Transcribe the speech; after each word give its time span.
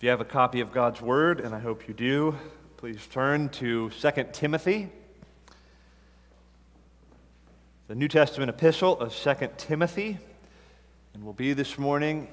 If 0.00 0.04
you 0.04 0.08
have 0.08 0.22
a 0.22 0.24
copy 0.24 0.62
of 0.62 0.72
God's 0.72 1.02
Word, 1.02 1.40
and 1.40 1.54
I 1.54 1.58
hope 1.58 1.86
you 1.86 1.92
do, 1.92 2.34
please 2.78 3.06
turn 3.08 3.50
to 3.50 3.90
2 3.90 4.10
Timothy, 4.32 4.88
the 7.86 7.94
New 7.94 8.08
Testament 8.08 8.48
epistle 8.48 8.98
of 8.98 9.14
2 9.14 9.50
Timothy. 9.58 10.16
And 11.12 11.22
we'll 11.22 11.34
be 11.34 11.52
this 11.52 11.76
morning 11.76 12.28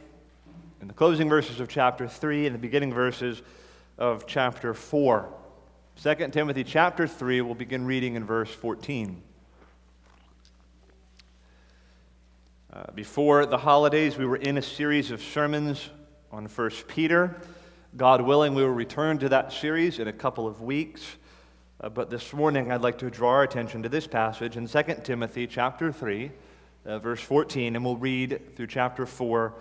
in 0.80 0.88
the 0.88 0.94
closing 0.94 1.28
verses 1.28 1.60
of 1.60 1.68
chapter 1.68 2.08
3 2.08 2.46
and 2.46 2.56
the 2.56 2.60
beginning 2.60 2.94
verses 2.94 3.42
of 3.98 4.26
chapter 4.28 4.74
4. 4.74 5.28
2 6.02 6.16
Timothy 6.30 6.64
chapter 6.64 7.06
3, 7.06 7.42
we'll 7.42 7.54
begin 7.54 7.86
reading 7.86 8.16
in 8.16 8.24
verse 8.24 8.50
14. 8.50 9.22
Uh, 12.72 12.92
before 12.96 13.46
the 13.46 13.58
holidays, 13.58 14.18
we 14.18 14.26
were 14.26 14.38
in 14.38 14.58
a 14.58 14.62
series 14.62 15.12
of 15.12 15.22
sermons 15.22 15.90
on 16.32 16.46
1 16.46 16.70
Peter. 16.88 17.36
God 17.96 18.22
willing, 18.22 18.54
we 18.54 18.64
will 18.64 18.70
return 18.70 19.18
to 19.20 19.30
that 19.30 19.54
series 19.54 19.98
in 20.00 20.08
a 20.08 20.14
couple 20.14 20.46
of 20.46 20.62
weeks. 20.62 21.16
Uh, 21.80 21.90
but 21.90 22.10
this 22.10 22.34
morning, 22.34 22.72
I'd 22.72 22.82
like 22.82 22.98
to 23.00 23.10
draw 23.10 23.30
our 23.30 23.44
attention 23.44 23.82
to 23.84 23.90
this 23.90 24.06
passage 24.06 24.58
in 24.58 24.68
2 24.68 24.84
Timothy 25.04 25.48
chapter 25.48 25.92
3, 25.92 26.32
uh, 26.86 27.00
verse 27.00 27.22
14, 27.22 27.76
and 27.76 27.86
we'll 27.86 27.96
read 27.96 28.56
through 28.56 28.68
chapter 28.68 29.06
4, 29.06 29.54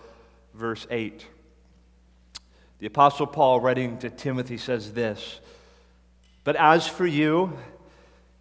verse 0.55 0.87
8. 0.91 1.25
The 2.81 2.87
Apostle 2.87 3.27
Paul, 3.27 3.61
writing 3.61 3.97
to 3.99 4.11
Timothy, 4.11 4.59
says 4.59 4.93
this 4.93 5.41
But 6.43 6.57
as 6.57 6.87
for 6.87 7.07
you, 7.07 7.57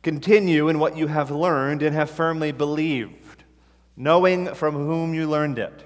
continue 0.02 0.68
in 0.68 0.80
what 0.80 0.98
you 0.98 1.08
have 1.08 1.30
learned 1.32 1.84
and 1.84 1.96
have 1.96 2.10
firmly 2.10 2.52
believed, 2.52 3.44
knowing 3.96 4.54
from 4.56 4.74
whom 4.74 5.14
you 5.14 5.30
learned 5.30 5.60
it 5.60 5.86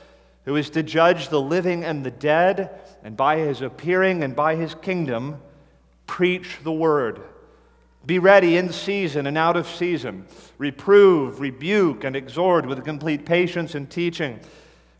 who 0.45 0.55
is 0.55 0.69
to 0.71 0.83
judge 0.83 1.29
the 1.29 1.41
living 1.41 1.83
and 1.83 2.03
the 2.03 2.11
dead, 2.11 2.79
and 3.03 3.15
by 3.15 3.37
his 3.37 3.61
appearing 3.61 4.23
and 4.23 4.35
by 4.35 4.55
his 4.55 4.75
kingdom, 4.75 5.39
preach 6.07 6.57
the 6.63 6.71
word. 6.71 7.21
Be 8.05 8.17
ready 8.17 8.57
in 8.57 8.73
season 8.73 9.27
and 9.27 9.37
out 9.37 9.55
of 9.55 9.67
season. 9.67 10.25
Reprove, 10.57 11.39
rebuke, 11.39 12.03
and 12.03 12.15
exhort 12.15 12.65
with 12.65 12.83
complete 12.83 13.25
patience 13.25 13.75
and 13.75 13.89
teaching. 13.89 14.39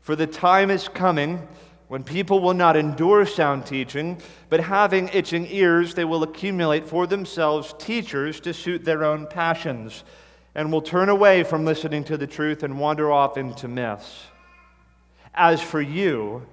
For 0.01 0.15
the 0.15 0.27
time 0.27 0.69
is 0.69 0.87
coming 0.87 1.47
when 1.87 2.03
people 2.03 2.39
will 2.39 2.53
not 2.53 2.77
endure 2.77 3.25
sound 3.25 3.65
teaching, 3.65 4.17
but 4.49 4.61
having 4.61 5.09
itching 5.09 5.45
ears, 5.49 5.93
they 5.93 6.05
will 6.05 6.23
accumulate 6.23 6.85
for 6.85 7.05
themselves 7.05 7.73
teachers 7.79 8.39
to 8.39 8.53
suit 8.53 8.85
their 8.85 9.03
own 9.03 9.27
passions, 9.27 10.03
and 10.55 10.71
will 10.71 10.81
turn 10.81 11.09
away 11.09 11.43
from 11.43 11.65
listening 11.65 12.03
to 12.05 12.17
the 12.17 12.27
truth 12.27 12.63
and 12.63 12.79
wander 12.79 13.11
off 13.11 13.35
into 13.35 13.67
myths. 13.67 14.27
As 15.33 15.61
for 15.61 15.81
you, 15.81 16.45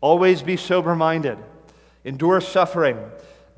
always 0.00 0.42
be 0.42 0.56
sober 0.56 0.94
minded, 0.94 1.38
endure 2.04 2.40
suffering, 2.40 2.98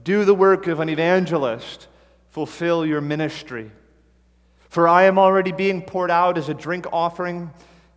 do 0.02 0.24
the 0.24 0.34
work 0.34 0.66
of 0.66 0.80
an 0.80 0.88
evangelist, 0.88 1.88
fulfill 2.30 2.84
your 2.84 3.00
ministry. 3.00 3.70
For 4.68 4.86
I 4.86 5.04
am 5.04 5.18
already 5.18 5.52
being 5.52 5.82
poured 5.82 6.10
out 6.10 6.36
as 6.36 6.48
a 6.48 6.54
drink 6.54 6.86
offering, 6.92 7.50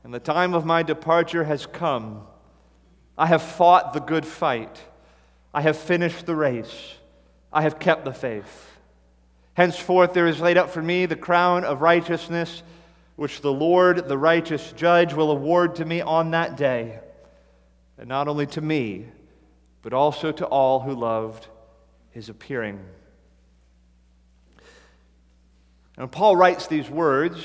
and 0.03 0.13
the 0.13 0.19
time 0.19 0.53
of 0.53 0.65
my 0.65 0.81
departure 0.83 1.43
has 1.43 1.65
come. 1.65 2.21
I 3.17 3.27
have 3.27 3.41
fought 3.41 3.93
the 3.93 3.99
good 3.99 4.25
fight, 4.25 4.81
I 5.53 5.61
have 5.61 5.77
finished 5.77 6.25
the 6.25 6.35
race, 6.35 6.95
I 7.51 7.63
have 7.63 7.79
kept 7.79 8.05
the 8.05 8.13
faith. 8.13 8.77
Henceforth, 9.55 10.13
there 10.13 10.27
is 10.27 10.39
laid 10.39 10.57
up 10.57 10.69
for 10.69 10.81
me 10.81 11.05
the 11.05 11.15
crown 11.15 11.65
of 11.65 11.81
righteousness 11.81 12.63
which 13.19 13.41
the 13.41 13.51
Lord, 13.51 14.07
the 14.07 14.17
righteous 14.17 14.71
judge, 14.77 15.13
will 15.13 15.29
award 15.29 15.75
to 15.75 15.83
me 15.83 15.99
on 15.99 16.31
that 16.31 16.55
day, 16.55 17.01
and 17.97 18.07
not 18.07 18.29
only 18.29 18.45
to 18.47 18.61
me, 18.61 19.07
but 19.81 19.91
also 19.91 20.31
to 20.31 20.45
all 20.45 20.79
who 20.79 20.93
loved 20.93 21.47
his 22.11 22.29
appearing. 22.29 22.79
And 24.55 24.63
when 25.97 26.07
Paul 26.07 26.37
writes 26.37 26.67
these 26.67 26.89
words, 26.89 27.43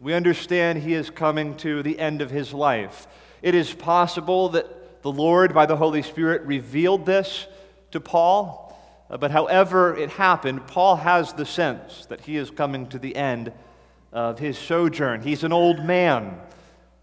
we 0.00 0.14
understand 0.14 0.78
he 0.78 0.94
is 0.94 1.10
coming 1.10 1.58
to 1.58 1.82
the 1.82 1.98
end 1.98 2.22
of 2.22 2.30
his 2.30 2.54
life. 2.54 3.06
It 3.42 3.54
is 3.54 3.74
possible 3.74 4.48
that 4.48 5.02
the 5.02 5.12
Lord, 5.12 5.52
by 5.52 5.66
the 5.66 5.76
Holy 5.76 6.00
Spirit, 6.00 6.40
revealed 6.46 7.04
this 7.04 7.46
to 7.90 8.00
Paul, 8.00 8.74
uh, 9.10 9.18
but 9.18 9.30
however 9.30 9.94
it 9.94 10.08
happened, 10.08 10.66
Paul 10.68 10.96
has 10.96 11.34
the 11.34 11.44
sense 11.44 12.06
that 12.06 12.22
he 12.22 12.38
is 12.38 12.50
coming 12.50 12.86
to 12.86 12.98
the 12.98 13.14
end 13.14 13.52
of 14.12 14.38
his 14.38 14.58
sojourn. 14.58 15.22
He's 15.22 15.44
an 15.44 15.52
old 15.52 15.84
man. 15.84 16.38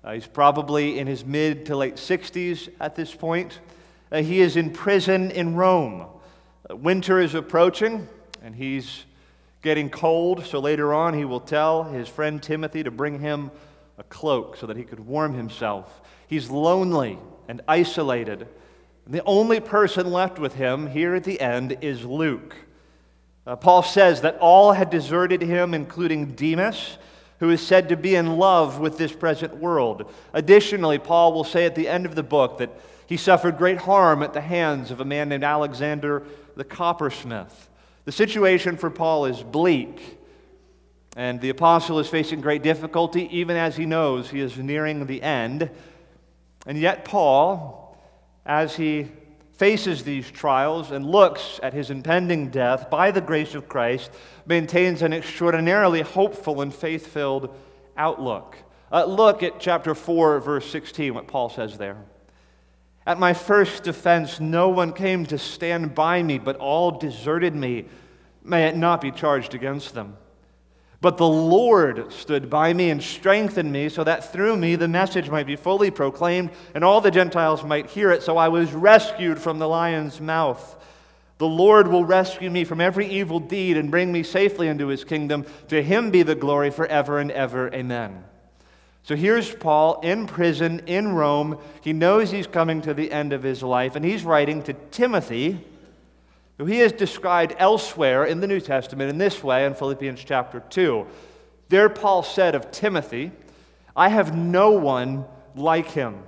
Uh, 0.04 0.14
he's 0.14 0.28
probably 0.28 1.00
in 1.00 1.08
his 1.08 1.26
mid 1.26 1.66
to 1.66 1.76
late 1.76 1.96
60s 1.96 2.70
at 2.80 2.96
this 2.96 3.14
point. 3.14 3.60
Uh, 4.12 4.22
he 4.22 4.42
is 4.42 4.56
in 4.56 4.72
prison 4.72 5.32
in 5.32 5.56
Rome. 5.56 6.06
Uh, 6.70 6.76
winter 6.76 7.20
is 7.20 7.36
approaching, 7.36 8.08
and 8.44 8.56
he's 8.56 9.06
getting 9.62 9.90
cold, 9.90 10.46
so 10.46 10.60
later 10.60 10.94
on 10.94 11.14
he 11.14 11.26
will 11.26 11.42
tell 11.42 11.84
his 11.84 12.08
friend 12.08 12.42
Timothy 12.42 12.84
to 12.84 12.92
bring 12.92 13.20
him 13.20 13.52
a 13.98 14.04
cloak 14.04 14.56
so 14.56 14.68
that 14.68 14.78
he 14.78 14.84
could 14.84 15.00
warm 15.00 15.34
himself. 15.34 16.02
He's 16.28 16.50
lonely 16.50 17.18
and 17.48 17.62
isolated. 17.68 18.48
The 19.06 19.24
only 19.26 19.60
person 19.60 20.12
left 20.12 20.40
with 20.40 20.54
him 20.54 20.88
here 20.88 21.16
at 21.16 21.24
the 21.24 21.42
end 21.42 21.78
is 21.82 22.06
Luke. 22.06 22.56
Uh, 23.48 23.56
Paul 23.56 23.84
says 23.84 24.22
that 24.22 24.38
all 24.40 24.74
had 24.74 24.90
deserted 24.90 25.42
him, 25.42 25.74
including 25.74 26.36
Demas, 26.36 26.98
who 27.40 27.50
is 27.50 27.66
said 27.66 27.90
to 27.90 27.96
be 27.96 28.16
in 28.16 28.38
love 28.38 28.80
with 28.80 28.98
this 28.98 29.12
present 29.12 29.56
world. 29.58 30.12
Additionally, 30.34 31.00
Paul 31.00 31.34
will 31.34 31.44
say 31.44 31.66
at 31.66 31.76
the 31.76 31.88
end 31.88 32.06
of 32.06 32.16
the 32.16 32.24
book 32.24 32.58
that 32.58 32.70
he 33.08 33.18
suffered 33.18 33.58
great 33.58 33.80
harm 33.80 34.22
at 34.22 34.34
the 34.34 34.42
hands 34.42 34.92
of 34.92 35.00
a 35.00 35.06
man 35.06 35.30
named 35.30 35.44
Alexander 35.44 36.24
the 36.56 36.64
coppersmith. 36.64 37.70
The 38.06 38.12
situation 38.12 38.78
for 38.78 38.90
Paul 38.90 39.26
is 39.26 39.42
bleak, 39.42 40.20
and 41.16 41.40
the 41.40 41.50
apostle 41.50 42.00
is 42.00 42.08
facing 42.08 42.42
great 42.42 42.62
difficulty, 42.62 43.28
even 43.36 43.56
as 43.56 43.78
he 43.78 43.86
knows 43.86 44.30
he 44.30 44.42
is 44.42 44.58
nearing 44.58 45.06
the 45.06 45.24
end. 45.24 45.70
And 46.66 46.78
yet, 46.78 47.06
Paul, 47.06 47.98
as 48.46 48.76
he 48.76 49.08
faces 49.60 50.06
these 50.06 50.32
trials 50.32 50.92
and 50.92 51.06
looks 51.06 51.60
at 51.62 51.74
his 51.74 51.90
impending 51.90 52.50
death 52.50 52.90
by 52.90 53.12
the 53.12 53.20
grace 53.20 53.56
of 53.56 53.68
Christ, 53.68 54.10
maintains 54.46 55.02
an 55.02 55.12
extraordinarily 55.12 56.00
hopeful 56.00 56.62
and 56.62 56.74
faith 56.74 57.08
filled 57.08 57.54
outlook. 57.98 58.56
Uh, 58.90 59.04
look 59.04 59.44
at 59.44 59.60
chapter 59.60 59.94
4, 59.94 60.40
verse 60.40 60.72
16, 60.72 61.14
what 61.14 61.28
Paul 61.28 61.50
says 61.50 61.78
there. 61.78 61.98
At 63.06 63.20
my 63.20 63.34
first 63.34 63.84
defense, 63.84 64.40
no 64.40 64.70
one 64.70 64.94
came 64.94 65.26
to 65.26 65.38
stand 65.38 65.94
by 65.94 66.24
me, 66.24 66.38
but 66.38 66.56
all 66.56 66.92
deserted 66.92 67.54
me. 67.54 67.86
May 68.42 68.66
it 68.66 68.78
not 68.78 69.02
be 69.02 69.12
charged 69.12 69.56
against 69.56 69.94
them. 69.94 70.16
But 71.02 71.18
the 71.18 71.28
Lord 71.28 72.12
stood 72.12 72.50
by 72.50 72.74
me 72.74 72.90
and 72.90 73.02
strengthened 73.02 73.72
me 73.72 73.88
so 73.88 74.04
that 74.04 74.34
through 74.34 74.58
me 74.58 74.76
the 74.76 74.88
message 74.88 75.30
might 75.30 75.48
be 75.48 75.56
fully 75.56 75.92
proclaimed 75.92 76.50
and 76.76 76.84
all 76.84 77.00
the 77.00 77.12
Gentiles 77.12 77.64
might 77.64 77.90
hear 77.90 78.12
it. 78.12 78.22
So 78.22 78.36
I 78.36 78.50
was 78.50 78.74
rescued 78.74 79.40
from 79.40 79.60
the 79.60 79.68
lion's 79.68 80.20
mouth. 80.20 80.76
The 81.38 81.48
Lord 81.48 81.88
will 81.88 82.04
rescue 82.04 82.50
me 82.50 82.66
from 82.66 82.82
every 82.82 83.08
evil 83.08 83.40
deed 83.40 83.78
and 83.78 83.90
bring 83.90 84.12
me 84.12 84.24
safely 84.24 84.68
into 84.68 84.88
his 84.88 85.06
kingdom. 85.06 85.46
To 85.70 85.82
him 85.82 86.12
be 86.12 86.22
the 86.22 86.36
glory 86.36 86.70
forever 86.70 87.20
and 87.20 87.32
ever. 87.32 87.74
Amen. 87.74 88.26
So 89.04 89.16
here's 89.16 89.56
Paul 89.56 90.02
in 90.02 90.28
prison 90.28 90.82
in 90.86 91.14
Rome. 91.14 91.58
He 91.82 91.94
knows 91.94 92.30
he's 92.30 92.46
coming 92.46 92.82
to 92.82 92.94
the 92.94 93.10
end 93.10 93.32
of 93.32 93.42
his 93.42 93.64
life, 93.64 93.96
and 93.96 94.04
he's 94.04 94.26
writing 94.26 94.62
to 94.64 94.74
Timothy 94.92 95.66
he 96.66 96.82
is 96.82 96.92
described 96.92 97.56
elsewhere 97.58 98.26
in 98.26 98.42
the 98.42 98.48
New 98.48 98.60
Testament 98.60 99.10
in 99.10 99.18
this 99.18 99.44
way 99.44 99.66
in 99.66 99.74
Philippians 99.74 100.24
chapter 100.24 100.60
2. 100.60 101.08
There, 101.70 101.90
Paul 101.90 102.24
said 102.24 102.56
of 102.56 102.72
Timothy, 102.72 103.32
I 103.96 104.10
have 104.10 104.36
no 104.36 104.72
one 104.72 105.26
like 105.56 105.92
him. 105.92 106.24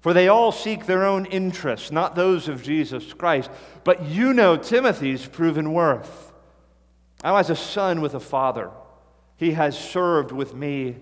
For 0.00 0.14
they 0.14 0.28
all 0.28 0.50
seek 0.50 0.86
their 0.86 1.04
own 1.04 1.26
interests, 1.26 1.92
not 1.92 2.14
those 2.14 2.48
of 2.48 2.62
Jesus 2.62 3.12
Christ. 3.12 3.50
But 3.84 4.06
you 4.06 4.32
know 4.32 4.56
Timothy's 4.56 5.26
proven 5.26 5.72
worth. 5.74 6.32
I 7.22 7.32
was 7.32 7.50
a 7.50 7.56
son 7.56 8.00
with 8.00 8.14
a 8.14 8.20
father. 8.20 8.70
He 9.36 9.52
has 9.52 9.78
served 9.78 10.32
with 10.32 10.54
me 10.54 10.96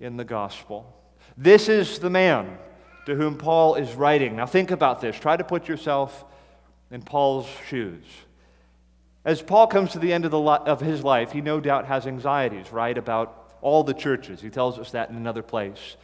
in 0.00 0.16
the 0.16 0.24
gospel. 0.24 0.98
This 1.36 1.68
is 1.68 1.98
the 1.98 2.10
man 2.10 2.56
to 3.04 3.14
whom 3.14 3.36
Paul 3.36 3.74
is 3.74 3.94
writing. 3.94 4.36
Now, 4.36 4.46
think 4.46 4.70
about 4.70 5.00
this. 5.00 5.18
Try 5.18 5.36
to 5.36 5.44
put 5.44 5.68
yourself 5.68 6.24
in 6.92 7.02
Paul's 7.02 7.48
shoes. 7.68 8.04
As 9.24 9.40
Paul 9.40 9.66
comes 9.66 9.92
to 9.92 9.98
the 9.98 10.12
end 10.12 10.24
of, 10.24 10.30
the 10.30 10.38
li- 10.38 10.58
of 10.66 10.80
his 10.80 11.02
life, 11.02 11.32
he 11.32 11.40
no 11.40 11.58
doubt 11.58 11.86
has 11.86 12.06
anxieties, 12.06 12.70
right, 12.70 12.96
about 12.96 13.56
all 13.62 13.82
the 13.82 13.94
churches. 13.94 14.40
He 14.40 14.50
tells 14.50 14.78
us 14.78 14.90
that 14.90 15.08
in 15.08 15.16
another 15.16 15.42
place. 15.42 15.96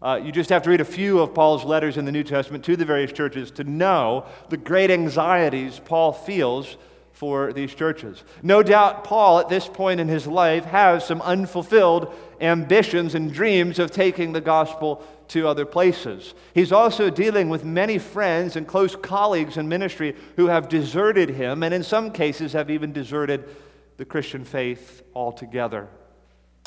Uh, 0.00 0.20
you 0.22 0.30
just 0.30 0.50
have 0.50 0.62
to 0.62 0.70
read 0.70 0.80
a 0.80 0.84
few 0.84 1.18
of 1.18 1.34
Paul's 1.34 1.64
letters 1.64 1.96
in 1.96 2.04
the 2.04 2.12
New 2.12 2.22
Testament 2.22 2.64
to 2.66 2.76
the 2.76 2.84
various 2.84 3.12
churches 3.12 3.50
to 3.52 3.64
know 3.64 4.26
the 4.50 4.56
great 4.56 4.90
anxieties 4.90 5.80
Paul 5.84 6.12
feels 6.12 6.76
for 7.12 7.52
these 7.54 7.74
churches. 7.74 8.22
No 8.42 8.62
doubt, 8.62 9.04
Paul, 9.04 9.40
at 9.40 9.48
this 9.48 9.66
point 9.66 10.00
in 10.00 10.06
his 10.06 10.26
life, 10.26 10.66
has 10.66 11.04
some 11.04 11.22
unfulfilled 11.22 12.14
ambitions 12.42 13.14
and 13.14 13.32
dreams 13.32 13.78
of 13.78 13.90
taking 13.90 14.32
the 14.32 14.40
gospel 14.42 15.02
to 15.28 15.48
other 15.48 15.64
places. 15.64 16.34
He's 16.54 16.72
also 16.72 17.10
dealing 17.10 17.48
with 17.48 17.64
many 17.64 17.98
friends 17.98 18.56
and 18.56 18.66
close 18.66 18.96
colleagues 18.96 19.56
in 19.56 19.68
ministry 19.68 20.14
who 20.36 20.46
have 20.46 20.68
deserted 20.68 21.30
him, 21.30 21.62
and 21.62 21.74
in 21.74 21.82
some 21.82 22.10
cases 22.10 22.52
have 22.52 22.70
even 22.70 22.92
deserted 22.92 23.48
the 23.96 24.04
Christian 24.04 24.44
faith 24.44 25.02
altogether. 25.14 25.88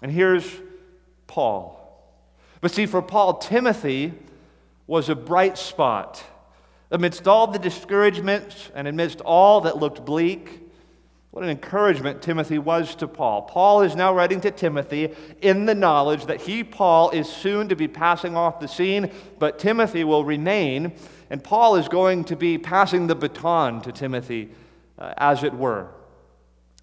And 0.01 0.11
here's 0.11 0.50
Paul. 1.27 1.75
But 2.61 2.71
see, 2.71 2.85
for 2.85 3.01
Paul, 3.01 3.38
Timothy 3.38 4.13
was 4.88 5.09
a 5.09 5.15
bright 5.15 5.57
spot 5.57 6.23
Amidst 6.91 7.27
all 7.27 7.47
the 7.47 7.59
discouragements 7.59 8.71
and 8.73 8.88
amidst 8.88 9.21
all 9.21 9.61
that 9.61 9.77
looked 9.77 10.06
bleak, 10.06 10.69
what 11.31 11.44
an 11.44 11.50
encouragement 11.50 12.22
Timothy 12.22 12.58
was 12.58 12.96
to 12.96 13.08
Paul. 13.08 13.44
Paul 13.44 13.81
is 13.84 13.96
now 13.96 14.14
writing 14.14 14.42
to 14.42 14.52
Timothy 14.52 15.14
in 15.42 15.66
the 15.66 15.76
knowledge 15.76 16.26
that 16.26 16.42
he, 16.42 16.64
Paul, 16.64 17.12
is 17.12 17.30
soon 17.30 17.70
to 17.70 17.76
be 17.76 17.88
passing 17.88 18.36
off 18.36 18.60
the 18.60 18.68
scene, 18.68 19.12
but 19.38 19.60
Timothy 19.60 20.04
will 20.04 20.26
remain, 20.26 20.92
and 21.30 21.44
Paul 21.44 21.76
is 21.76 21.88
going 21.88 22.24
to 22.26 22.36
be 22.36 22.58
passing 22.58 23.06
the 23.06 23.16
baton 23.16 23.81
to 23.81 23.92
Timothy, 23.92 24.50
uh, 24.98 25.14
as 25.18 25.44
it 25.44 25.54
were. 25.54 25.90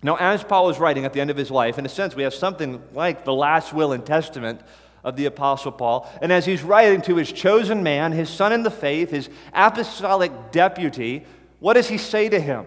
Now, 0.03 0.17
as 0.17 0.45
Paul 0.45 0.71
is 0.71 0.79
writing 0.79 1.05
at 1.05 1.13
the 1.13 1.21
end 1.21 1.31
of 1.31 1.37
his 1.37 1.51
life, 1.51 1.79
in 1.79 1.85
a 1.85 1.89
sense, 1.89 2.15
we 2.15 2.23
have 2.23 2.35
something 2.35 2.81
like 2.93 3.25
the 3.25 3.35
last 3.35 3.73
will 3.73 3.93
and 3.93 4.07
testament 4.07 4.61
of 5.03 5.17
the 5.17 5.27
Apostle 5.27 5.73
Paul. 5.73 6.09
And 6.23 6.33
as 6.33 6.47
he's 6.47 6.63
writing 6.63 7.03
to 7.03 7.17
his 7.17 7.33
chosen 7.33 7.83
man, 7.83 8.13
his 8.13 8.29
son 8.29 8.53
in 8.53 8.63
the 8.63 8.71
faith, 8.71 9.11
his 9.11 9.29
apostolic 9.53 10.53
deputy, 10.53 11.25
what 11.59 11.75
does 11.75 11.89
he 11.89 11.99
say 11.99 12.29
to 12.29 12.39
him? 12.39 12.67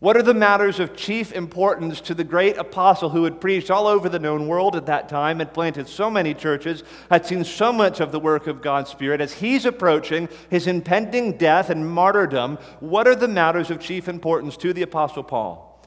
What 0.00 0.16
are 0.16 0.22
the 0.22 0.32
matters 0.32 0.78
of 0.78 0.94
chief 0.94 1.32
importance 1.32 2.00
to 2.02 2.14
the 2.14 2.22
great 2.22 2.56
apostle 2.56 3.10
who 3.10 3.24
had 3.24 3.40
preached 3.40 3.68
all 3.68 3.88
over 3.88 4.08
the 4.08 4.20
known 4.20 4.46
world 4.46 4.76
at 4.76 4.86
that 4.86 5.08
time, 5.08 5.40
had 5.40 5.52
planted 5.52 5.88
so 5.88 6.08
many 6.08 6.34
churches, 6.34 6.84
had 7.10 7.26
seen 7.26 7.42
so 7.42 7.72
much 7.72 7.98
of 7.98 8.12
the 8.12 8.20
work 8.20 8.46
of 8.46 8.62
God's 8.62 8.90
Spirit? 8.90 9.20
As 9.20 9.34
he's 9.34 9.64
approaching 9.64 10.28
his 10.50 10.68
impending 10.68 11.36
death 11.36 11.68
and 11.68 11.88
martyrdom, 11.90 12.58
what 12.78 13.08
are 13.08 13.16
the 13.16 13.26
matters 13.26 13.72
of 13.72 13.80
chief 13.80 14.08
importance 14.08 14.56
to 14.58 14.72
the 14.72 14.82
apostle 14.82 15.24
Paul? 15.24 15.84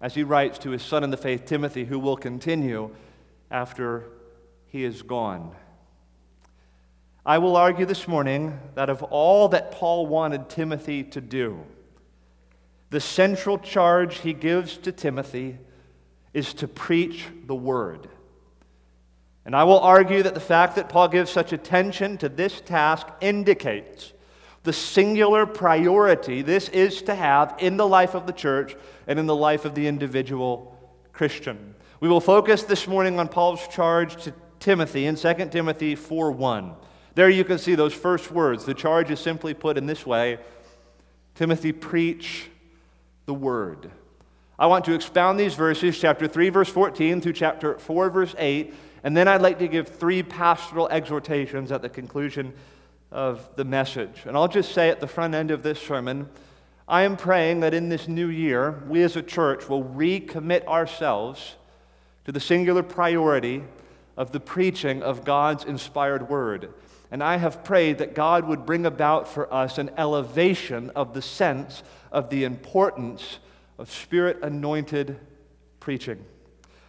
As 0.00 0.14
he 0.14 0.22
writes 0.22 0.58
to 0.60 0.70
his 0.70 0.82
son 0.82 1.02
in 1.02 1.10
the 1.10 1.16
faith, 1.16 1.44
Timothy, 1.44 1.84
who 1.84 1.98
will 1.98 2.16
continue 2.16 2.94
after 3.50 4.04
he 4.68 4.84
is 4.84 5.02
gone. 5.02 5.56
I 7.26 7.38
will 7.38 7.56
argue 7.56 7.86
this 7.86 8.06
morning 8.06 8.60
that 8.76 8.88
of 8.88 9.02
all 9.02 9.48
that 9.48 9.72
Paul 9.72 10.06
wanted 10.06 10.48
Timothy 10.48 11.02
to 11.02 11.20
do, 11.20 11.64
the 12.90 13.00
central 13.00 13.58
charge 13.58 14.18
he 14.18 14.32
gives 14.32 14.76
to 14.78 14.92
Timothy 14.92 15.58
is 16.32 16.54
to 16.54 16.68
preach 16.68 17.26
the 17.46 17.54
word. 17.54 18.08
And 19.44 19.56
I 19.56 19.64
will 19.64 19.80
argue 19.80 20.22
that 20.22 20.34
the 20.34 20.40
fact 20.40 20.76
that 20.76 20.88
Paul 20.88 21.08
gives 21.08 21.30
such 21.30 21.52
attention 21.52 22.18
to 22.18 22.28
this 22.28 22.60
task 22.60 23.06
indicates 23.20 24.12
the 24.62 24.72
singular 24.72 25.46
priority 25.46 26.42
this 26.42 26.68
is 26.68 27.02
to 27.02 27.14
have 27.14 27.54
in 27.58 27.76
the 27.76 27.86
life 27.86 28.14
of 28.14 28.26
the 28.26 28.32
church 28.32 28.76
and 29.06 29.18
in 29.18 29.26
the 29.26 29.34
life 29.34 29.64
of 29.64 29.74
the 29.74 29.86
individual 29.86 30.76
Christian. 31.12 31.74
We 32.00 32.08
will 32.08 32.20
focus 32.20 32.64
this 32.64 32.86
morning 32.86 33.18
on 33.18 33.28
Paul's 33.28 33.66
charge 33.68 34.22
to 34.24 34.34
Timothy 34.60 35.06
in 35.06 35.16
2 35.16 35.50
Timothy 35.50 35.94
4:1. 35.96 36.74
There 37.14 37.30
you 37.30 37.44
can 37.44 37.58
see 37.58 37.74
those 37.74 37.94
first 37.94 38.30
words. 38.30 38.64
The 38.64 38.74
charge 38.74 39.10
is 39.10 39.18
simply 39.18 39.54
put 39.54 39.78
in 39.78 39.86
this 39.86 40.04
way 40.04 40.38
Timothy, 41.34 41.72
preach 41.72 42.50
the 43.28 43.34
word. 43.34 43.90
I 44.58 44.66
want 44.66 44.86
to 44.86 44.94
expound 44.94 45.38
these 45.38 45.54
verses, 45.54 46.00
chapter 46.00 46.26
3, 46.26 46.48
verse 46.48 46.70
14 46.70 47.20
through 47.20 47.34
chapter 47.34 47.78
4, 47.78 48.08
verse 48.08 48.34
8, 48.38 48.74
and 49.04 49.14
then 49.14 49.28
I'd 49.28 49.42
like 49.42 49.58
to 49.58 49.68
give 49.68 49.86
three 49.86 50.22
pastoral 50.22 50.88
exhortations 50.88 51.70
at 51.70 51.82
the 51.82 51.90
conclusion 51.90 52.54
of 53.12 53.48
the 53.54 53.64
message. 53.64 54.22
And 54.24 54.34
I'll 54.34 54.48
just 54.48 54.72
say 54.72 54.88
at 54.88 55.00
the 55.00 55.06
front 55.06 55.34
end 55.34 55.50
of 55.50 55.62
this 55.62 55.78
sermon, 55.78 56.30
I 56.88 57.02
am 57.02 57.18
praying 57.18 57.60
that 57.60 57.74
in 57.74 57.90
this 57.90 58.08
new 58.08 58.28
year, 58.28 58.82
we 58.88 59.02
as 59.02 59.14
a 59.14 59.22
church 59.22 59.68
will 59.68 59.84
recommit 59.84 60.64
ourselves 60.66 61.56
to 62.24 62.32
the 62.32 62.40
singular 62.40 62.82
priority 62.82 63.62
of 64.16 64.32
the 64.32 64.40
preaching 64.40 65.02
of 65.02 65.26
God's 65.26 65.64
inspired 65.64 66.30
word. 66.30 66.72
And 67.10 67.22
I 67.22 67.36
have 67.36 67.64
prayed 67.64 67.98
that 67.98 68.14
God 68.14 68.46
would 68.46 68.66
bring 68.66 68.84
about 68.84 69.28
for 69.28 69.52
us 69.52 69.78
an 69.78 69.90
elevation 69.96 70.90
of 70.90 71.14
the 71.14 71.22
sense 71.22 71.82
of 72.12 72.28
the 72.30 72.44
importance 72.44 73.38
of 73.78 73.90
spirit 73.90 74.38
anointed 74.42 75.18
preaching. 75.80 76.24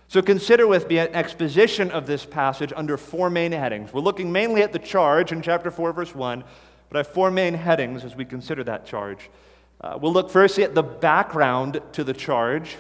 So 0.10 0.22
consider 0.24 0.66
with 0.68 0.90
me 0.90 0.98
an 0.98 1.14
exposition 1.14 1.92
of 1.92 2.08
this 2.08 2.26
passage 2.26 2.74
under 2.76 2.98
four 2.98 3.30
main 3.30 3.52
headings. 3.52 3.94
We're 3.94 4.02
looking 4.02 4.32
mainly 4.32 4.64
at 4.64 4.74
the 4.74 4.80
charge 4.80 5.32
in 5.32 5.44
chapter 5.44 5.70
4, 5.70 5.94
verse 5.94 6.16
1, 6.16 6.44
but 6.90 6.98
I 6.98 7.00
have 7.02 7.14
four 7.14 7.30
main 7.30 7.54
headings 7.54 8.04
as 8.04 8.16
we 8.16 8.26
consider 8.26 8.64
that 8.64 8.88
charge. 8.88 9.30
Uh, 9.80 10.00
we'll 10.02 10.12
look 10.12 10.32
firstly 10.32 10.64
at 10.64 10.74
the 10.74 10.84
background 10.84 11.80
to 11.94 12.04
the 12.04 12.14
charge, 12.14 12.78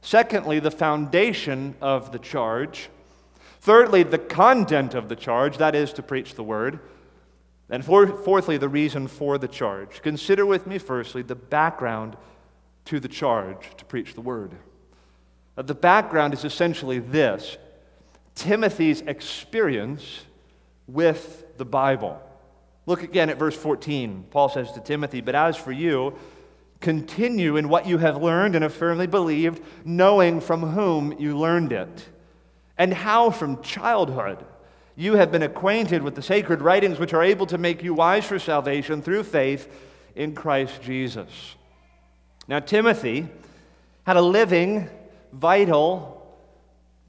secondly, 0.00 0.60
the 0.60 0.70
foundation 0.70 1.74
of 1.80 2.12
the 2.12 2.20
charge. 2.20 2.88
Thirdly, 3.60 4.02
the 4.02 4.18
content 4.18 4.94
of 4.94 5.08
the 5.08 5.16
charge, 5.16 5.58
that 5.58 5.74
is 5.74 5.92
to 5.92 6.02
preach 6.02 6.34
the 6.34 6.42
word. 6.42 6.80
And 7.68 7.84
fourthly, 7.84 8.56
the 8.56 8.68
reason 8.68 9.06
for 9.06 9.38
the 9.38 9.46
charge. 9.46 10.02
Consider 10.02 10.44
with 10.44 10.66
me, 10.66 10.78
firstly, 10.78 11.22
the 11.22 11.36
background 11.36 12.16
to 12.86 12.98
the 12.98 13.08
charge 13.08 13.76
to 13.76 13.84
preach 13.84 14.14
the 14.14 14.22
word. 14.22 14.52
Uh, 15.56 15.62
the 15.62 15.74
background 15.74 16.32
is 16.32 16.44
essentially 16.44 16.98
this 16.98 17.58
Timothy's 18.34 19.02
experience 19.02 20.22
with 20.88 21.44
the 21.58 21.64
Bible. 21.64 22.20
Look 22.86 23.02
again 23.02 23.28
at 23.28 23.38
verse 23.38 23.56
14. 23.56 24.26
Paul 24.30 24.48
says 24.48 24.72
to 24.72 24.80
Timothy, 24.80 25.20
But 25.20 25.34
as 25.34 25.56
for 25.56 25.70
you, 25.70 26.14
continue 26.80 27.56
in 27.56 27.68
what 27.68 27.86
you 27.86 27.98
have 27.98 28.22
learned 28.22 28.54
and 28.56 28.62
have 28.62 28.74
firmly 28.74 29.06
believed, 29.06 29.62
knowing 29.84 30.40
from 30.40 30.62
whom 30.62 31.12
you 31.20 31.36
learned 31.36 31.72
it 31.72 32.08
and 32.80 32.94
how 32.94 33.30
from 33.30 33.60
childhood 33.60 34.42
you 34.96 35.16
have 35.16 35.30
been 35.30 35.42
acquainted 35.42 36.02
with 36.02 36.14
the 36.14 36.22
sacred 36.22 36.62
writings 36.62 36.98
which 36.98 37.12
are 37.12 37.22
able 37.22 37.44
to 37.44 37.58
make 37.58 37.82
you 37.82 37.92
wise 37.92 38.24
for 38.24 38.38
salvation 38.38 39.02
through 39.02 39.22
faith 39.22 39.70
in 40.14 40.34
Christ 40.34 40.80
Jesus. 40.80 41.56
Now, 42.48 42.58
Timothy 42.58 43.28
had 44.06 44.16
a 44.16 44.22
living, 44.22 44.88
vital, 45.30 46.26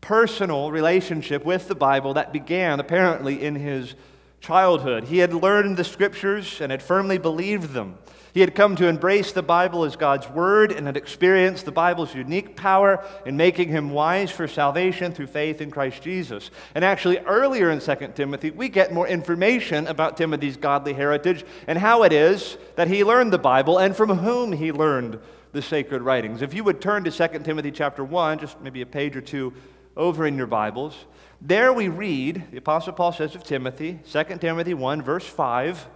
personal 0.02 0.72
relationship 0.72 1.46
with 1.46 1.70
the 1.70 1.76
Bible 1.76 2.16
that 2.16 2.34
began 2.34 2.82
apparently 2.82 3.42
in 3.42 3.56
his 3.56 3.96
childhood. 4.42 5.06
He 5.06 5.20
had 5.20 5.34
learned 5.34 5.78
the 5.78 5.84
scriptures 5.84 6.60
and 6.60 6.72
had 6.72 6.84
firmly 6.84 7.18
believed 7.18 7.74
them. 7.74 7.98
He 8.34 8.40
had 8.40 8.56
come 8.56 8.76
to 8.78 8.88
embrace 8.88 9.34
the 9.34 9.44
Bible 9.44 9.84
as 9.84 9.96
God's 9.96 10.30
Word 10.30 10.72
and 10.72 10.88
had 10.88 10.96
experienced 10.96 11.66
the 11.66 11.72
Bible's 11.72 12.16
unique 12.16 12.56
power 12.56 13.06
in 13.26 13.36
making 13.36 13.70
him 13.70 13.92
wise 13.92 14.32
for 14.32 14.48
salvation 14.48 15.12
through 15.12 15.28
faith 15.28 15.60
in 15.62 15.70
Christ 15.70 16.02
Jesus. 16.02 16.50
And 16.74 16.86
actually, 16.86 17.20
earlier 17.20 17.72
in 17.72 17.80
2 17.80 17.96
Timothy, 18.16 18.52
we 18.52 18.70
get 18.70 18.94
more 18.94 19.08
information 19.08 19.86
about 19.88 20.16
Timothy's 20.16 20.56
godly 20.58 20.94
heritage 20.94 21.44
and 21.68 21.78
how 21.78 22.04
it 22.04 22.14
is 22.14 22.58
that 22.78 22.88
he 22.88 23.04
learned 23.04 23.34
the 23.34 23.38
Bible 23.38 23.78
and 23.78 23.96
from 23.96 24.10
whom 24.10 24.54
he 24.54 24.72
learned 24.72 25.20
the 25.52 25.62
sacred 25.62 26.02
writings. 26.02 26.42
If 26.42 26.54
you 26.54 26.64
would 26.64 26.80
turn 26.80 27.04
to 27.04 27.12
2 27.12 27.40
Timothy 27.40 27.72
chapter 27.72 28.06
1, 28.06 28.40
just 28.40 28.62
maybe 28.62 28.82
a 28.82 28.86
page 28.86 29.18
or 29.18 29.22
two 29.22 29.54
over 29.98 30.26
in 30.26 30.38
your 30.38 30.48
Bibles, 30.48 31.06
there 31.42 31.74
we 31.74 31.88
read, 31.88 32.44
the 32.52 32.58
Apostle 32.58 32.94
Paul 32.94 33.12
says 33.12 33.34
of 33.34 33.44
Timothy, 33.44 34.00
2 34.12 34.24
Timothy 34.38 34.76
1, 34.76 35.02
verse 35.02 35.26
5. 35.26 35.88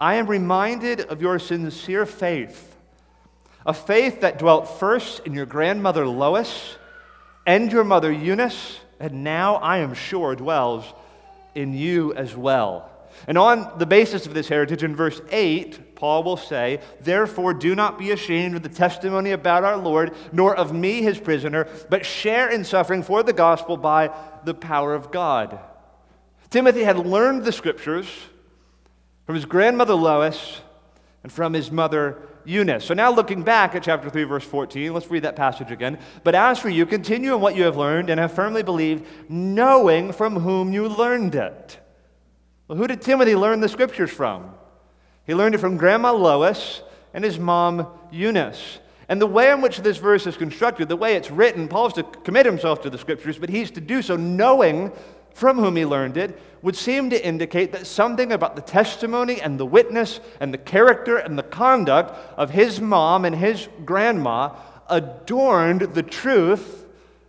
I 0.00 0.14
am 0.14 0.26
reminded 0.26 1.02
of 1.02 1.20
your 1.20 1.38
sincere 1.38 2.06
faith, 2.06 2.74
a 3.66 3.74
faith 3.74 4.22
that 4.22 4.38
dwelt 4.38 4.66
first 4.66 5.20
in 5.26 5.34
your 5.34 5.44
grandmother 5.44 6.06
Lois 6.06 6.76
and 7.46 7.70
your 7.70 7.84
mother 7.84 8.10
Eunice, 8.10 8.80
and 8.98 9.22
now 9.22 9.56
I 9.56 9.78
am 9.78 9.92
sure 9.92 10.34
dwells 10.34 10.84
in 11.54 11.74
you 11.74 12.14
as 12.14 12.34
well. 12.34 12.90
And 13.26 13.36
on 13.36 13.78
the 13.78 13.86
basis 13.86 14.26
of 14.26 14.32
this 14.32 14.48
heritage, 14.48 14.82
in 14.82 14.96
verse 14.96 15.20
8, 15.30 15.78
Paul 16.04 16.22
will 16.22 16.36
say, 16.36 16.80
Therefore, 17.00 17.54
do 17.54 17.74
not 17.74 17.98
be 17.98 18.10
ashamed 18.10 18.56
of 18.56 18.62
the 18.62 18.68
testimony 18.68 19.30
about 19.30 19.64
our 19.64 19.78
Lord, 19.78 20.14
nor 20.32 20.54
of 20.54 20.70
me, 20.70 21.00
his 21.00 21.18
prisoner, 21.18 21.66
but 21.88 22.04
share 22.04 22.50
in 22.50 22.62
suffering 22.62 23.02
for 23.02 23.22
the 23.22 23.32
gospel 23.32 23.78
by 23.78 24.14
the 24.44 24.52
power 24.52 24.92
of 24.94 25.10
God. 25.10 25.58
Timothy 26.50 26.82
had 26.82 26.98
learned 26.98 27.44
the 27.44 27.52
scriptures 27.52 28.06
from 29.24 29.34
his 29.34 29.46
grandmother 29.46 29.94
Lois, 29.94 30.60
and 31.22 31.32
from 31.32 31.54
his 31.54 31.70
mother 31.70 32.18
Eunice. 32.44 32.84
So 32.84 32.92
now 32.92 33.10
looking 33.10 33.42
back 33.42 33.74
at 33.74 33.82
chapter 33.82 34.10
3, 34.10 34.24
verse 34.24 34.44
14, 34.44 34.92
let's 34.92 35.10
read 35.10 35.22
that 35.24 35.36
passage 35.36 35.70
again. 35.70 35.98
But 36.22 36.34
as 36.34 36.58
for 36.58 36.68
you, 36.68 36.84
continue 36.84 37.34
in 37.34 37.40
what 37.40 37.56
you 37.56 37.62
have 37.62 37.78
learned 37.78 38.10
and 38.10 38.20
have 38.20 38.34
firmly 38.34 38.62
believed, 38.62 39.06
knowing 39.30 40.12
from 40.12 40.40
whom 40.40 40.70
you 40.70 40.86
learned 40.86 41.34
it. 41.34 41.78
Well, 42.68 42.76
who 42.76 42.86
did 42.86 43.00
Timothy 43.00 43.34
learn 43.34 43.60
the 43.60 43.70
scriptures 43.70 44.10
from? 44.10 44.50
He 45.26 45.34
learned 45.34 45.54
it 45.54 45.58
from 45.58 45.76
Grandma 45.76 46.12
Lois 46.12 46.82
and 47.12 47.24
his 47.24 47.38
mom 47.38 47.86
Eunice. 48.10 48.78
And 49.08 49.20
the 49.20 49.26
way 49.26 49.50
in 49.50 49.60
which 49.60 49.78
this 49.78 49.98
verse 49.98 50.26
is 50.26 50.36
constructed, 50.36 50.88
the 50.88 50.96
way 50.96 51.14
it's 51.14 51.30
written, 51.30 51.68
Paul's 51.68 51.92
to 51.94 52.02
commit 52.02 52.46
himself 52.46 52.82
to 52.82 52.90
the 52.90 52.98
scriptures, 52.98 53.38
but 53.38 53.50
he's 53.50 53.70
to 53.72 53.80
do 53.80 54.02
so 54.02 54.16
knowing 54.16 54.92
from 55.34 55.58
whom 55.58 55.76
he 55.76 55.84
learned 55.84 56.16
it, 56.16 56.40
would 56.62 56.76
seem 56.76 57.10
to 57.10 57.26
indicate 57.26 57.72
that 57.72 57.86
something 57.86 58.32
about 58.32 58.56
the 58.56 58.62
testimony 58.62 59.40
and 59.40 59.58
the 59.58 59.66
witness 59.66 60.20
and 60.40 60.54
the 60.54 60.58
character 60.58 61.18
and 61.18 61.36
the 61.36 61.42
conduct 61.42 62.16
of 62.38 62.50
his 62.50 62.80
mom 62.80 63.24
and 63.24 63.34
his 63.34 63.68
grandma 63.84 64.54
adorned 64.88 65.80
the 65.80 66.02
truth 66.02 66.83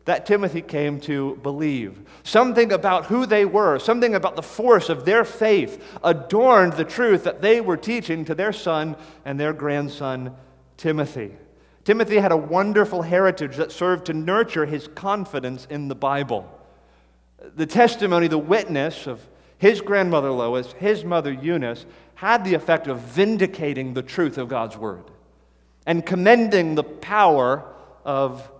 that 0.06 0.26
Timothy 0.26 0.62
came 0.62 1.00
to 1.02 1.36
believe. 1.38 2.00
Something 2.24 2.72
about 2.72 3.06
who 3.08 3.26
they 3.26 3.44
were, 3.44 3.80
something 3.80 4.16
about 4.16 4.36
the 4.36 4.44
force 4.44 4.90
of 4.90 5.04
their 5.04 5.26
faith 5.26 5.84
adorned 6.04 6.74
the 6.74 6.86
truth 6.86 7.24
that 7.24 7.42
they 7.42 7.60
were 7.60 7.78
teaching 7.78 8.24
to 8.26 8.36
their 8.36 8.54
son 8.54 8.96
and 9.26 9.40
their 9.40 9.54
grandson, 9.54 10.36
Timothy. 10.78 11.36
Timothy 11.84 12.18
had 12.18 12.32
a 12.32 12.38
wonderful 12.38 13.02
heritage 13.02 13.58
that 13.58 13.72
served 13.72 14.06
to 14.06 14.14
nurture 14.14 14.66
his 14.66 14.88
confidence 14.88 15.68
in 15.70 15.88
the 15.88 15.96
Bible. 15.96 16.52
The 17.56 17.66
testimony, 17.66 18.28
the 18.28 18.38
witness 18.38 19.08
of 19.08 19.28
his 19.58 19.82
grandmother 19.82 20.32
Lois, 20.32 20.74
his 20.74 21.04
mother 21.04 21.32
Eunice, 21.32 21.86
had 22.16 22.44
the 22.44 22.54
effect 22.54 22.88
of 22.88 23.00
vindicating 23.00 23.94
the 23.94 24.02
truth 24.04 24.38
of 24.38 24.48
God's 24.50 24.78
word 24.78 25.06
and 25.86 26.06
commending 26.06 26.76
the 26.76 26.84
power 26.84 27.64
of 28.04 28.52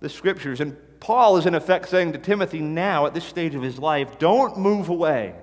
the 0.00 0.08
scriptures. 0.08 0.60
And 0.60 0.76
Paul 1.00 1.36
is, 1.36 1.46
in 1.46 1.54
effect, 1.54 1.88
saying 1.88 2.12
to 2.12 2.18
Timothy 2.18 2.60
now, 2.60 3.06
at 3.06 3.14
this 3.14 3.24
stage 3.24 3.54
of 3.54 3.62
his 3.62 3.78
life, 3.78 4.18
don't 4.18 4.58
move 4.58 4.88
away 4.88 5.34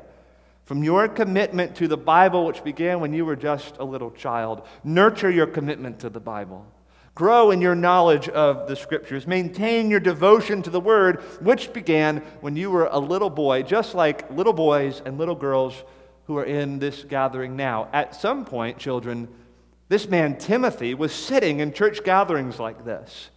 from 0.66 0.84
your 0.84 1.08
commitment 1.08 1.76
to 1.76 1.88
the 1.88 1.98
Bible, 1.98 2.46
which 2.46 2.64
began 2.64 3.00
when 3.00 3.14
you 3.14 3.26
were 3.26 3.36
just 3.36 3.78
a 3.78 3.86
little 3.86 4.12
child. 4.12 4.68
Nurture 4.84 5.30
your 5.30 5.48
commitment 5.48 6.00
to 6.00 6.10
the 6.10 6.20
Bible. 6.20 6.66
Grow 7.14 7.52
in 7.52 7.62
your 7.62 7.76
knowledge 7.76 8.28
of 8.30 8.68
the 8.68 8.76
Scriptures. 8.76 9.26
Maintain 9.26 9.90
your 9.90 10.02
devotion 10.02 10.62
to 10.64 10.70
the 10.70 10.82
Word, 10.82 11.22
which 11.40 11.72
began 11.72 12.18
when 12.42 12.58
you 12.58 12.70
were 12.70 12.90
a 12.92 13.00
little 13.00 13.30
boy, 13.30 13.64
just 13.64 13.96
like 13.96 14.30
little 14.32 14.54
boys 14.54 15.02
and 15.06 15.18
little 15.18 15.36
girls 15.36 15.84
who 16.26 16.38
are 16.38 16.44
in 16.44 16.80
this 16.80 17.04
gathering 17.04 17.56
now. 17.56 17.88
At 17.94 18.16
some 18.16 18.44
point, 18.44 18.78
children, 18.78 19.30
this 19.88 20.10
man 20.10 20.38
Timothy 20.38 20.94
was 20.94 21.14
sitting 21.14 21.60
in 21.60 21.72
church 21.72 22.04
gatherings 22.04 22.60
like 22.60 22.84
this. 22.84 23.30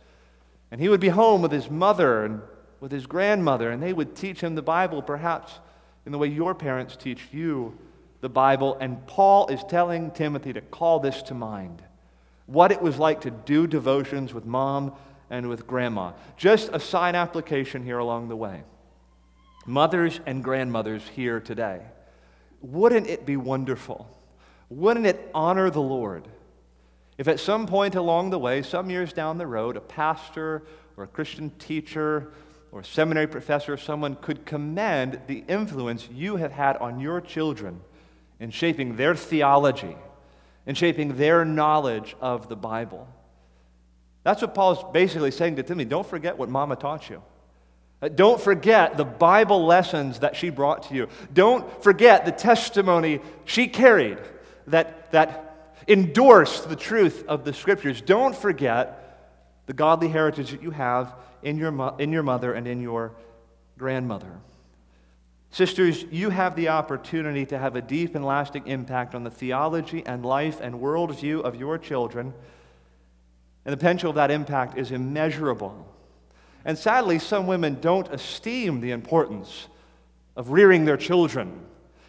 And 0.71 0.81
he 0.81 0.89
would 0.89 1.01
be 1.01 1.09
home 1.09 1.43
with 1.43 1.53
his 1.53 1.71
mother 1.71 2.25
and 2.25 2.43
with 2.81 2.93
his 2.93 3.07
grandmother, 3.07 3.71
and 3.71 3.83
they 3.83 3.93
would 3.93 4.15
teach 4.15 4.41
him 4.41 4.55
the 4.55 4.63
Bible, 4.63 5.03
perhaps 5.03 5.59
in 6.07 6.13
the 6.13 6.19
way 6.19 6.29
your 6.29 6.55
parents 6.55 6.97
teach 6.97 7.29
you 7.33 7.77
the 8.21 8.29
Bible. 8.29 8.77
And 8.81 9.05
Paul 9.07 9.49
is 9.49 9.65
telling 9.65 10.11
Timothy 10.11 10.53
to 10.53 10.61
call 10.61 11.01
this 11.01 11.23
to 11.23 11.35
mind 11.35 11.83
what 12.47 12.73
it 12.73 12.81
was 12.81 12.99
like 12.99 13.23
to 13.23 13.31
do 13.31 13.67
devotions 13.67 14.33
with 14.33 14.47
mom 14.47 14.93
and 15.31 15.49
with 15.49 15.67
grandma. 15.67 16.13
Just 16.37 16.71
a 16.73 16.81
side 16.81 17.15
application 17.15 17.85
here 17.85 17.99
along 17.99 18.29
the 18.29 18.37
way. 18.37 18.63
Mothers 19.67 20.21
and 20.25 20.43
grandmothers 20.43 21.03
here 21.15 21.41
today, 21.41 21.83
wouldn't 22.63 23.07
it 23.07 23.27
be 23.27 23.37
wonderful? 23.37 24.09
Wouldn't 24.71 25.07
it 25.07 25.31
honor 25.35 25.69
the 25.69 25.83
Lord 25.83 26.27
if 27.19 27.27
at 27.27 27.41
some 27.41 27.67
point 27.67 27.97
along 27.97 28.31
the 28.31 28.39
way, 28.39 28.63
some 28.63 28.89
years 28.89 29.13
down 29.13 29.39
the 29.39 29.47
road, 29.47 29.77
a 29.77 29.81
pastor 29.81 30.63
or 30.97 31.05
a 31.05 31.09
Christian 31.09 31.51
teacher 31.59 32.33
or 32.71 32.81
a 32.81 32.85
seminary 32.85 33.27
professor, 33.27 33.75
or 33.75 33.77
someone 33.77 34.15
could 34.17 34.47
commend 34.47 35.21
the 35.27 35.43
influence 35.49 36.09
you 36.13 36.37
have 36.37 36.53
had 36.53 36.77
on 36.77 37.01
your 37.01 37.21
children 37.21 37.81
in 38.39 38.51
shaping 38.51 38.97
their 38.97 39.15
theology 39.15 39.97
and 40.67 40.77
shaping 40.77 41.17
their 41.17 41.45
knowledge 41.45 42.15
of 42.21 42.49
the 42.49 42.57
Bible. 42.57 43.09
That's 44.23 44.43
what 44.43 44.55
Paul's 44.55 44.85
basically 44.93 45.31
saying 45.31 45.57
to 45.57 45.63
Timothy. 45.63 45.89
Don't 45.89 46.07
forget 46.07 46.39
what 46.39 46.51
mama 46.51 46.77
taught 46.77 47.09
you. 47.09 47.23
Uh, 48.01 48.09
don't 48.09 48.41
forget 48.41 48.97
the 48.97 49.05
Bible 49.05 49.65
lessons 49.65 50.21
that 50.21 50.37
she 50.37 50.51
brought 50.51 50.85
to 50.85 50.95
you. 50.95 51.09
Don't 51.33 51.83
forget 51.83 52.27
the 52.27 52.33
testimony 52.33 53.21
she 53.45 53.67
carried 53.67 54.19
that, 54.69 55.11
that 55.13 55.48
endorsed 55.87 56.69
the 56.69 56.77
truth 56.77 57.25
of 57.29 57.45
the 57.45 57.53
scriptures. 57.53 58.01
Don't 58.01 58.35
forget 58.35 59.05
the 59.67 59.73
godly 59.73 60.09
heritage 60.09 60.51
that 60.51 60.63
you 60.63 60.71
have 60.71 61.15
in 61.43 61.59
your, 61.59 61.95
in 61.99 62.11
your 62.11 62.23
mother 62.23 62.55
and 62.55 62.67
in 62.67 62.81
your 62.81 63.13
grandmother. 63.77 64.33
Sisters, 65.51 66.05
you 66.11 66.31
have 66.31 66.57
the 66.57 66.69
opportunity 66.69 67.47
to 67.47 67.59
have 67.59 67.77
a 67.77 67.81
deep 67.81 68.15
and 68.15 68.25
lasting 68.25 68.67
impact 68.67 69.15
on 69.15 69.25
the 69.25 69.31
theology 69.31 70.05
and 70.05 70.25
life 70.25 70.61
and 70.61 70.75
worldview 70.75 71.43
of 71.43 71.57
your 71.57 71.79
children. 71.79 72.35
And 73.65 73.73
the 73.73 73.77
potential 73.77 74.11
of 74.11 74.17
that 74.17 74.31
impact 74.31 74.77
is 74.77 74.91
immeasurable. 74.91 75.87
And 76.65 76.77
sadly, 76.77 77.19
some 77.19 77.47
women 77.47 77.81
don't 77.81 78.09
esteem 78.09 78.81
the 78.81 78.91
importance 78.91 79.69
of 80.37 80.51
rearing 80.51 80.85
their 80.85 80.97
children 80.97 81.61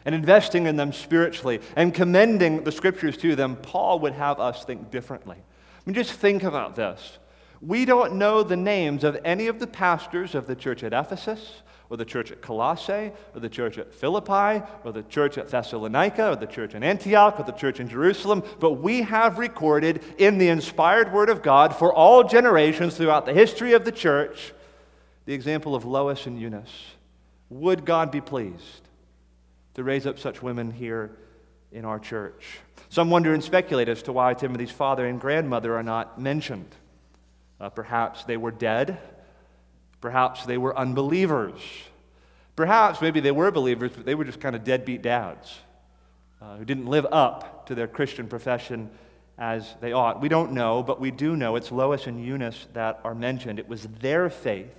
and 0.10 0.16
investing 0.16 0.66
in 0.66 0.76
them 0.76 0.92
spiritually 0.92 1.62
and 1.76 1.94
commending 1.94 2.64
the 2.64 2.72
scriptures 2.72 3.16
to 3.16 3.36
them. 3.36 3.56
Paul 3.58 4.00
would 4.00 4.14
have 4.14 4.40
us 4.40 4.66
think 4.66 4.90
differently. 4.90 5.38
I 5.38 5.82
mean, 5.86 5.94
just 5.94 6.14
think 6.14 6.42
about 6.42 6.76
this. 6.76 7.20
We 7.62 7.86
don't 7.86 8.16
know 8.16 8.42
the 8.42 8.58
names 8.58 9.04
of 9.04 9.20
any 9.24 9.46
of 9.46 9.60
the 9.60 9.68
pastors 9.68 10.34
of 10.34 10.48
the 10.48 10.56
church 10.56 10.84
at 10.84 10.94
Ephesus 10.94 11.62
or 11.92 11.98
the 11.98 12.06
church 12.06 12.32
at 12.32 12.42
Colossae, 12.42 13.12
or 13.36 13.40
the 13.40 13.50
church 13.50 13.78
at 13.78 13.94
Philippi, 13.94 14.64
or 14.84 14.92
the 14.92 15.04
church 15.10 15.38
at 15.38 15.50
Thessalonica, 15.50 16.32
or 16.32 16.36
the 16.36 16.48
church 16.48 16.74
in 16.74 16.84
Antioch, 16.84 17.40
or 17.40 17.44
the 17.44 17.52
church 17.52 17.80
in 17.80 17.88
Jerusalem, 17.88 18.44
but 18.60 18.74
we 18.74 19.02
have 19.04 19.40
recorded 19.40 20.04
in 20.18 20.40
the 20.40 20.50
inspired 20.50 21.12
Word 21.12 21.30
of 21.30 21.44
God 21.44 21.76
for 21.76 21.94
all 21.94 22.24
generations 22.24 22.96
throughout 22.96 23.26
the 23.26 23.34
history 23.34 23.74
of 23.74 23.86
the 23.86 23.92
church 23.92 24.54
the 25.26 25.34
example 25.34 25.76
of 25.76 25.86
Lois 25.86 26.26
and 26.26 26.40
Eunice. 26.40 26.94
Would 27.50 27.86
God 27.86 28.12
be 28.12 28.22
pleased 28.22 28.89
to 29.80 29.84
raise 29.84 30.06
up 30.06 30.20
such 30.20 30.44
women 30.44 30.72
here 30.72 31.12
in 31.72 31.84
our 31.84 32.00
church? 32.00 32.60
Some 32.90 33.10
wonder 33.10 33.34
and 33.34 33.44
speculate 33.44 33.90
as 33.90 34.04
to 34.04 34.14
why 34.14 34.34
Timothy's 34.36 34.72
father 34.72 35.06
and 35.06 35.20
grandmother 35.20 35.76
are 35.76 35.84
not 35.84 36.22
mentioned. 36.22 36.76
Uh, 37.60 37.70
perhaps 37.70 38.24
they 38.24 38.38
were 38.38 38.52
dead 38.52 39.00
Perhaps 40.02 40.46
they 40.46 40.58
were 40.58 40.78
unbelievers. 40.78 41.60
Perhaps 42.56 43.02
maybe 43.02 43.20
they 43.20 43.32
were 43.32 43.52
believers, 43.52 43.92
but 43.96 44.06
they 44.06 44.16
were 44.16 44.26
just 44.26 44.40
kind 44.40 44.56
of 44.56 44.64
deadbeat 44.64 45.02
dads 45.02 45.60
uh, 46.42 46.58
who 46.58 46.66
didn't 46.66 46.88
live 46.88 47.06
up 47.12 47.68
to 47.68 47.76
their 47.76 47.88
Christian 47.88 48.28
profession 48.28 48.90
as 49.38 49.76
they 49.82 49.94
ought. 49.94 50.22
We 50.22 50.30
don't 50.30 50.52
know, 50.52 50.84
but 50.84 51.00
we 51.00 51.12
do 51.12 51.36
know 51.36 51.56
it's 51.56 51.72
Lois 51.72 52.08
and 52.08 52.24
Eunice 52.24 52.68
that 52.74 53.00
are 53.04 53.16
mentioned. 53.16 53.60
It 53.60 53.70
was 53.70 53.84
their 53.84 54.30
faith 54.30 54.74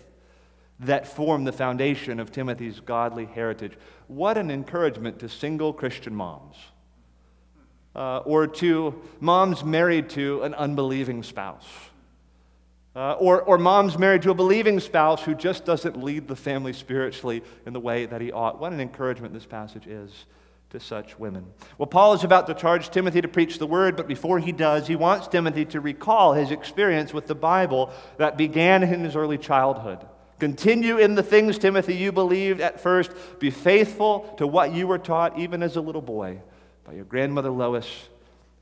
that 0.80 1.06
form 1.06 1.44
the 1.44 1.52
foundation 1.52 2.18
of 2.18 2.32
Timothy's 2.32 2.80
godly 2.80 3.26
heritage. 3.26 3.72
What 4.08 4.38
an 4.38 4.50
encouragement 4.50 5.18
to 5.20 5.28
single 5.28 5.72
Christian 5.72 6.14
moms. 6.14 6.56
Uh, 7.94 8.18
or 8.18 8.46
to 8.46 9.02
moms 9.18 9.64
married 9.64 10.08
to 10.10 10.42
an 10.42 10.54
unbelieving 10.54 11.22
spouse. 11.22 11.66
Uh, 12.96 13.12
or, 13.14 13.42
or 13.42 13.58
mom's 13.58 13.98
married 13.98 14.22
to 14.22 14.30
a 14.30 14.34
believing 14.34 14.80
spouse 14.80 15.22
who 15.22 15.34
just 15.34 15.64
doesn't 15.64 16.02
lead 16.02 16.26
the 16.26 16.36
family 16.36 16.72
spiritually 16.72 17.42
in 17.66 17.72
the 17.72 17.80
way 17.80 18.06
that 18.06 18.20
he 18.20 18.32
ought. 18.32 18.58
What 18.60 18.72
an 18.72 18.80
encouragement 18.80 19.34
this 19.34 19.46
passage 19.46 19.86
is 19.86 20.26
to 20.70 20.80
such 20.80 21.18
women. 21.18 21.46
Well, 21.78 21.88
Paul 21.88 22.14
is 22.14 22.24
about 22.24 22.46
to 22.46 22.54
charge 22.54 22.90
Timothy 22.90 23.20
to 23.20 23.28
preach 23.28 23.58
the 23.58 23.66
word, 23.66 23.96
but 23.96 24.08
before 24.08 24.38
he 24.38 24.52
does, 24.52 24.86
he 24.86 24.96
wants 24.96 25.28
Timothy 25.28 25.64
to 25.66 25.80
recall 25.80 26.32
his 26.32 26.50
experience 26.50 27.12
with 27.12 27.26
the 27.26 27.34
Bible 27.34 27.92
that 28.18 28.36
began 28.36 28.82
in 28.82 29.04
his 29.04 29.16
early 29.16 29.38
childhood. 29.38 30.06
Continue 30.40 30.96
in 30.98 31.14
the 31.14 31.22
things, 31.22 31.58
Timothy, 31.58 31.94
you 31.94 32.10
believed 32.10 32.60
at 32.60 32.80
first. 32.80 33.12
Be 33.38 33.50
faithful 33.50 34.34
to 34.38 34.46
what 34.46 34.72
you 34.72 34.86
were 34.86 34.98
taught, 34.98 35.38
even 35.38 35.62
as 35.62 35.76
a 35.76 35.80
little 35.80 36.02
boy, 36.02 36.40
by 36.84 36.94
your 36.94 37.04
grandmother 37.04 37.50
Lois 37.50 38.08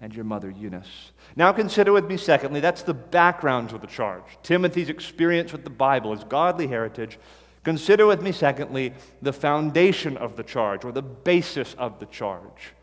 and 0.01 0.15
your 0.15 0.25
mother 0.25 0.51
Eunice. 0.51 1.13
Now 1.37 1.53
consider 1.53 1.93
with 1.93 2.07
me, 2.07 2.17
secondly, 2.17 2.61
that's 2.61 2.83
the 2.83 2.95
background 2.95 3.71
to 3.71 3.79
the 3.79 3.87
charge. 3.87 4.25
Timothy's 4.43 4.89
experience 4.89 5.53
with 5.53 5.65
the 5.65 5.71
Bible, 5.71 6.15
his 6.15 6.25
godly 6.25 6.67
heritage. 6.67 7.19
Consider 7.65 8.07
with 8.07 8.23
me, 8.23 8.33
secondly, 8.33 8.93
the 9.23 9.33
foundation 9.33 10.17
of 10.17 10.37
the 10.37 10.43
charge, 10.43 10.85
or 10.85 10.93
the 10.93 11.03
basis 11.03 11.75
of 11.75 11.99
the 11.99 12.07
charge. 12.07 12.75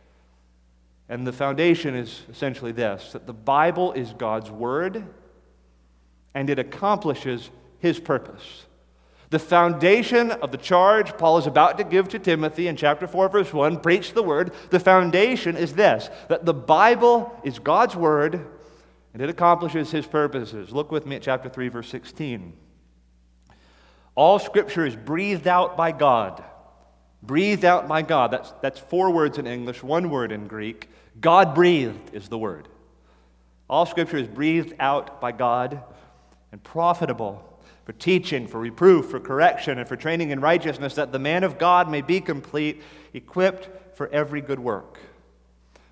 And 1.07 1.25
the 1.25 1.33
foundation 1.33 1.95
is 1.95 2.21
essentially 2.29 2.71
this 2.71 3.11
that 3.11 3.27
the 3.27 3.33
Bible 3.33 3.93
is 3.93 4.13
God's 4.13 4.49
Word 4.49 5.05
and 6.33 6.49
it 6.49 6.59
accomplishes 6.59 7.49
His 7.79 7.99
purpose. 7.99 8.64
The 9.35 9.39
foundation 9.39 10.31
of 10.31 10.53
the 10.53 10.57
charge 10.57 11.17
Paul 11.17 11.37
is 11.39 11.45
about 11.45 11.77
to 11.79 11.83
give 11.83 12.07
to 12.07 12.19
Timothy 12.19 12.69
in 12.69 12.77
chapter 12.77 13.05
4, 13.05 13.27
verse 13.27 13.51
1 13.51 13.81
preach 13.81 14.13
the 14.13 14.23
word. 14.23 14.53
The 14.69 14.79
foundation 14.79 15.57
is 15.57 15.73
this 15.73 16.09
that 16.29 16.45
the 16.45 16.53
Bible 16.53 17.37
is 17.43 17.59
God's 17.59 17.97
word 17.97 18.47
and 19.13 19.21
it 19.21 19.27
accomplishes 19.27 19.91
his 19.91 20.05
purposes. 20.07 20.71
Look 20.71 20.89
with 20.89 21.05
me 21.05 21.17
at 21.17 21.21
chapter 21.21 21.49
3, 21.49 21.67
verse 21.67 21.89
16. 21.89 22.53
All 24.15 24.39
scripture 24.39 24.85
is 24.85 24.95
breathed 24.95 25.47
out 25.47 25.75
by 25.75 25.91
God. 25.91 26.41
Breathed 27.21 27.65
out 27.65 27.89
by 27.89 28.03
God. 28.03 28.31
That's, 28.31 28.53
that's 28.61 28.79
four 28.79 29.11
words 29.11 29.37
in 29.37 29.47
English, 29.47 29.83
one 29.83 30.09
word 30.09 30.31
in 30.31 30.47
Greek. 30.47 30.89
God 31.19 31.53
breathed 31.53 32.13
is 32.13 32.29
the 32.29 32.37
word. 32.37 32.69
All 33.69 33.85
scripture 33.85 34.15
is 34.15 34.29
breathed 34.29 34.75
out 34.79 35.19
by 35.19 35.33
God 35.33 35.83
and 36.53 36.63
profitable 36.63 37.51
for 37.85 37.93
teaching, 37.93 38.47
for 38.47 38.59
reproof, 38.59 39.05
for 39.05 39.19
correction, 39.19 39.77
and 39.77 39.87
for 39.87 39.95
training 39.95 40.31
in 40.31 40.41
righteousness, 40.41 40.95
that 40.95 41.11
the 41.11 41.19
man 41.19 41.43
of 41.43 41.57
God 41.57 41.89
may 41.89 42.01
be 42.01 42.19
complete, 42.19 42.81
equipped 43.13 43.69
for 43.95 44.07
every 44.09 44.41
good 44.41 44.59
work. 44.59 44.99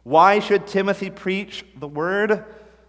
Why 0.04 0.40
should 0.40 0.68
Timothy 0.68 1.10
preach 1.10 1.64
the 1.78 1.88
word? 1.88 2.44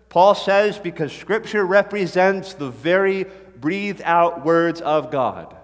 Paul 0.09 0.35
says, 0.35 0.79
because 0.79 1.13
Scripture 1.13 1.65
represents 1.65 2.55
the 2.55 2.71
very 2.71 3.27
breathed 3.61 4.03
out 4.03 4.45
words 4.45 4.81
of 4.81 5.11
God. 5.11 5.55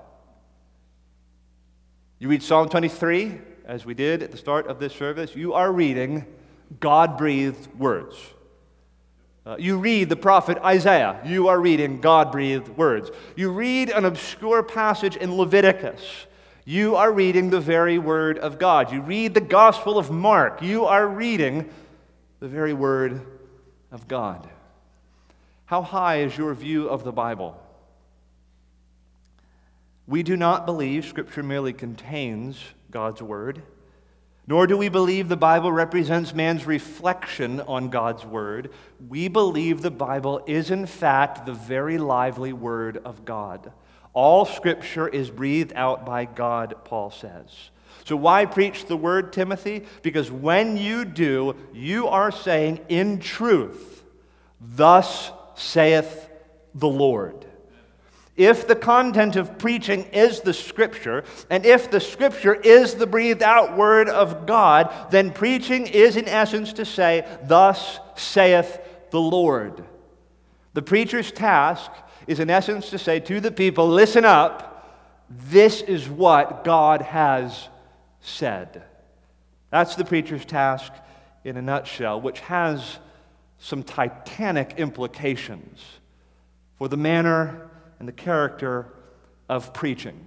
You 2.19 2.29
read 2.29 2.43
Psalm 2.43 2.69
23, 2.69 3.41
as 3.65 3.87
we 3.87 3.95
did 3.95 4.23
at 4.23 4.31
the 4.31 4.37
start 4.37 4.67
of 4.67 4.79
this 4.79 4.93
service, 4.93 5.35
you 5.35 5.55
are 5.55 5.73
reading 5.73 6.27
God 6.79 7.17
breathed 7.17 7.73
words. 7.79 8.17
Uh, 9.47 9.57
you 9.59 9.79
read 9.79 10.09
the 10.09 10.17
prophet 10.17 10.59
Isaiah, 10.59 11.21
you 11.25 11.49
are 11.49 11.59
reading 11.59 12.01
God 12.01 12.31
breathed 12.31 12.69
words. 12.69 13.11
You 13.37 13.51
read 13.51 13.89
an 13.89 14.05
obscure 14.05 14.63
passage 14.63 15.17
in 15.17 15.37
Leviticus, 15.37 16.27
you 16.65 16.97
are 16.97 17.11
reading 17.11 17.51
the 17.51 17.61
very 17.61 17.99
word 17.99 18.39
of 18.39 18.59
God. 18.59 18.93
You 18.93 19.01
read 19.01 19.35
the 19.35 19.41
Gospel 19.41 19.99
of 19.99 20.11
Mark, 20.11 20.63
you 20.63 20.85
are 20.85 21.07
reading 21.07 21.71
the 22.39 22.49
very 22.49 22.75
word 22.75 23.23
of 23.91 24.07
God. 24.07 24.49
How 25.65 25.83
high 25.83 26.21
is 26.21 26.37
your 26.37 26.53
view 26.55 26.89
of 26.89 27.05
the 27.05 27.13
Bible? 27.13 27.61
We 30.07 30.25
do 30.25 30.37
not 30.37 30.67
believe 30.67 31.07
Scripture 31.07 31.45
merely 31.45 31.73
contains 31.73 32.61
God's 32.91 33.23
Word, 33.23 33.63
nor 34.51 34.67
do 34.67 34.77
we 34.77 34.89
believe 34.89 35.29
the 35.29 35.37
Bible 35.37 35.71
represents 35.71 36.35
man's 36.35 36.67
reflection 36.67 37.61
on 37.61 37.89
God's 37.89 38.27
Word. 38.27 38.73
We 39.09 39.29
believe 39.29 39.81
the 39.81 39.93
Bible 39.93 40.43
is, 40.45 40.73
in 40.73 40.87
fact, 40.87 41.47
the 41.47 41.53
very 41.53 41.99
lively 41.99 42.53
Word 42.53 42.97
of 43.05 43.25
God. 43.25 43.73
All 44.13 44.45
Scripture 44.45 45.07
is 45.07 45.31
breathed 45.31 45.73
out 45.77 46.05
by 46.05 46.25
God, 46.25 46.75
Paul 46.83 47.13
says. 47.13 47.71
So, 48.05 48.17
why 48.17 48.45
preach 48.45 48.87
the 48.87 48.97
Word, 48.97 49.33
Timothy? 49.33 49.85
Because 50.03 50.33
when 50.33 50.77
you 50.77 51.05
do, 51.05 51.55
you 51.73 52.09
are 52.09 52.33
saying, 52.33 52.81
in 52.89 53.21
truth, 53.21 54.03
Thus 54.61 55.31
saith 55.55 56.29
the 56.75 56.89
Lord. 56.89 57.47
If 58.41 58.67
the 58.67 58.75
content 58.75 59.37
of 59.37 59.59
preaching 59.59 60.05
is 60.15 60.41
the 60.41 60.55
Scripture, 60.55 61.25
and 61.51 61.67
if 61.67 61.91
the 61.91 62.01
Scripture 62.01 62.55
is 62.55 62.95
the 62.95 63.07
breathed 63.07 63.43
out 63.43 63.77
Word 63.77 64.09
of 64.09 64.47
God, 64.47 65.11
then 65.11 65.31
preaching 65.31 65.87
is 65.87 66.17
in 66.17 66.27
essence 66.27 66.73
to 66.73 66.87
say, 66.87 67.29
Thus 67.45 67.99
saith 68.17 68.81
the 69.11 69.21
Lord. 69.21 69.85
The 70.73 70.81
preacher's 70.81 71.31
task 71.31 71.91
is 72.27 72.41
in 72.41 72.49
essence 72.49 72.89
to 72.89 72.99
say 72.99 73.21
to 73.21 73.41
the 73.41 73.51
people, 73.51 73.87
Listen 73.87 74.25
up, 74.25 74.89
this 75.29 75.83
is 75.83 76.09
what 76.09 76.65
God 76.65 77.03
has 77.03 77.69
said. 78.23 78.85
That's 79.69 79.97
the 79.97 80.05
preacher's 80.07 80.47
task 80.47 80.95
in 81.45 81.59
a 81.59 81.63
nutshell, 81.63 82.23
which 82.23 82.41
has 82.41 83.01
some 83.59 83.83
titanic 83.83 84.77
implications 84.79 85.83
for 86.79 86.89
the 86.89 86.97
manner 86.97 87.67
and 88.01 88.09
the 88.09 88.13
character 88.13 88.89
of 89.49 89.73
preaching. 89.73 90.27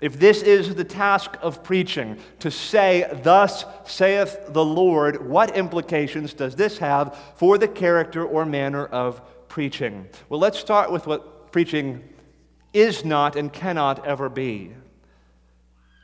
If 0.00 0.18
this 0.18 0.42
is 0.42 0.74
the 0.74 0.84
task 0.84 1.36
of 1.42 1.62
preaching, 1.62 2.18
to 2.40 2.50
say, 2.50 3.08
Thus 3.22 3.64
saith 3.84 4.38
the 4.48 4.64
Lord, 4.64 5.28
what 5.28 5.56
implications 5.56 6.32
does 6.34 6.56
this 6.56 6.78
have 6.78 7.18
for 7.36 7.58
the 7.58 7.68
character 7.68 8.24
or 8.24 8.44
manner 8.44 8.86
of 8.86 9.20
preaching? 9.48 10.08
Well, 10.28 10.40
let's 10.40 10.58
start 10.58 10.90
with 10.90 11.06
what 11.06 11.52
preaching 11.52 12.02
is 12.72 13.04
not 13.04 13.36
and 13.36 13.52
cannot 13.52 14.04
ever 14.04 14.28
be. 14.28 14.72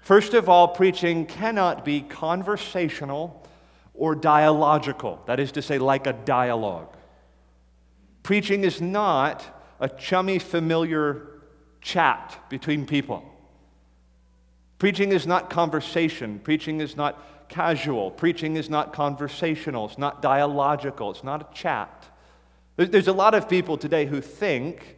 First 0.02 0.34
of 0.34 0.48
all, 0.48 0.68
preaching 0.68 1.26
cannot 1.26 1.84
be 1.84 2.00
conversational 2.00 3.46
or 3.92 4.14
dialogical, 4.14 5.20
that 5.26 5.40
is 5.40 5.52
to 5.52 5.62
say, 5.62 5.78
like 5.78 6.06
a 6.06 6.12
dialogue. 6.12 6.96
Preaching 8.22 8.64
is 8.64 8.80
not 8.80 9.59
a 9.80 9.88
chummy, 9.88 10.38
familiar 10.38 11.26
chat 11.80 12.38
between 12.48 12.86
people. 12.86 13.24
Preaching 14.78 15.12
is 15.12 15.26
not 15.26 15.50
conversation. 15.50 16.38
Preaching 16.38 16.80
is 16.80 16.96
not 16.96 17.48
casual. 17.48 18.10
Preaching 18.10 18.56
is 18.56 18.70
not 18.70 18.92
conversational. 18.92 19.86
It's 19.86 19.98
not 19.98 20.22
dialogical. 20.22 21.10
It's 21.10 21.24
not 21.24 21.50
a 21.50 21.54
chat. 21.54 22.06
There's 22.76 23.08
a 23.08 23.12
lot 23.12 23.34
of 23.34 23.48
people 23.48 23.76
today 23.76 24.06
who 24.06 24.20
think 24.20 24.96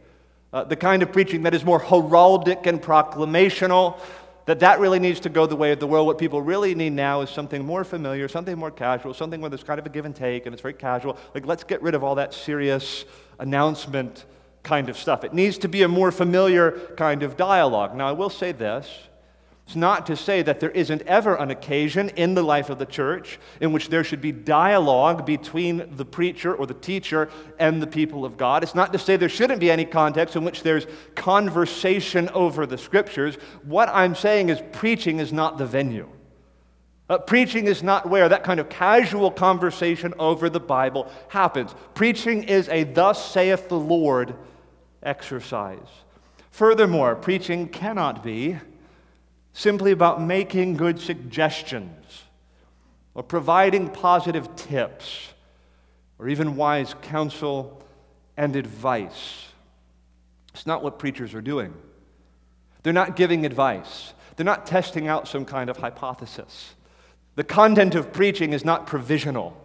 uh, 0.53 0.63
the 0.63 0.75
kind 0.75 1.01
of 1.01 1.11
preaching 1.11 1.43
that 1.43 1.53
is 1.53 1.65
more 1.65 1.81
heraldic 1.81 2.67
and 2.67 2.81
proclamational, 2.81 3.99
that 4.45 4.59
that 4.59 4.79
really 4.79 4.99
needs 4.99 5.19
to 5.21 5.29
go 5.29 5.45
the 5.47 5.55
way 5.55 5.71
of 5.71 5.79
the 5.79 5.87
world. 5.87 6.05
What 6.05 6.17
people 6.17 6.41
really 6.41 6.75
need 6.75 6.93
now 6.93 7.21
is 7.21 7.29
something 7.29 7.65
more 7.65 7.83
familiar, 7.83 8.27
something 8.27 8.57
more 8.57 8.71
casual, 8.71 9.13
something 9.13 9.41
where 9.41 9.49
there's 9.49 9.63
kind 9.63 9.79
of 9.79 9.85
a 9.85 9.89
give 9.89 10.05
and 10.05 10.15
take 10.15 10.45
and 10.45 10.53
it's 10.53 10.61
very 10.61 10.75
casual. 10.75 11.17
Like, 11.33 11.45
let's 11.45 11.63
get 11.63 11.81
rid 11.81 11.95
of 11.95 12.03
all 12.03 12.15
that 12.15 12.33
serious 12.33 13.03
announcement 13.39 14.25
kind 14.63 14.89
of 14.89 14.97
stuff. 14.97 15.23
It 15.23 15.33
needs 15.33 15.57
to 15.59 15.67
be 15.67 15.83
a 15.83 15.87
more 15.87 16.11
familiar 16.11 16.71
kind 16.97 17.21
of 17.21 17.37
dialogue. 17.37 17.95
Now, 17.95 18.07
I 18.07 18.13
will 18.13 18.29
say 18.29 18.51
this 18.51 18.89
it's 19.65 19.75
not 19.77 20.05
to 20.07 20.17
say 20.17 20.41
that 20.41 20.59
there 20.59 20.71
isn't 20.71 21.03
ever 21.03 21.35
an 21.35 21.49
occasion 21.49 22.09
in 22.09 22.33
the 22.33 22.43
life 22.43 22.69
of 22.69 22.79
the 22.79 22.85
church 22.85 23.39
in 23.61 23.71
which 23.71 23.87
there 23.87 24.03
should 24.03 24.21
be 24.21 24.31
dialogue 24.31 25.25
between 25.25 25.95
the 25.95 26.03
preacher 26.03 26.53
or 26.53 26.65
the 26.65 26.73
teacher 26.73 27.29
and 27.59 27.81
the 27.81 27.87
people 27.87 28.25
of 28.25 28.35
God. 28.35 28.61
It's 28.63 28.75
not 28.75 28.91
to 28.91 28.99
say 28.99 29.15
there 29.15 29.29
shouldn't 29.29 29.61
be 29.61 29.71
any 29.71 29.85
context 29.85 30.35
in 30.35 30.43
which 30.43 30.63
there's 30.63 30.85
conversation 31.15 32.27
over 32.29 32.65
the 32.65 32.77
scriptures. 32.77 33.35
What 33.63 33.87
I'm 33.89 34.15
saying 34.15 34.49
is 34.49 34.61
preaching 34.73 35.19
is 35.19 35.31
not 35.31 35.57
the 35.57 35.65
venue. 35.65 36.09
Uh, 37.09 37.17
preaching 37.17 37.65
is 37.65 37.81
not 37.81 38.09
where 38.09 38.27
that 38.27 38.43
kind 38.43 38.59
of 38.59 38.69
casual 38.69 39.31
conversation 39.31 40.13
over 40.19 40.49
the 40.49 40.59
Bible 40.59 41.09
happens. 41.29 41.73
Preaching 41.93 42.43
is 42.43 42.67
a 42.69 42.83
thus 42.83 43.31
saith 43.31 43.69
the 43.69 43.79
Lord 43.79 44.35
exercise. 45.03 45.77
Furthermore, 46.51 47.15
preaching 47.15 47.67
cannot 47.67 48.23
be 48.23 48.57
simply 49.53 49.91
about 49.91 50.21
making 50.21 50.75
good 50.77 50.99
suggestions 50.99 52.23
or 53.13 53.23
providing 53.23 53.89
positive 53.89 54.55
tips 54.55 55.29
or 56.19 56.27
even 56.27 56.55
wise 56.55 56.95
counsel 57.01 57.83
and 58.37 58.55
advice. 58.55 59.47
It's 60.53 60.65
not 60.65 60.83
what 60.83 60.99
preachers 60.99 61.33
are 61.33 61.41
doing. 61.41 61.73
They're 62.83 62.93
not 62.93 63.15
giving 63.15 63.45
advice, 63.45 64.13
they're 64.35 64.45
not 64.45 64.65
testing 64.65 65.07
out 65.07 65.27
some 65.27 65.45
kind 65.45 65.69
of 65.69 65.77
hypothesis. 65.77 66.75
The 67.35 67.43
content 67.43 67.95
of 67.95 68.13
preaching 68.13 68.53
is 68.53 68.63
not 68.63 68.85
provisional. 68.85 69.57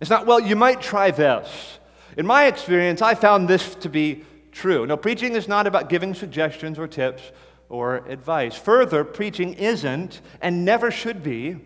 It's 0.00 0.08
not, 0.08 0.26
well, 0.26 0.40
you 0.40 0.56
might 0.56 0.80
try 0.80 1.10
this. 1.10 1.78
In 2.16 2.26
my 2.26 2.46
experience, 2.46 3.02
I 3.02 3.14
found 3.14 3.48
this 3.48 3.74
to 3.76 3.88
be 3.88 4.24
true. 4.52 4.86
No, 4.86 4.96
preaching 4.96 5.34
is 5.34 5.48
not 5.48 5.66
about 5.66 5.88
giving 5.88 6.14
suggestions 6.14 6.78
or 6.78 6.86
tips 6.86 7.32
or 7.68 8.06
advice. 8.08 8.54
Further, 8.56 9.02
preaching 9.02 9.54
isn't 9.54 10.20
and 10.40 10.64
never 10.64 10.90
should 10.90 11.22
be 11.22 11.56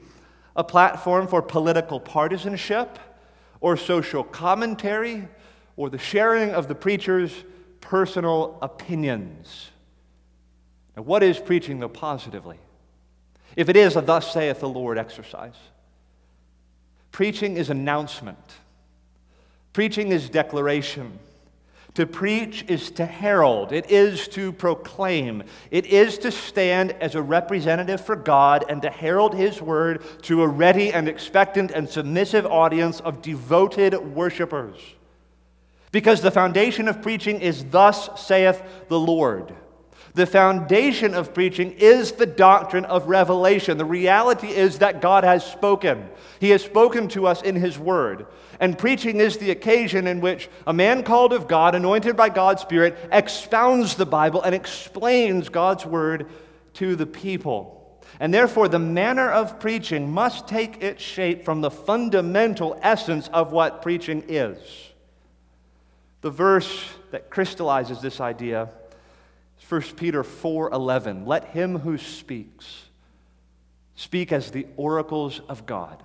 a 0.55 0.65
platform 0.65 1.27
for 1.27 1.43
political 1.43 2.01
partisanship 2.01 2.99
or 3.61 3.77
social 3.77 4.25
commentary 4.25 5.29
or 5.77 5.91
the 5.91 5.99
sharing 5.99 6.51
of 6.51 6.69
the 6.69 6.75
preacher's 6.75 7.33
personal 7.81 8.59
opinions. 8.63 9.71
Now, 10.97 11.03
what 11.03 11.23
is 11.23 11.39
preaching, 11.39 11.79
though, 11.79 11.89
positively? 11.89 12.59
If 13.55 13.69
it 13.69 13.77
is 13.77 13.97
a 13.97 14.01
thus 14.01 14.33
saith 14.33 14.61
the 14.61 14.69
Lord 14.69 14.99
exercise, 14.99 15.57
preaching 17.11 17.57
is 17.57 17.71
announcement, 17.71 18.39
preaching 19.73 20.13
is 20.13 20.29
declaration. 20.31 21.19
To 21.97 22.07
preach 22.07 22.67
is 22.69 22.91
to 22.93 23.07
herald, 23.07 23.73
it 23.73 23.91
is 23.91 24.29
to 24.29 24.53
proclaim, 24.53 25.43
it 25.71 25.87
is 25.87 26.19
to 26.19 26.31
stand 26.31 26.93
as 27.01 27.15
a 27.15 27.23
representative 27.23 28.05
for 28.05 28.17
God 28.17 28.67
and 28.69 28.83
to 28.83 28.91
herald 28.91 29.35
His 29.35 29.63
word 29.63 30.05
to 30.25 30.43
a 30.43 30.47
ready 30.47 30.93
and 30.93 31.09
expectant 31.09 31.71
and 31.71 31.89
submissive 31.89 32.45
audience 32.45 33.01
of 33.01 33.23
devoted 33.23 33.97
worshipers. 34.15 34.79
Because 35.91 36.21
the 36.21 36.31
foundation 36.31 36.87
of 36.87 37.01
preaching 37.01 37.41
is, 37.41 37.65
Thus 37.65 38.11
saith 38.21 38.63
the 38.89 39.01
Lord. 39.01 39.55
The 40.13 40.27
foundation 40.27 41.15
of 41.15 41.33
preaching 41.33 41.73
is 41.73 42.13
the 42.13 42.27
doctrine 42.27 42.85
of 42.85 43.09
revelation. 43.09 43.79
The 43.79 43.87
reality 43.87 44.49
is 44.49 44.81
that 44.81 45.01
God 45.01 45.25
has 45.25 45.47
spoken. 45.47 46.11
He 46.41 46.51
has 46.51 46.63
spoken 46.63 47.09
to 47.09 47.27
us 47.27 47.41
in 47.41 47.55
His 47.55 47.79
Word. 47.79 48.27
And 48.61 48.79
preaching 48.79 49.21
is 49.21 49.39
the 49.39 49.51
occasion 49.51 50.07
in 50.07 50.21
which 50.21 50.49
a 50.67 50.73
man 50.73 51.03
called 51.03 51.33
of 51.33 51.49
God, 51.49 51.75
anointed 51.75 52.17
by 52.17 52.29
God's 52.29 52.63
Spirit, 52.63 52.97
expounds 53.13 53.97
the 53.97 54.07
Bible 54.07 54.43
and 54.43 54.55
explains 54.55 55.49
God's 55.49 55.85
Word 55.85 56.31
to 56.75 56.97
the 56.97 57.07
people. 57.07 58.01
And 58.19 58.33
therefore, 58.33 58.69
the 58.69 58.79
manner 58.79 59.31
of 59.31 59.61
preaching 59.61 60.11
must 60.11 60.49
take 60.49 60.83
its 60.83 61.03
shape 61.03 61.45
from 61.45 61.61
the 61.61 61.71
fundamental 61.71 62.79
essence 62.83 63.29
of 63.29 63.53
what 63.53 63.83
preaching 63.83 64.25
is. 64.29 64.59
The 66.23 66.31
verse 66.31 66.89
that 67.11 67.31
crystallizes 67.31 68.01
this 68.01 68.21
idea 68.21 68.71
is 69.61 69.71
1 69.71 69.97
Peter 69.97 70.23
4:11 70.23 71.27
Let 71.27 71.47
him 71.47 71.81
who 71.81 71.99
speaks 71.99 72.87
speak 73.97 74.31
as 74.31 74.51
the 74.51 74.67
oracles 74.77 75.41
of 75.49 75.67
God. 75.67 76.03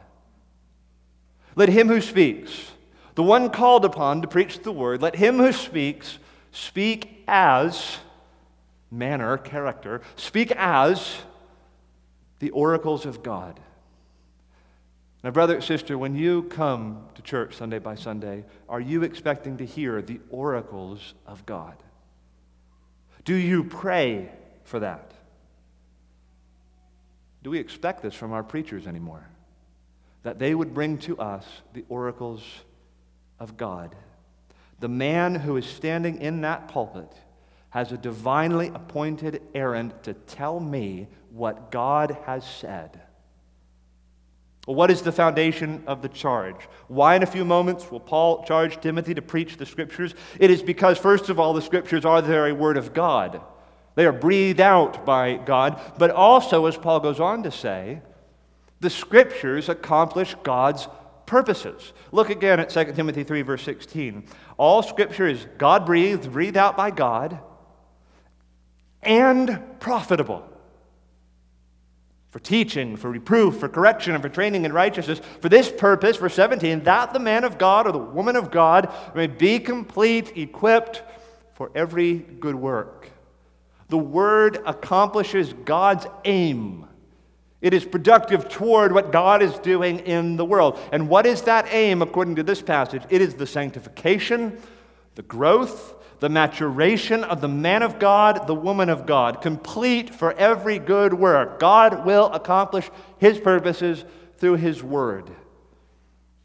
Let 1.55 1.69
him 1.69 1.87
who 1.87 2.01
speaks, 2.01 2.71
the 3.15 3.23
one 3.23 3.49
called 3.49 3.85
upon 3.85 4.21
to 4.21 4.27
preach 4.27 4.61
the 4.63 4.71
word, 4.71 5.01
let 5.01 5.15
him 5.15 5.37
who 5.37 5.51
speaks 5.51 6.17
speak 6.51 7.23
as 7.27 7.97
manner, 8.89 9.37
character, 9.37 10.01
speak 10.15 10.51
as 10.51 11.21
the 12.39 12.49
oracles 12.51 13.05
of 13.05 13.23
God. 13.23 13.59
Now, 15.23 15.31
brother, 15.31 15.61
sister, 15.61 15.97
when 15.97 16.15
you 16.15 16.43
come 16.43 17.05
to 17.15 17.21
church 17.21 17.55
Sunday 17.55 17.79
by 17.79 17.95
Sunday, 17.95 18.43
are 18.67 18.81
you 18.81 19.03
expecting 19.03 19.57
to 19.57 19.65
hear 19.65 20.01
the 20.01 20.19
oracles 20.29 21.13
of 21.27 21.45
God? 21.45 21.75
Do 23.23 23.35
you 23.35 23.63
pray 23.63 24.31
for 24.63 24.79
that? 24.79 25.11
Do 27.43 27.51
we 27.51 27.59
expect 27.59 28.01
this 28.01 28.15
from 28.15 28.33
our 28.33 28.43
preachers 28.43 28.87
anymore? 28.87 29.27
That 30.23 30.39
they 30.39 30.53
would 30.53 30.73
bring 30.73 30.97
to 30.99 31.17
us 31.17 31.45
the 31.73 31.85
oracles 31.89 32.43
of 33.39 33.57
God. 33.57 33.95
The 34.79 34.87
man 34.87 35.35
who 35.35 35.57
is 35.57 35.65
standing 35.65 36.21
in 36.21 36.41
that 36.41 36.67
pulpit 36.67 37.11
has 37.69 37.91
a 37.91 37.97
divinely 37.97 38.67
appointed 38.67 39.41
errand 39.55 39.93
to 40.03 40.13
tell 40.13 40.59
me 40.59 41.07
what 41.31 41.71
God 41.71 42.17
has 42.25 42.45
said. 42.45 42.99
What 44.65 44.91
is 44.91 45.01
the 45.01 45.11
foundation 45.11 45.83
of 45.87 46.03
the 46.03 46.09
charge? 46.09 46.67
Why, 46.87 47.15
in 47.15 47.23
a 47.23 47.27
few 47.27 47.43
moments, 47.43 47.89
will 47.89 47.99
Paul 47.99 48.43
charge 48.43 48.79
Timothy 48.79 49.15
to 49.15 49.21
preach 49.21 49.57
the 49.57 49.65
Scriptures? 49.65 50.13
It 50.39 50.51
is 50.51 50.61
because, 50.61 50.99
first 50.99 51.29
of 51.29 51.39
all, 51.39 51.53
the 51.53 51.61
Scriptures 51.63 52.05
are 52.05 52.21
the 52.21 52.27
very 52.27 52.53
Word 52.53 52.77
of 52.77 52.93
God. 52.93 53.41
They 53.95 54.05
are 54.05 54.11
breathed 54.11 54.61
out 54.61 55.05
by 55.05 55.37
God. 55.37 55.81
But 55.97 56.11
also, 56.11 56.67
as 56.67 56.77
Paul 56.77 56.99
goes 56.99 57.19
on 57.19 57.41
to 57.43 57.51
say, 57.51 58.01
the 58.81 58.89
Scriptures 58.89 59.69
accomplish 59.69 60.35
God's 60.43 60.87
purposes. 61.25 61.93
Look 62.11 62.29
again 62.29 62.59
at 62.59 62.69
2 62.69 62.91
Timothy 62.93 63.23
3, 63.23 63.41
verse 63.43 63.63
16. 63.63 64.25
All 64.57 64.83
Scripture 64.83 65.27
is 65.27 65.47
God 65.57 65.85
breathed, 65.85 66.31
breathed 66.31 66.57
out 66.57 66.75
by 66.75 66.91
God, 66.91 67.39
and 69.01 69.61
profitable 69.79 70.47
for 72.31 72.39
teaching, 72.39 72.95
for 72.95 73.11
reproof, 73.11 73.59
for 73.59 73.69
correction, 73.69 74.13
and 74.13 74.23
for 74.23 74.29
training 74.29 74.65
in 74.65 74.73
righteousness. 74.73 75.21
For 75.41 75.49
this 75.49 75.69
purpose, 75.69 76.17
verse 76.17 76.33
17, 76.33 76.83
that 76.83 77.13
the 77.13 77.19
man 77.19 77.43
of 77.43 77.57
God 77.57 77.87
or 77.87 77.91
the 77.91 77.99
woman 77.99 78.35
of 78.35 78.51
God 78.51 78.91
may 79.13 79.27
be 79.27 79.59
complete, 79.59 80.37
equipped 80.37 81.03
for 81.53 81.71
every 81.75 82.15
good 82.15 82.55
work. 82.55 83.09
The 83.89 83.97
word 83.97 84.59
accomplishes 84.65 85.53
God's 85.65 86.07
aim. 86.23 86.87
It 87.61 87.73
is 87.73 87.85
productive 87.85 88.49
toward 88.49 88.91
what 88.91 89.11
God 89.11 89.43
is 89.43 89.53
doing 89.59 89.99
in 89.99 90.35
the 90.35 90.45
world. 90.45 90.79
And 90.91 91.07
what 91.07 91.25
is 91.25 91.43
that 91.43 91.67
aim 91.71 92.01
according 92.01 92.35
to 92.37 92.43
this 92.43 92.61
passage? 92.61 93.03
It 93.09 93.21
is 93.21 93.35
the 93.35 93.45
sanctification, 93.45 94.59
the 95.15 95.21
growth, 95.21 95.95
the 96.19 96.29
maturation 96.29 97.23
of 97.23 97.41
the 97.41 97.47
man 97.47 97.83
of 97.83 97.99
God, 97.99 98.47
the 98.47 98.55
woman 98.55 98.89
of 98.89 99.05
God, 99.05 99.41
complete 99.41 100.13
for 100.13 100.33
every 100.33 100.79
good 100.79 101.13
work. 101.13 101.59
God 101.59 102.05
will 102.05 102.31
accomplish 102.31 102.89
his 103.17 103.39
purposes 103.39 104.05
through 104.37 104.55
his 104.55 104.83
word. 104.83 105.29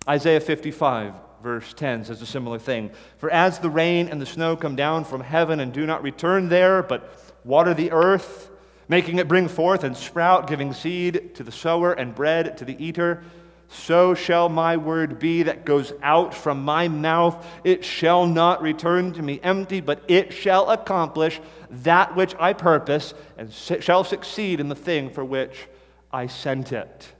Isaiah 0.09 0.41
55, 0.41 1.15
verse 1.43 1.75
10 1.75 2.05
says 2.05 2.23
a 2.23 2.27
similar 2.27 2.59
thing. 2.59 2.91
For 3.19 3.31
as 3.31 3.59
the 3.59 3.71
rain 3.71 4.09
and 4.09 4.21
the 4.21 4.27
snow 4.27 4.57
come 4.57 4.77
down 4.77 5.05
from 5.05 5.21
heaven 5.21 5.61
and 5.61 5.73
do 5.73 5.87
not 5.87 6.03
return 6.03 6.49
there, 6.49 6.83
but 6.83 7.35
water 7.45 7.75
the 7.75 7.93
earth, 7.93 8.51
making 8.89 9.19
it 9.19 9.29
bring 9.29 9.49
forth 9.49 9.85
and 9.85 9.97
sprout, 9.97 10.47
giving 10.47 10.73
seed 10.73 11.35
to 11.35 11.43
the 11.43 11.53
sower 11.53 11.93
and 11.93 12.15
bread 12.15 12.57
to 12.59 12.65
the 12.65 12.83
eater, 12.85 13.23
so 13.69 14.15
shall 14.15 14.49
my 14.49 14.77
word 14.77 15.19
be 15.19 15.43
that 15.45 15.65
goes 15.65 15.93
out 16.03 16.35
from 16.35 16.63
my 16.63 16.89
mouth. 16.89 17.45
It 17.65 17.85
shall 17.85 18.27
not 18.27 18.63
return 18.63 19.13
to 19.15 19.23
me 19.23 19.41
empty, 19.43 19.81
but 19.81 20.03
it 20.09 20.33
shall 20.33 20.71
accomplish 20.71 21.41
that 21.71 22.15
which 22.15 22.35
I 22.39 22.53
purpose 22.53 23.15
and 23.37 23.53
shall 23.53 24.05
succeed 24.05 24.61
in 24.61 24.69
the 24.69 24.75
thing 24.75 25.11
for 25.11 25.25
which 25.25 25.69
I 26.13 26.29
sent 26.29 26.73
it. 26.73 27.13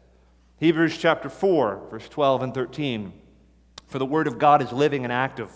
Hebrews 0.59 0.97
chapter 0.97 1.29
4, 1.29 1.89
verse 1.91 2.09
12 2.09 2.43
and 2.43 2.55
13. 2.55 3.13
For 3.89 3.99
the 3.99 4.07
word 4.07 4.27
of 4.27 4.39
God 4.39 4.63
is 4.63 4.73
living 4.73 5.05
and 5.05 5.13
active, 5.13 5.51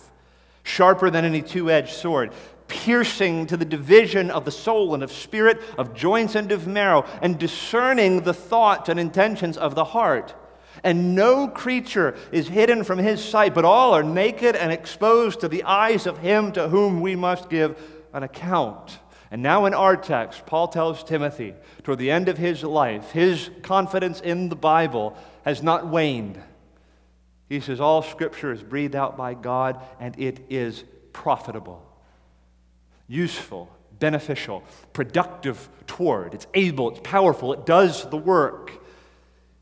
sharper 0.62 1.10
than 1.10 1.24
any 1.24 1.42
two 1.42 1.70
edged 1.70 1.94
sword, 1.94 2.32
piercing 2.70 3.46
to 3.46 3.56
the 3.56 3.64
division 3.66 4.30
of 4.30 4.46
the 4.46 4.50
soul 4.50 4.94
and 4.94 5.02
of 5.02 5.12
spirit, 5.12 5.60
of 5.76 5.92
joints 5.92 6.34
and 6.34 6.50
of 6.52 6.66
marrow, 6.66 7.04
and 7.20 7.38
discerning 7.38 8.22
the 8.22 8.32
thoughts 8.32 8.88
and 8.88 8.98
intentions 8.98 9.58
of 9.58 9.74
the 9.74 9.84
heart. 9.84 10.34
And 10.82 11.14
no 11.14 11.48
creature 11.48 12.16
is 12.32 12.48
hidden 12.48 12.84
from 12.84 12.98
his 12.98 13.22
sight, 13.22 13.52
but 13.52 13.66
all 13.66 13.92
are 13.92 14.02
naked 14.02 14.56
and 14.56 14.72
exposed 14.72 15.40
to 15.40 15.48
the 15.48 15.64
eyes 15.64 16.06
of 16.06 16.18
him 16.18 16.52
to 16.52 16.68
whom 16.68 17.02
we 17.02 17.16
must 17.16 17.50
give 17.50 17.76
an 18.14 18.22
account. 18.22 18.98
And 19.30 19.42
now, 19.42 19.66
in 19.66 19.74
our 19.74 19.96
text, 19.96 20.46
Paul 20.46 20.68
tells 20.68 21.04
Timothy, 21.04 21.54
toward 21.84 21.98
the 21.98 22.10
end 22.10 22.28
of 22.28 22.38
his 22.38 22.64
life, 22.64 23.10
his 23.12 23.50
confidence 23.62 24.20
in 24.20 24.48
the 24.48 24.56
Bible 24.56 25.16
has 25.44 25.62
not 25.62 25.86
waned. 25.86 26.40
He 27.48 27.60
says, 27.60 27.80
All 27.80 28.02
scripture 28.02 28.52
is 28.52 28.62
breathed 28.62 28.96
out 28.96 29.16
by 29.16 29.34
God, 29.34 29.84
and 30.00 30.18
it 30.18 30.46
is 30.48 30.84
profitable, 31.12 31.84
useful, 33.10 33.68
beneficial, 33.98 34.62
productive 34.94 35.68
toward. 35.86 36.32
It's 36.32 36.46
able, 36.54 36.90
it's 36.90 37.00
powerful, 37.02 37.52
it 37.52 37.66
does 37.66 38.08
the 38.08 38.16
work 38.16 38.80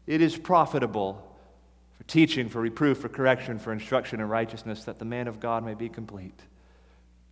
it 0.09 0.23
is 0.23 0.39
profitable 0.39 1.23
for 1.99 2.05
teaching, 2.05 2.49
for 2.49 2.63
reproof, 2.63 2.97
for 2.99 3.11
correction, 3.11 3.59
for 3.59 3.73
instruction 3.75 4.21
in 4.21 4.29
righteousness, 4.29 4.85
that 4.85 4.99
the 4.99 5.05
man 5.05 5.29
of 5.29 5.39
God 5.39 5.63
may 5.63 5.75
be 5.75 5.91
complete, 5.91 6.41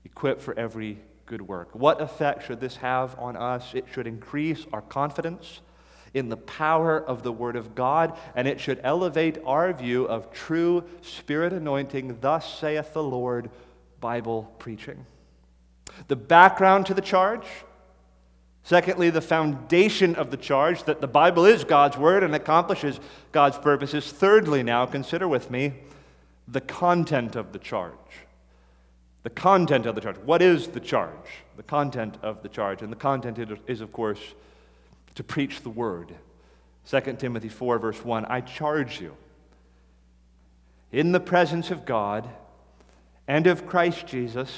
equipped 0.04 0.42
for 0.42 0.56
every 0.58 0.98
good 1.24 1.40
work. 1.40 1.74
What 1.74 2.02
effect 2.02 2.46
should 2.46 2.60
this 2.60 2.76
have 2.76 3.18
on 3.18 3.34
us? 3.34 3.72
It 3.72 3.86
should 3.90 4.06
increase 4.06 4.66
our 4.74 4.82
confidence 4.82 5.62
in 6.12 6.28
the 6.28 6.36
power 6.36 7.02
of 7.02 7.22
the 7.22 7.32
Word 7.32 7.56
of 7.56 7.74
God, 7.74 8.18
and 8.34 8.46
it 8.46 8.60
should 8.60 8.78
elevate 8.84 9.38
our 9.46 9.72
view 9.72 10.04
of 10.04 10.30
true 10.30 10.84
Spirit 11.00 11.54
anointing, 11.54 12.18
thus 12.20 12.58
saith 12.58 12.92
the 12.92 13.02
Lord, 13.02 13.48
Bible 14.00 14.54
preaching. 14.58 15.06
The 16.08 16.16
background 16.16 16.86
to 16.86 16.94
the 16.94 17.00
charge 17.00 17.46
Secondly, 18.66 19.10
the 19.10 19.20
foundation 19.20 20.16
of 20.16 20.32
the 20.32 20.36
charge 20.36 20.82
that 20.84 21.00
the 21.00 21.06
Bible 21.06 21.44
is 21.44 21.62
God's 21.62 21.96
word 21.96 22.24
and 22.24 22.34
accomplishes 22.34 22.98
God's 23.30 23.56
purposes. 23.56 24.10
Thirdly, 24.10 24.64
now, 24.64 24.86
consider 24.86 25.28
with 25.28 25.52
me 25.52 25.74
the 26.48 26.60
content 26.60 27.36
of 27.36 27.52
the 27.52 27.60
charge. 27.60 27.92
The 29.22 29.30
content 29.30 29.86
of 29.86 29.94
the 29.94 30.00
charge. 30.00 30.18
What 30.18 30.42
is 30.42 30.66
the 30.66 30.80
charge? 30.80 31.44
The 31.56 31.62
content 31.62 32.18
of 32.22 32.42
the 32.42 32.48
charge. 32.48 32.82
And 32.82 32.90
the 32.90 32.96
content 32.96 33.38
is, 33.68 33.80
of 33.80 33.92
course, 33.92 34.18
to 35.14 35.22
preach 35.22 35.60
the 35.60 35.70
word. 35.70 36.12
2 36.90 37.00
Timothy 37.20 37.48
4, 37.48 37.78
verse 37.78 38.04
1 38.04 38.24
I 38.24 38.40
charge 38.40 39.00
you 39.00 39.16
in 40.90 41.12
the 41.12 41.20
presence 41.20 41.70
of 41.70 41.84
God 41.84 42.28
and 43.28 43.46
of 43.46 43.64
Christ 43.64 44.08
Jesus 44.08 44.50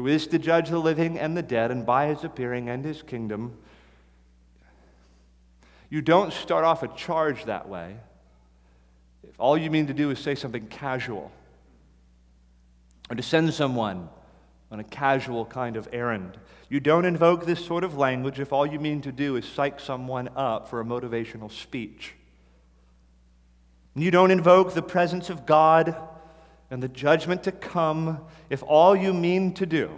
who 0.00 0.06
is 0.06 0.26
to 0.28 0.38
judge 0.38 0.70
the 0.70 0.78
living 0.78 1.18
and 1.18 1.36
the 1.36 1.42
dead, 1.42 1.70
and 1.70 1.84
by 1.84 2.06
his 2.06 2.24
appearing 2.24 2.70
and 2.70 2.82
his 2.82 3.02
kingdom. 3.02 3.54
You 5.90 6.00
don't 6.00 6.32
start 6.32 6.64
off 6.64 6.82
a 6.82 6.88
charge 6.88 7.44
that 7.44 7.68
way 7.68 7.98
if 9.28 9.38
all 9.38 9.58
you 9.58 9.70
mean 9.70 9.88
to 9.88 9.92
do 9.92 10.10
is 10.10 10.18
say 10.18 10.34
something 10.34 10.68
casual 10.68 11.30
or 13.10 13.16
to 13.16 13.22
send 13.22 13.52
someone 13.52 14.08
on 14.70 14.80
a 14.80 14.84
casual 14.84 15.44
kind 15.44 15.76
of 15.76 15.86
errand. 15.92 16.38
You 16.70 16.80
don't 16.80 17.04
invoke 17.04 17.44
this 17.44 17.62
sort 17.62 17.84
of 17.84 17.98
language 17.98 18.40
if 18.40 18.54
all 18.54 18.64
you 18.64 18.80
mean 18.80 19.02
to 19.02 19.12
do 19.12 19.36
is 19.36 19.44
psych 19.44 19.80
someone 19.80 20.30
up 20.34 20.68
for 20.68 20.80
a 20.80 20.84
motivational 20.84 21.52
speech. 21.52 22.14
You 23.94 24.10
don't 24.10 24.30
invoke 24.30 24.72
the 24.72 24.80
presence 24.80 25.28
of 25.28 25.44
God 25.44 25.94
and 26.70 26.82
the 26.82 26.88
judgment 26.88 27.42
to 27.42 27.52
come 27.52 28.20
if 28.48 28.62
all 28.62 28.94
you 28.94 29.12
mean 29.12 29.52
to 29.54 29.66
do 29.66 29.90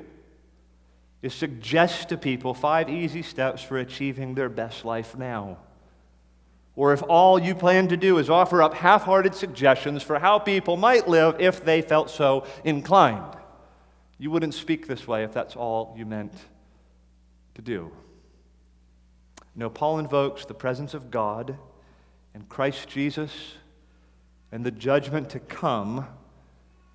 is 1.20 1.34
suggest 1.34 2.08
to 2.08 2.16
people 2.16 2.54
five 2.54 2.88
easy 2.88 3.22
steps 3.22 3.62
for 3.62 3.78
achieving 3.78 4.34
their 4.34 4.48
best 4.48 4.84
life 4.84 5.16
now. 5.16 5.58
Or 6.74 6.92
if 6.92 7.02
all 7.02 7.38
you 7.38 7.54
plan 7.54 7.88
to 7.88 7.96
do 7.96 8.18
is 8.18 8.30
offer 8.30 8.62
up 8.62 8.74
half 8.74 9.04
hearted 9.04 9.34
suggestions 9.34 10.02
for 10.02 10.18
how 10.18 10.38
people 10.38 10.76
might 10.76 11.06
live 11.06 11.36
if 11.38 11.64
they 11.64 11.82
felt 11.82 12.10
so 12.10 12.46
inclined, 12.64 13.36
you 14.18 14.30
wouldn't 14.30 14.54
speak 14.54 14.88
this 14.88 15.06
way 15.06 15.22
if 15.22 15.32
that's 15.32 15.54
all 15.54 15.94
you 15.96 16.06
meant 16.06 16.32
to 17.54 17.62
do. 17.62 17.92
No, 19.54 19.68
Paul 19.68 19.98
invokes 19.98 20.46
the 20.46 20.54
presence 20.54 20.94
of 20.94 21.10
God 21.10 21.58
and 22.32 22.48
Christ 22.48 22.88
Jesus 22.88 23.32
and 24.50 24.64
the 24.64 24.70
judgment 24.70 25.28
to 25.30 25.40
come 25.40 26.06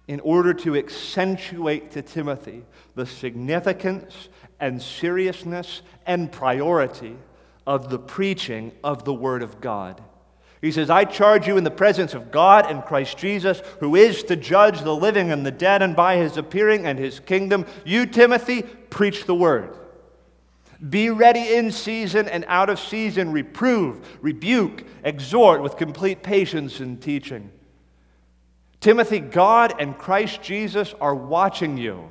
in 0.08 0.20
order 0.22 0.54
to 0.54 0.76
accentuate 0.78 1.91
to 1.91 2.02
Timothy 2.02 2.63
the 2.96 3.06
significance 3.06 4.30
and 4.60 4.82
seriousness 4.82 5.82
and 6.06 6.32
priority 6.32 7.17
of 7.65 7.89
the 7.89 8.00
preaching 8.00 8.72
of 8.84 9.04
the 9.04 9.13
Word 9.13 9.43
of 9.43 9.60
God. 9.60 10.02
He 10.62 10.72
says, 10.72 10.89
I 10.89 11.06
charge 11.06 11.48
you 11.48 11.58
in 11.58 11.63
the 11.63 11.70
presence 11.72 12.13
of 12.13 12.32
God 12.32 12.65
and 12.65 12.84
Christ 12.84 13.17
Jesus, 13.17 13.62
who 13.80 13.96
is 13.96 14.24
to 14.24 14.36
judge 14.36 14.82
the 14.82 14.96
living 14.96 15.32
and 15.32 15.46
the 15.46 15.52
dead, 15.52 15.84
and 15.84 15.96
by 15.96 16.15
his 16.15 16.38
appearing 16.38 16.88
and 16.88 16.98
his 16.98 17.20
kingdom, 17.20 17.65
you, 17.86 18.06
Timothy, 18.06 18.63
preach 18.63 19.26
the 19.26 19.36
Word. 19.36 19.76
Be 20.89 21.10
ready 21.10 21.56
in 21.56 21.72
season 21.72 22.28
and 22.28 22.46
out 22.48 22.70
of 22.70 22.80
season, 22.80 23.32
reprove, 23.32 24.17
rebuke, 24.22 24.86
exhort 25.04 25.62
with 25.62 25.78
complete 25.78 26.24
patience 26.24 26.80
and 26.80 27.02
teaching. 27.02 27.52
Timothy, 28.88 29.19
God 29.19 29.82
and 29.82 29.97
Christ 29.97 30.41
Jesus 30.41 30.95
are 31.02 31.13
watching 31.13 31.78
you. 31.78 32.10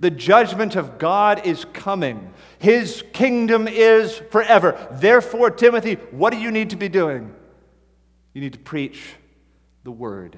The 0.00 0.10
judgment 0.10 0.74
of 0.74 0.98
God 0.98 1.46
is 1.46 1.64
coming. 1.66 2.34
His 2.58 3.04
kingdom 3.12 3.68
is 3.68 4.20
forever. 4.32 4.76
Therefore, 4.90 5.48
Timothy, 5.48 5.94
what 6.10 6.32
do 6.32 6.40
you 6.40 6.50
need 6.50 6.70
to 6.70 6.76
be 6.76 6.88
doing? 6.88 7.32
You 8.34 8.40
need 8.40 8.54
to 8.54 8.58
preach 8.58 9.14
the 9.84 9.92
word. 9.92 10.36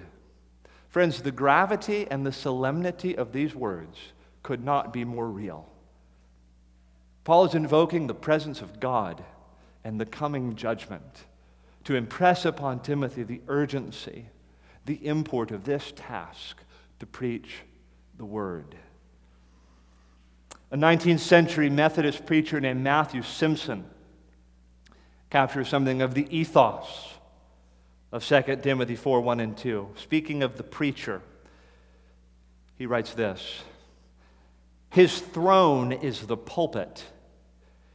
Friends, 0.91 1.23
the 1.23 1.33
gravity 1.33 2.07
and 2.11 2.27
the 2.27 2.33
solemnity 2.33 3.17
of 3.17 3.33
these 3.33 3.55
words 3.55 3.97
could 4.43 4.63
not 4.63 4.93
be 4.93 5.07
more 5.07 5.31
real. 5.31 5.67
Paul 7.25 7.47
is 7.47 7.55
invoking 7.55 8.07
the 8.07 8.13
presence 8.13 8.61
of 8.61 8.81
God 8.81 9.25
and 9.83 9.99
the 9.99 10.05
coming 10.05 10.57
judgment 10.57 11.25
to 11.85 11.95
impress 11.95 12.45
upon 12.45 12.81
Timothy 12.81 13.23
the 13.23 13.41
urgency, 13.49 14.27
the 14.89 15.07
import 15.07 15.51
of 15.51 15.65
this 15.65 15.93
task 15.95 16.57
to 16.99 17.05
preach 17.05 17.59
the 18.17 18.25
word. 18.25 18.75
A 20.71 20.79
19th 20.79 21.21
century 21.21 21.69
Methodist 21.69 22.25
preacher 22.25 22.59
named 22.59 22.83
Matthew 22.83 23.23
Simpson 23.23 23.85
captures 25.29 25.69
something 25.69 26.01
of 26.01 26.15
the 26.15 26.27
ethos 26.35 27.13
of 28.13 28.25
2 28.25 28.57
Timothy 28.63 28.97
4 28.97 29.21
1 29.21 29.41
and 29.41 29.57
2. 29.59 29.91
Speaking 29.97 30.43
of 30.43 30.57
the 30.57 30.63
preacher, 30.63 31.21
he 32.77 32.87
writes 32.87 33.13
this 33.13 33.61
His 34.89 35.21
throne 35.21 35.93
is 35.93 36.27
the 36.27 36.37
pulpit, 36.39 37.05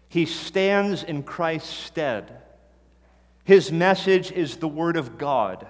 he 0.10 0.28
stands 0.28 1.02
in 1.02 1.24
Christ's 1.24 1.74
stead. 1.74 2.40
His 3.46 3.72
message 3.72 4.32
is 4.32 4.58
the 4.58 4.68
Word 4.68 4.96
of 4.96 5.18
God. 5.18 5.68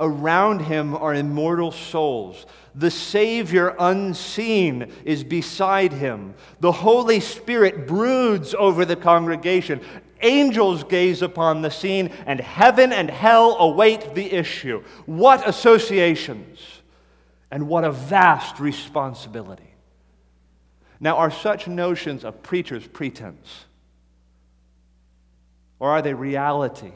Around 0.00 0.60
him 0.60 0.94
are 0.94 1.14
immortal 1.14 1.72
souls. 1.72 2.46
The 2.74 2.90
Savior 2.90 3.74
unseen 3.78 4.92
is 5.04 5.24
beside 5.24 5.92
him. 5.92 6.34
The 6.60 6.70
Holy 6.70 7.18
Spirit 7.18 7.88
broods 7.88 8.54
over 8.54 8.84
the 8.84 8.94
congregation. 8.94 9.80
Angels 10.22 10.84
gaze 10.84 11.22
upon 11.22 11.62
the 11.62 11.70
scene, 11.70 12.12
and 12.26 12.40
heaven 12.40 12.92
and 12.92 13.10
hell 13.10 13.56
await 13.58 14.14
the 14.14 14.32
issue. 14.32 14.82
What 15.06 15.46
associations, 15.48 16.60
and 17.50 17.68
what 17.68 17.84
a 17.84 17.90
vast 17.90 18.60
responsibility. 18.60 19.74
Now, 21.00 21.16
are 21.16 21.30
such 21.30 21.68
notions 21.68 22.24
of 22.24 22.42
preacher's 22.42 22.86
pretense? 22.86 23.64
Or 25.78 25.90
are 25.90 26.02
they 26.02 26.14
reality? 26.14 26.92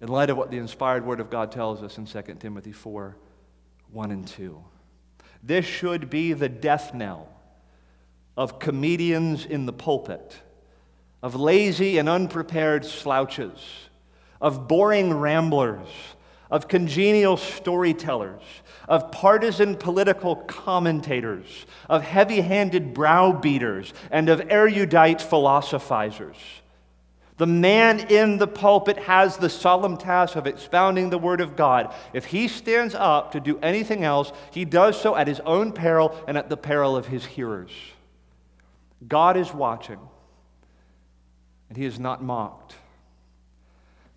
In 0.00 0.08
light 0.08 0.30
of 0.30 0.36
what 0.36 0.50
the 0.50 0.58
inspired 0.58 1.04
Word 1.04 1.20
of 1.20 1.30
God 1.30 1.52
tells 1.52 1.82
us 1.82 1.98
in 1.98 2.06
2 2.06 2.22
Timothy 2.38 2.72
4 2.72 3.16
1 3.92 4.10
and 4.10 4.26
2. 4.26 4.62
This 5.42 5.66
should 5.66 6.10
be 6.10 6.32
the 6.32 6.48
death 6.48 6.94
knell 6.94 7.28
of 8.36 8.58
comedians 8.58 9.44
in 9.44 9.66
the 9.66 9.72
pulpit, 9.72 10.36
of 11.22 11.34
lazy 11.34 11.98
and 11.98 12.08
unprepared 12.08 12.84
slouches, 12.84 13.58
of 14.40 14.68
boring 14.68 15.12
ramblers, 15.12 15.88
of 16.50 16.68
congenial 16.68 17.36
storytellers, 17.36 18.42
of 18.88 19.12
partisan 19.12 19.76
political 19.76 20.36
commentators, 20.36 21.66
of 21.88 22.02
heavy 22.02 22.40
handed 22.40 22.94
browbeaters, 22.94 23.92
and 24.10 24.28
of 24.28 24.42
erudite 24.50 25.20
philosophizers. 25.20 26.36
The 27.40 27.46
man 27.46 28.00
in 28.10 28.36
the 28.36 28.46
pulpit 28.46 28.98
has 28.98 29.38
the 29.38 29.48
solemn 29.48 29.96
task 29.96 30.36
of 30.36 30.46
expounding 30.46 31.08
the 31.08 31.16
Word 31.16 31.40
of 31.40 31.56
God. 31.56 31.94
If 32.12 32.26
he 32.26 32.48
stands 32.48 32.94
up 32.94 33.32
to 33.32 33.40
do 33.40 33.58
anything 33.60 34.04
else, 34.04 34.30
he 34.50 34.66
does 34.66 35.00
so 35.00 35.16
at 35.16 35.26
his 35.26 35.40
own 35.40 35.72
peril 35.72 36.14
and 36.28 36.36
at 36.36 36.50
the 36.50 36.58
peril 36.58 36.98
of 36.98 37.06
his 37.06 37.24
hearers. 37.24 37.70
God 39.08 39.38
is 39.38 39.54
watching, 39.54 39.98
and 41.70 41.78
he 41.78 41.86
is 41.86 41.98
not 41.98 42.22
mocked. 42.22 42.74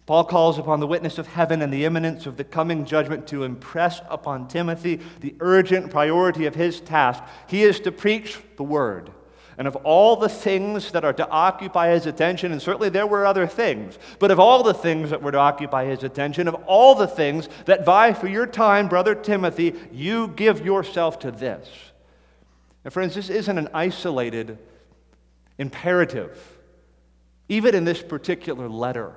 Paul 0.05 0.25
calls 0.25 0.57
upon 0.57 0.81
the 0.81 0.87
witness 0.87 1.17
of 1.17 1.27
heaven 1.27 1.61
and 1.61 1.71
the 1.71 1.85
imminence 1.85 2.25
of 2.25 2.35
the 2.35 2.43
coming 2.43 2.83
judgment 2.83 3.25
to 3.27 3.45
impress 3.45 4.01
upon 4.09 4.49
Timothy 4.49 4.99
the 5.21 5.33
urgent 5.39 5.91
priority 5.91 6.45
of 6.45 6.55
his 6.55 6.81
task. 6.81 7.23
He 7.47 7.63
is 7.63 7.79
to 7.79 7.91
preach 7.93 8.37
the 8.57 8.63
Word. 8.63 9.13
And 9.57 9.67
of 9.67 9.75
all 9.77 10.15
the 10.15 10.29
things 10.29 10.91
that 10.91 11.05
are 11.05 11.13
to 11.13 11.29
occupy 11.29 11.89
his 11.89 12.05
attention, 12.05 12.51
and 12.51 12.61
certainly 12.61 12.89
there 12.89 13.05
were 13.05 13.25
other 13.25 13.45
things, 13.45 13.99
but 14.19 14.31
of 14.31 14.39
all 14.39 14.63
the 14.63 14.73
things 14.73 15.11
that 15.11 15.21
were 15.21 15.31
to 15.31 15.37
occupy 15.37 15.85
his 15.85 16.03
attention, 16.03 16.47
of 16.47 16.55
all 16.65 16.95
the 16.95 17.07
things 17.07 17.47
that 17.65 17.85
vie 17.85 18.13
for 18.13 18.27
your 18.27 18.47
time, 18.47 18.87
brother 18.87 19.13
Timothy, 19.13 19.75
you 19.91 20.27
give 20.29 20.65
yourself 20.65 21.19
to 21.19 21.31
this. 21.31 21.69
And 22.83 22.91
friends, 22.91 23.15
this 23.15 23.29
isn't 23.29 23.57
an 23.57 23.69
isolated 23.73 24.57
imperative, 25.57 26.57
even 27.47 27.75
in 27.75 27.85
this 27.85 28.01
particular 28.01 28.67
letter. 28.67 29.15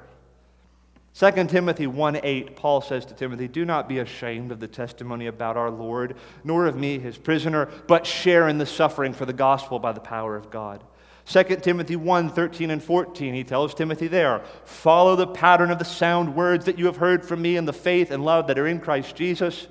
2 1.19 1.31
Timothy 1.47 1.87
1 1.87 2.21
8, 2.23 2.57
Paul 2.57 2.83
says 2.83 3.07
to 3.07 3.15
Timothy, 3.15 3.49
Do 3.49 3.65
not 3.65 3.89
be 3.89 4.01
ashamed 4.01 4.53
of 4.53 4.61
the 4.61 4.69
testimony 4.69 5.29
about 5.29 5.57
our 5.57 5.71
Lord, 5.71 6.15
nor 6.45 6.67
of 6.67 6.77
me, 6.77 6.99
his 6.99 7.17
prisoner, 7.17 7.71
but 7.87 8.05
share 8.05 8.49
in 8.49 8.59
the 8.59 8.67
suffering 8.67 9.15
for 9.15 9.25
the 9.25 9.33
gospel 9.33 9.79
by 9.79 9.93
the 9.93 10.01
power 10.01 10.37
of 10.37 10.51
God. 10.51 10.85
2 11.25 11.43
Timothy 11.63 11.97
1 11.97 12.29
13 12.29 12.71
and 12.71 12.83
14, 12.83 13.33
he 13.33 13.45
tells 13.45 13.75
Timothy 13.75 14.09
there, 14.09 14.43
Follow 14.67 15.17
the 15.17 15.27
pattern 15.27 15.71
of 15.71 15.79
the 15.79 15.87
sound 15.87 16.37
words 16.37 16.67
that 16.67 16.79
you 16.79 16.85
have 16.85 16.99
heard 16.99 17.25
from 17.25 17.41
me 17.41 17.57
in 17.57 17.65
the 17.65 17.73
faith 17.73 18.11
and 18.11 18.23
love 18.23 18.47
that 18.49 18.59
are 18.59 18.67
in 18.67 18.79
Christ 18.79 19.17
Jesus. 19.17 19.69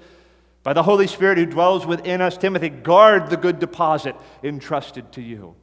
By 0.63 0.73
the 0.73 0.81
Holy 0.81 1.05
Spirit 1.05 1.38
who 1.38 1.45
dwells 1.45 1.86
within 1.86 2.21
us, 2.21 2.39
Timothy, 2.39 2.69
guard 2.69 3.29
the 3.29 3.38
good 3.38 3.60
deposit 3.60 4.15
entrusted 4.41 5.12
to 5.12 5.21
you. 5.21 5.55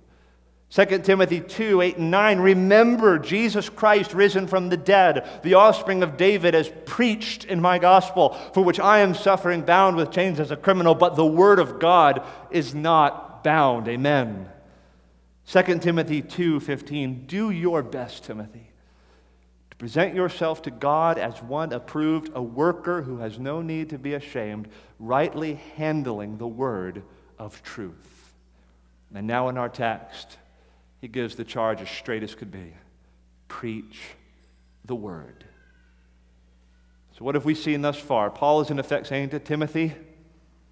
2 0.72 1.00
Timothy 1.00 1.40
2 1.40 1.82
8 1.82 1.98
and 1.98 2.10
9. 2.10 2.40
Remember 2.40 3.18
Jesus 3.18 3.68
Christ 3.68 4.14
risen 4.14 4.46
from 4.46 4.70
the 4.70 4.76
dead, 4.78 5.28
the 5.42 5.54
offspring 5.54 6.02
of 6.02 6.16
David, 6.16 6.54
as 6.54 6.72
preached 6.86 7.44
in 7.44 7.60
my 7.60 7.78
gospel, 7.78 8.30
for 8.54 8.64
which 8.64 8.80
I 8.80 9.00
am 9.00 9.14
suffering, 9.14 9.62
bound 9.62 9.96
with 9.96 10.10
chains 10.10 10.40
as 10.40 10.50
a 10.50 10.56
criminal, 10.56 10.94
but 10.94 11.14
the 11.14 11.26
word 11.26 11.58
of 11.58 11.78
God 11.78 12.24
is 12.50 12.74
not 12.74 13.44
bound. 13.44 13.86
Amen. 13.86 14.48
2 15.46 15.78
Timothy 15.78 16.22
2 16.22 16.58
15. 16.58 17.26
Do 17.26 17.50
your 17.50 17.82
best, 17.82 18.24
Timothy, 18.24 18.70
to 19.68 19.76
present 19.76 20.14
yourself 20.14 20.62
to 20.62 20.70
God 20.70 21.18
as 21.18 21.42
one 21.42 21.74
approved, 21.74 22.30
a 22.34 22.42
worker 22.42 23.02
who 23.02 23.18
has 23.18 23.38
no 23.38 23.60
need 23.60 23.90
to 23.90 23.98
be 23.98 24.14
ashamed, 24.14 24.68
rightly 24.98 25.60
handling 25.76 26.38
the 26.38 26.48
word 26.48 27.02
of 27.38 27.62
truth. 27.62 28.32
And 29.14 29.26
now 29.26 29.50
in 29.50 29.58
our 29.58 29.68
text, 29.68 30.38
he 31.02 31.08
gives 31.08 31.34
the 31.34 31.44
charge 31.44 31.82
as 31.82 31.90
straight 31.90 32.22
as 32.22 32.34
could 32.34 32.50
be 32.50 32.72
preach 33.48 34.00
the 34.86 34.94
word. 34.94 35.44
So, 37.18 37.24
what 37.24 37.34
have 37.34 37.44
we 37.44 37.54
seen 37.54 37.82
thus 37.82 37.98
far? 37.98 38.30
Paul 38.30 38.62
is 38.62 38.70
in 38.70 38.78
effect 38.78 39.08
saying 39.08 39.28
to 39.30 39.38
Timothy, 39.38 39.94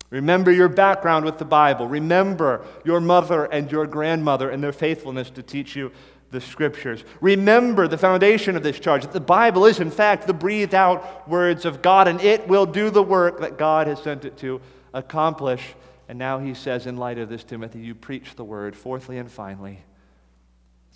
Remember 0.08 0.50
your 0.50 0.68
background 0.68 1.24
with 1.24 1.38
the 1.38 1.44
Bible. 1.44 1.86
Remember 1.86 2.64
your 2.84 3.00
mother 3.00 3.44
and 3.44 3.70
your 3.70 3.86
grandmother 3.86 4.48
and 4.48 4.62
their 4.62 4.72
faithfulness 4.72 5.30
to 5.30 5.42
teach 5.42 5.76
you 5.76 5.92
the 6.30 6.40
scriptures. 6.40 7.04
Remember 7.20 7.86
the 7.86 7.98
foundation 7.98 8.56
of 8.56 8.62
this 8.62 8.80
charge 8.80 9.02
that 9.02 9.12
the 9.12 9.20
Bible 9.20 9.66
is, 9.66 9.78
in 9.78 9.90
fact, 9.90 10.26
the 10.26 10.32
breathed 10.32 10.74
out 10.74 11.28
words 11.28 11.64
of 11.64 11.82
God, 11.82 12.08
and 12.08 12.20
it 12.20 12.48
will 12.48 12.66
do 12.66 12.90
the 12.90 13.02
work 13.02 13.40
that 13.40 13.58
God 13.58 13.88
has 13.88 14.02
sent 14.02 14.24
it 14.24 14.38
to 14.38 14.60
accomplish 14.94 15.74
And 16.08 16.18
now 16.18 16.40
he 16.40 16.54
says, 16.54 16.86
in 16.86 16.96
light 16.96 17.18
of 17.18 17.28
this, 17.28 17.44
Timothy, 17.44 17.78
you 17.78 17.94
preach 17.94 18.34
the 18.34 18.42
word. 18.42 18.74
Fourthly 18.74 19.18
and 19.18 19.30
finally, 19.30 19.84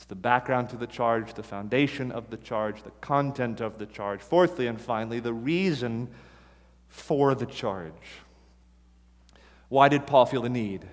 it's 0.04 0.10
the 0.10 0.14
background 0.14 0.68
to 0.68 0.76
the 0.76 0.86
charge, 0.86 1.32
the 1.32 1.42
foundation 1.42 2.12
of 2.12 2.28
the 2.28 2.36
charge, 2.36 2.82
the 2.82 2.90
content 3.00 3.62
of 3.62 3.78
the 3.78 3.86
charge. 3.86 4.20
Fourthly 4.20 4.66
and 4.66 4.78
finally, 4.78 5.18
the 5.18 5.32
reason 5.32 6.10
for 6.88 7.34
the 7.34 7.46
charge. 7.46 8.20
Why 9.70 9.88
did 9.88 10.06
Paul 10.06 10.26
feel 10.26 10.42
the 10.42 10.50
need 10.50 10.84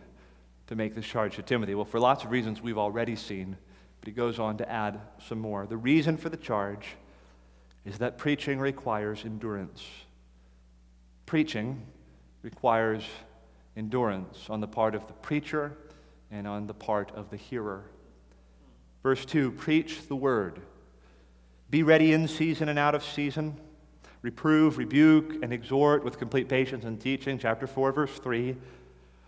to 0.68 0.76
make 0.78 0.96
this 0.96 1.06
charge 1.06 1.36
to 1.36 1.42
Timothy? 1.42 1.76
Well, 1.76 1.84
for 1.84 2.00
lots 2.00 2.24
of 2.24 2.32
reasons 2.32 2.62
we've 2.62 2.78
already 2.78 3.18
seen, 3.18 3.58
but 4.00 4.08
he 4.08 4.14
goes 4.14 4.40
on 4.40 4.56
to 4.60 4.72
add 4.72 5.02
some 5.28 5.40
more. 5.40 5.68
The 5.68 5.76
reason 5.76 6.16
for 6.16 6.30
the 6.30 6.38
charge 6.38 6.96
is 7.84 7.98
that 7.98 8.18
preaching 8.18 8.62
requires 8.62 9.26
endurance. 9.26 9.86
Preaching 11.26 11.86
requires 12.44 13.04
endurance 13.76 14.50
on 14.50 14.62
the 14.62 14.70
part 14.70 14.96
of 14.96 15.06
the 15.08 15.14
preacher 15.16 15.76
and 16.32 16.48
on 16.48 16.66
the 16.66 16.74
part 16.74 17.12
of 17.14 17.30
the 17.30 17.36
hearer. 17.36 17.84
Verse 19.04 19.26
2 19.26 19.52
Preach 19.52 20.08
the 20.08 20.16
word. 20.16 20.62
Be 21.70 21.84
ready 21.84 22.14
in 22.14 22.28
season 22.28 22.70
and 22.70 22.78
out 22.78 22.96
of 22.96 23.04
season. 23.04 23.58
Reprove, 24.22 24.78
rebuke, 24.78 25.42
and 25.42 25.52
exhort 25.52 26.04
with 26.04 26.20
complete 26.20 26.48
patience 26.48 26.86
and 26.86 27.00
teaching. 27.00 27.40
Chapter 27.40 27.66
4, 27.66 27.92
verse 27.92 28.20
3. 28.20 28.56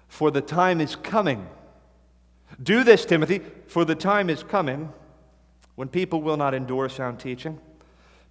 For 0.07 0.29
the 0.29 0.41
time 0.41 0.79
is 0.81 0.95
coming. 0.95 1.47
Do 2.61 2.83
this, 2.83 3.03
Timothy, 3.05 3.41
for 3.67 3.85
the 3.85 3.95
time 3.95 4.29
is 4.29 4.43
coming 4.43 4.93
when 5.75 5.87
people 5.87 6.21
will 6.21 6.37
not 6.37 6.53
endure 6.53 6.89
sound 6.89 7.19
teaching 7.19 7.59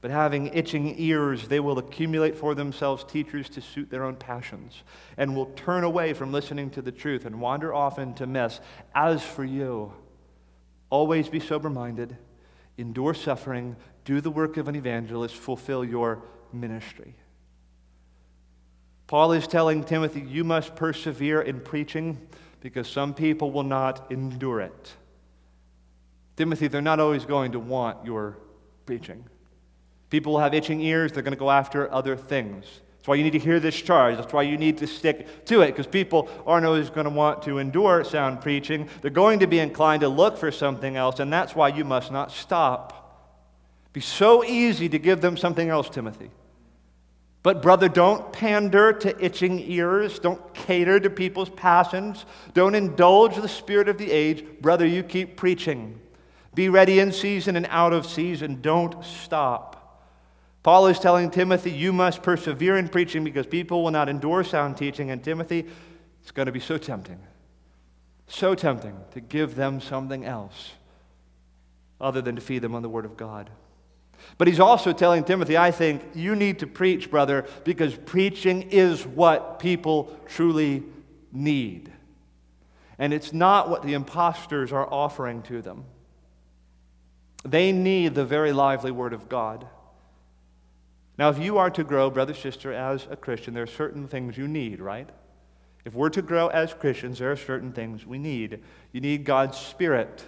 but 0.03 0.11
having 0.11 0.49
itching 0.49 0.97
ears, 0.99 1.47
they 1.47 1.61
will 1.61 1.79
accumulate 1.79 2.37
for 2.37 2.57
themselves 2.57 3.05
teachers 3.05 3.49
to 3.49 3.61
suit 3.61 3.89
their 3.89 4.03
own 4.03 4.17
passions, 4.17 4.83
and 5.17 5.35
will 5.35 5.47
turn 5.47 5.85
away 5.85 6.13
from 6.13 6.33
listening 6.33 6.71
to 6.71 6.83
the 6.83 6.91
truth 6.91 7.25
and 7.25 7.41
wander 7.41 7.73
off 7.73 8.01
into 8.01 8.27
mess. 8.27 8.61
As 8.97 9.23
for 9.23 9.45
you, 9.45 9.93
always 10.93 11.31
be 11.31 11.41
sober 11.41 11.71
minded, 11.71 12.19
endure 12.77 13.15
suffering, 13.15 13.75
do 14.05 14.21
the 14.21 14.31
work 14.31 14.59
of 14.59 14.69
an 14.69 14.77
evangelist, 14.77 15.35
fulfill 15.35 15.83
your 15.83 16.23
ministry. 16.53 17.15
Paul 19.07 19.33
is 19.33 19.47
telling 19.47 19.85
Timothy, 19.85 20.21
you 20.21 20.45
must 20.45 20.77
persevere 20.77 21.41
in 21.41 21.61
preaching 21.61 22.19
because 22.61 22.89
some 22.89 23.15
people 23.15 23.51
will 23.51 23.63
not 23.63 24.13
endure 24.13 24.61
it. 24.61 24.93
Timothy, 26.37 26.69
they're 26.69 26.83
not 26.83 27.01
always 27.01 27.25
going 27.25 27.53
to 27.53 27.59
want 27.59 28.05
your 28.05 28.37
preaching. 28.85 29.25
People 30.11 30.35
will 30.35 30.41
have 30.41 30.53
itching 30.53 30.83
ears, 30.83 31.13
they're 31.13 31.23
going 31.23 31.33
to 31.33 31.39
go 31.39 31.51
after 31.51 31.91
other 31.91 32.19
things. 32.19 32.67
That's 33.03 33.09
why 33.09 33.17
you 33.17 33.25
need 33.25 33.33
to 33.33 33.41
hear 33.41 33.59
this 33.59 33.75
charge. 33.75 34.17
That's 34.17 34.33
why 34.33 34.43
you 34.43 34.57
need 34.57 34.79
to 34.79 34.87
stick 34.87 35.45
to 35.47 35.63
it, 35.63 35.73
because 35.73 35.89
people 35.89 36.29
aren't 36.47 36.65
always 36.65 36.89
going 36.89 37.03
to 37.03 37.11
want 37.11 37.43
to 37.43 37.59
endure 37.59 38.05
sound 38.05 38.41
preaching. 38.41 38.89
They're 39.01 39.11
going 39.11 39.41
to 39.41 39.49
be 39.49 39.59
inclined 39.59 40.03
to 40.03 40.09
look 40.09 40.39
for 40.39 40.53
something 40.53 40.95
else, 40.95 41.19
and 41.19 41.33
that's 41.33 41.57
why 41.57 41.67
you 41.67 41.85
must 41.85 42.13
not 42.13 42.31
stop. 42.31 43.01
Be 43.93 44.01
so 44.01 44.45
easy 44.45 44.89
to 44.89 45.01
give 45.01 45.21
them 45.21 45.37
something 45.37 45.69
else, 45.69 45.91
Timothy. 45.91 46.31
But, 47.43 47.61
brother, 47.61 47.89
don't 47.89 48.33
pander 48.33 48.93
to 48.93 49.25
itching 49.25 49.59
ears. 49.59 50.21
Don't 50.21 50.55
cater 50.55 51.01
to 51.01 51.11
people's 51.11 51.51
passions. 51.51 52.25
Don't 52.55 52.77
indulge 52.77 53.35
the 53.35 53.49
spirit 53.49 53.89
of 53.89 53.99
the 53.99 54.13
age. 54.13 54.45
Brother, 54.61 54.87
you 54.87 55.03
keep 55.03 55.37
preaching. 55.37 56.01
Be 56.55 56.69
ready 56.69 57.01
in 57.01 57.11
season 57.11 57.57
and 57.57 57.67
out 57.69 57.93
of 57.93 58.07
season. 58.07 58.61
Don't 58.63 59.05
stop. 59.05 59.82
Paul 60.63 60.87
is 60.87 60.99
telling 60.99 61.31
Timothy, 61.31 61.73
you 61.73 61.93
must 61.93 62.23
persevere 62.23 62.77
in 62.77 62.89
preaching 62.89 63.25
because 63.25 63.47
people 63.47 63.83
will 63.83 63.91
not 63.91 64.09
endure 64.09 64.45
sound 64.45 64.77
teaching. 64.77 65.11
And 65.11 65.23
Timothy, 65.23 65.67
it's 66.21 66.31
going 66.31 66.47
to 66.47 66.53
be 66.53 66.61
so 66.61 66.79
tempting, 66.79 67.19
so 68.29 68.55
tempting 68.55 68.97
to 69.13 69.21
give 69.21 69.57
them 69.57 69.81
something 69.81 70.25
else 70.25 70.73
other 72.01 72.21
than 72.21 72.37
to 72.37 72.41
feed 72.41 72.61
them 72.61 72.75
on 72.75 72.83
the 72.83 72.89
Word 72.89 73.05
of 73.05 73.17
God. 73.17 73.51
But 74.39 74.47
he's 74.47 74.61
also 74.61 74.93
telling 74.93 75.25
Timothy, 75.25 75.57
I 75.57 75.73
think 75.73 76.03
you 76.15 76.37
need 76.37 76.61
to 76.61 76.67
preach, 76.69 77.11
brother, 77.11 77.45
because 77.65 77.97
preaching 77.97 78.63
is 78.71 79.05
what 79.05 79.59
people 79.59 80.17
truly 80.27 80.85
need. 81.33 81.93
And 82.99 83.13
it's 83.13 83.33
not 83.33 83.69
what 83.69 83.83
the 83.83 83.95
imposters 83.95 84.73
are 84.73 84.87
offering 84.89 85.43
to 85.43 85.61
them. 85.61 85.85
They 87.45 87.73
need 87.73 88.15
the 88.15 88.25
very 88.25 88.53
lively 88.53 88.93
Word 88.93 89.13
of 89.13 89.29
God. 89.29 89.67
Now, 91.19 91.29
if 91.29 91.39
you 91.39 91.59
are 91.59 91.71
to 91.71 91.85
grow, 91.85 92.11
brother, 92.11 92.35
sister, 92.35 92.73
as 92.73 93.07
a 93.11 93.17
Christian, 93.17 93.55
there 93.55 93.63
are 93.63 93.67
certain 93.67 94.09
things 94.09 94.37
you 94.37 94.49
need, 94.49 94.81
right? 94.81 95.09
If 95.85 95.95
we're 95.95 96.11
to 96.11 96.23
grow 96.23 96.49
as 96.49 96.73
Christians, 96.75 97.19
there 97.19 97.31
are 97.31 97.37
certain 97.37 97.73
things 97.73 98.07
we 98.07 98.19
need. 98.19 98.61
You 98.93 99.01
need 99.01 99.25
God's 99.25 99.59
Spirit, 99.59 100.25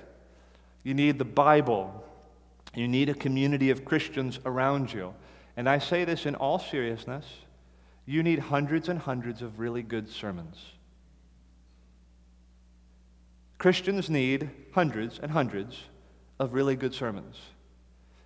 you 0.83 0.95
need 0.95 1.19
the 1.19 1.25
Bible, 1.25 2.05
you 2.75 2.89
need 2.89 3.09
a 3.09 3.15
community 3.15 3.71
of 3.71 3.85
Christians 3.85 4.41
around 4.45 4.93
you. 4.93 5.15
And 5.57 5.69
I 5.69 5.79
say 5.79 6.05
this 6.05 6.27
in 6.27 6.35
all 6.35 6.59
seriousness 6.59 7.25
you 8.07 8.23
need 8.23 8.39
hundreds 8.39 8.91
and 8.91 8.99
hundreds 8.99 9.41
of 9.41 9.59
really 9.59 9.83
good 9.83 10.09
sermons. 10.09 10.63
Christians 13.57 14.11
need 14.11 14.51
hundreds 14.73 15.19
and 15.19 15.33
hundreds 15.33 15.85
of 16.39 16.53
really 16.53 16.77
good 16.77 16.93
sermons. 16.93 17.37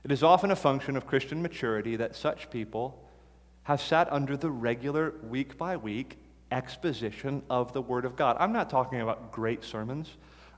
It 0.09 0.13
is 0.13 0.23
often 0.23 0.51
a 0.51 0.57
function 0.57 0.97
of 0.97 1.07
Christian 1.07 1.43
maturity 1.43 1.97
that 1.97 2.17
such 2.17 2.49
people 2.49 2.99
have 3.65 3.79
sat 3.79 4.11
under 4.11 4.39
the 4.39 4.49
regular 4.49 5.13
week 5.23 5.59
by 5.59 5.77
week 5.77 6.17
exposition 6.51 7.43
of 7.51 7.75
the 7.75 7.83
Word 7.83 8.07
of 8.07 8.17
God. 8.17 8.39
I'm 8.41 8.51
not 8.51 8.71
talking 8.71 9.03
about 9.03 9.33
great 9.33 9.63
sermons. 9.63 10.09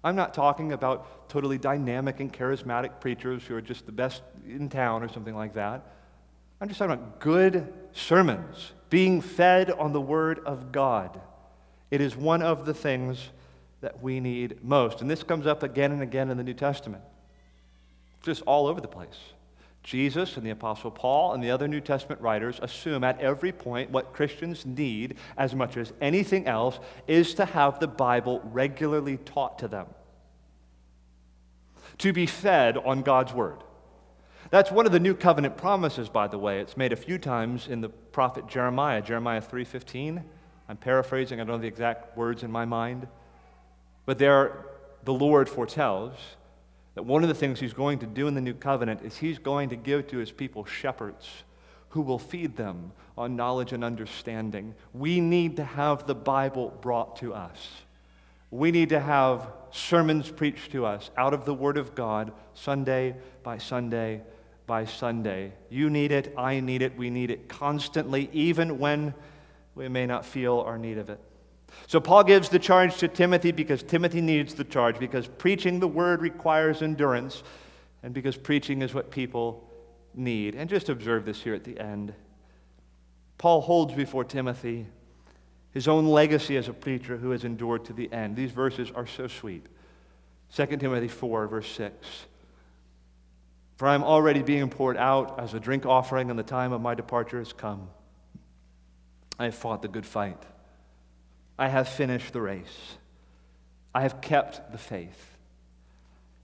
I'm 0.05 0.15
not 0.15 0.35
talking 0.35 0.71
about 0.71 1.29
totally 1.29 1.59
dynamic 1.59 2.21
and 2.21 2.33
charismatic 2.33 3.01
preachers 3.01 3.43
who 3.43 3.57
are 3.57 3.61
just 3.61 3.87
the 3.87 3.91
best 3.91 4.23
in 4.47 4.69
town 4.69 5.03
or 5.03 5.09
something 5.09 5.35
like 5.35 5.55
that. 5.55 5.85
I'm 6.61 6.69
just 6.69 6.79
talking 6.79 6.95
about 6.95 7.19
good 7.19 7.73
sermons, 7.91 8.71
being 8.89 9.21
fed 9.21 9.73
on 9.73 9.93
the 9.93 10.01
Word 10.01 10.39
of 10.47 10.71
God. 10.71 11.21
It 11.91 12.01
is 12.01 12.15
one 12.15 12.43
of 12.43 12.67
the 12.67 12.75
things 12.75 13.31
that 13.81 14.01
we 14.01 14.21
need 14.21 14.63
most. 14.63 15.01
And 15.01 15.11
this 15.11 15.25
comes 15.25 15.49
up 15.49 15.65
again 15.65 15.91
and 15.91 16.03
again 16.03 16.31
in 16.31 16.37
the 16.37 16.45
New 16.45 16.55
Testament 16.55 17.03
just 18.23 18.43
all 18.43 18.69
over 18.69 18.81
the 18.81 18.87
place. 18.87 19.19
Jesus 19.83 20.37
and 20.37 20.45
the 20.45 20.51
Apostle 20.51 20.91
Paul 20.91 21.33
and 21.33 21.43
the 21.43 21.51
other 21.51 21.67
New 21.67 21.81
Testament 21.81 22.21
writers 22.21 22.61
assume 22.63 23.03
at 23.03 23.19
every 23.21 23.51
point 23.51 23.91
what 23.91 24.13
Christians 24.13 24.67
need 24.67 25.17
as 25.39 25.55
much 25.55 25.77
as 25.77 25.93
anything 26.01 26.47
else 26.47 26.79
is 27.07 27.35
to 27.35 27.45
have 27.47 27.81
the 27.81 27.89
Bible 27.89 28.41
regularly 28.45 29.17
taught 29.17 29.59
to 29.61 29.69
them, 29.69 29.87
to 31.99 32.13
be 32.13 32.27
fed 32.27 32.77
on 32.77 33.03
God's 33.03 33.33
Word. 33.33 33.65
That's 34.51 34.71
one 34.71 34.85
of 34.85 34.93
the 34.93 35.01
new 35.01 35.15
covenant 35.15 35.57
promises, 35.57 36.09
by 36.09 36.27
the 36.27 36.39
way. 36.39 36.61
It's 36.61 36.77
made 36.77 36.93
a 36.93 36.97
few 36.97 37.19
times 37.19 37.69
in 37.69 37.81
the 37.81 37.89
prophet 37.89 38.49
Jeremiah, 38.49 39.01
Jeremiah 39.01 39.41
3:15. 39.41 40.25
I'm 40.69 40.77
paraphrasing, 40.77 41.41
I 41.41 41.45
don't 41.45 41.57
know 41.57 41.63
the 41.63 41.69
exact 41.69 42.17
words 42.17 42.43
in 42.43 42.51
my 42.51 42.65
mind. 42.65 43.09
But 44.07 44.19
there 44.19 44.67
the 45.05 45.15
Lord 45.15 45.49
foretells 45.49 46.15
that 46.95 47.05
one 47.05 47.23
of 47.23 47.29
the 47.29 47.35
things 47.35 47.61
he's 47.61 47.73
going 47.73 47.99
to 48.01 48.07
do 48.07 48.27
in 48.27 48.35
the 48.35 48.41
new 48.41 48.55
covenant 48.55 49.03
is 49.03 49.17
he's 49.17 49.39
going 49.39 49.69
to 49.71 49.77
give 49.77 50.09
to 50.09 50.19
his 50.19 50.33
people 50.33 50.65
shepherds 50.65 51.29
who 51.91 52.03
will 52.03 52.19
feed 52.19 52.57
them 52.57 52.93
on 53.17 53.37
knowledge 53.37 53.73
and 53.73 53.85
understanding. 53.85 54.75
We 54.93 55.21
need 55.21 55.57
to 55.57 55.65
have 55.65 56.07
the 56.07 56.15
Bible 56.15 56.77
brought 56.81 57.17
to 57.17 57.35
us. 57.35 57.69
We 58.51 58.71
need 58.71 58.89
to 58.89 59.01
have 59.01 59.49
sermons 59.71 60.31
preached 60.31 60.73
to 60.73 60.87
us 60.87 61.11
out 61.17 61.35
of 61.35 61.45
the 61.45 61.55
Word 61.55 61.79
of 61.79 61.95
God, 61.95 62.33
Sunday 62.55 63.17
by 63.43 63.59
Sunday 63.59 64.23
by 64.71 64.85
Sunday. 64.85 65.53
You 65.69 65.91
need 65.91 66.13
it, 66.13 66.33
I 66.39 66.61
need 66.61 66.83
it, 66.83 66.97
we 66.97 67.11
need 67.11 67.33
it 67.33 67.49
constantly, 67.49 68.31
even 68.33 68.79
when 68.79 69.15
we 69.75 69.89
may 69.89 70.07
not 70.07 70.25
feel 70.25 70.61
our 70.61 70.79
need 70.79 70.97
of 70.97 71.11
it. 71.11 71.19
So 71.87 72.01
Paul 72.01 72.25
gives 72.25 72.49
the 72.49 72.59
charge 72.59 72.99
to 72.99 73.09
Timothy 73.09 73.53
because 73.53 73.83
Timothy 73.83 74.21
needs 74.21 74.55
the 74.55 74.65
charge, 74.65 74.99
because 74.99 75.27
preaching 75.27 75.81
the 75.81 75.89
word 75.89 76.23
requires 76.23 76.83
endurance, 76.83 77.43
and 78.03 78.15
because 78.15 78.37
preaching 78.37 78.83
is 78.83 78.95
what 78.95 79.11
people 79.11 79.69
need. 80.15 80.55
And 80.55 80.69
just 80.69 80.89
observe 80.89 81.25
this 81.25 81.43
here 81.43 81.55
at 81.55 81.65
the 81.65 81.79
end. 81.79 82.15
Paul 83.39 83.61
holds 83.61 83.95
before 83.95 84.25
Timothy 84.25 84.87
his 85.73 85.87
own 85.87 86.07
legacy 86.07 86.57
as 86.57 86.69
a 86.69 86.73
preacher 86.73 87.17
who 87.17 87.31
has 87.31 87.45
endured 87.45 87.85
to 87.87 87.93
the 87.93 88.13
end. 88.13 88.37
These 88.37 88.51
verses 88.51 88.91
are 88.95 89.07
so 89.07 89.29
sweet. 89.29 89.65
2 90.55 90.67
Timothy 90.79 91.09
4, 91.09 91.47
verse 91.47 91.71
6. 91.73 92.27
For 93.77 93.87
I 93.87 93.95
am 93.95 94.03
already 94.03 94.43
being 94.43 94.69
poured 94.69 94.97
out 94.97 95.39
as 95.39 95.55
a 95.55 95.61
drink 95.61 95.87
offering, 95.87 96.29
and 96.29 96.39
the 96.39 96.43
time 96.43 96.73
of 96.73 96.81
my 96.81 96.95
departure 96.95 97.39
has 97.39 97.53
come. 97.53 97.89
I 99.39 99.45
have 99.45 99.55
fought 99.55 99.81
the 99.81 99.89
good 99.89 100.05
fight. 100.05 100.43
I 101.61 101.69
have 101.69 101.89
finished 101.89 102.33
the 102.33 102.41
race. 102.41 102.97
I 103.95 104.01
have 104.01 104.23
kept 104.23 104.73
the 104.73 104.79
faith. 104.79 105.37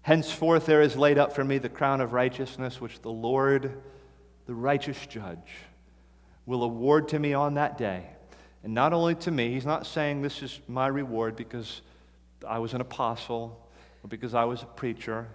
Henceforth, 0.02 0.66
there 0.66 0.82
is 0.82 0.94
laid 0.94 1.16
up 1.16 1.34
for 1.34 1.42
me 1.42 1.56
the 1.56 1.70
crown 1.70 2.02
of 2.02 2.12
righteousness, 2.12 2.82
which 2.82 3.00
the 3.00 3.10
Lord, 3.10 3.80
the 4.44 4.54
righteous 4.54 5.06
judge, 5.06 5.54
will 6.44 6.62
award 6.62 7.08
to 7.08 7.18
me 7.18 7.32
on 7.32 7.54
that 7.54 7.78
day, 7.78 8.04
And 8.62 8.74
not 8.74 8.92
only 8.92 9.14
to 9.14 9.30
me, 9.30 9.52
he's 9.54 9.64
not 9.64 9.86
saying 9.86 10.20
this 10.20 10.42
is 10.42 10.60
my 10.68 10.86
reward 10.86 11.34
because 11.34 11.80
I 12.46 12.58
was 12.58 12.74
an 12.74 12.82
apostle 12.82 13.66
or 14.04 14.08
because 14.08 14.34
I 14.34 14.44
was 14.44 14.62
a 14.62 14.66
preacher. 14.66 15.28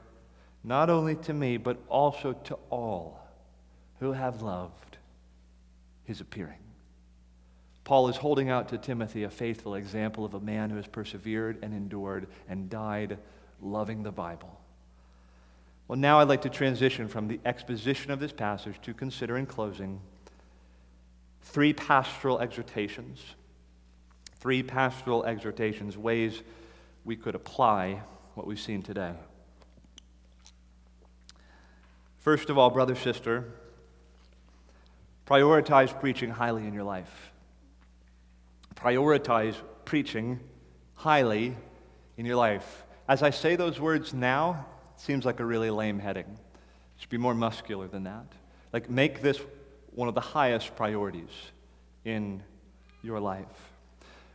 Not 0.63 0.91
only 0.91 1.15
to 1.15 1.33
me, 1.33 1.57
but 1.57 1.77
also 1.89 2.33
to 2.33 2.59
all 2.69 3.19
who 3.99 4.11
have 4.11 4.43
loved 4.43 4.97
his 6.03 6.21
appearing. 6.21 6.60
Paul 7.91 8.07
is 8.07 8.15
holding 8.15 8.49
out 8.49 8.69
to 8.69 8.77
Timothy 8.77 9.23
a 9.23 9.29
faithful 9.29 9.75
example 9.75 10.23
of 10.23 10.33
a 10.33 10.39
man 10.39 10.69
who 10.69 10.77
has 10.77 10.87
persevered 10.87 11.57
and 11.61 11.73
endured 11.73 12.27
and 12.47 12.69
died 12.69 13.17
loving 13.61 14.01
the 14.01 14.13
Bible. 14.13 14.61
Well, 15.89 15.99
now 15.99 16.21
I'd 16.21 16.29
like 16.29 16.43
to 16.43 16.49
transition 16.49 17.09
from 17.09 17.27
the 17.27 17.41
exposition 17.43 18.09
of 18.09 18.21
this 18.21 18.31
passage 18.31 18.79
to 18.83 18.93
consider 18.93 19.35
in 19.35 19.45
closing 19.45 19.99
three 21.41 21.73
pastoral 21.73 22.39
exhortations. 22.39 23.19
Three 24.39 24.63
pastoral 24.63 25.25
exhortations, 25.25 25.97
ways 25.97 26.43
we 27.03 27.17
could 27.17 27.35
apply 27.35 28.03
what 28.35 28.47
we've 28.47 28.57
seen 28.57 28.83
today. 28.83 29.11
First 32.19 32.49
of 32.49 32.57
all, 32.57 32.69
brother, 32.69 32.95
sister, 32.95 33.51
prioritize 35.27 35.99
preaching 35.99 36.29
highly 36.29 36.65
in 36.65 36.73
your 36.73 36.85
life. 36.85 37.30
Prioritize 38.81 39.55
preaching 39.85 40.39
highly 40.95 41.55
in 42.17 42.25
your 42.25 42.35
life. 42.35 42.83
As 43.07 43.23
I 43.23 43.29
say 43.29 43.55
those 43.55 43.79
words 43.79 44.13
now, 44.13 44.65
it 44.95 45.01
seems 45.01 45.25
like 45.25 45.39
a 45.39 45.45
really 45.45 45.69
lame 45.69 45.99
heading. 45.99 46.25
It 46.25 47.01
should 47.01 47.09
be 47.09 47.17
more 47.17 47.35
muscular 47.35 47.87
than 47.87 48.03
that. 48.05 48.25
Like, 48.73 48.89
make 48.89 49.21
this 49.21 49.39
one 49.93 50.07
of 50.07 50.15
the 50.15 50.21
highest 50.21 50.75
priorities 50.75 51.29
in 52.05 52.41
your 53.03 53.19
life. 53.19 53.45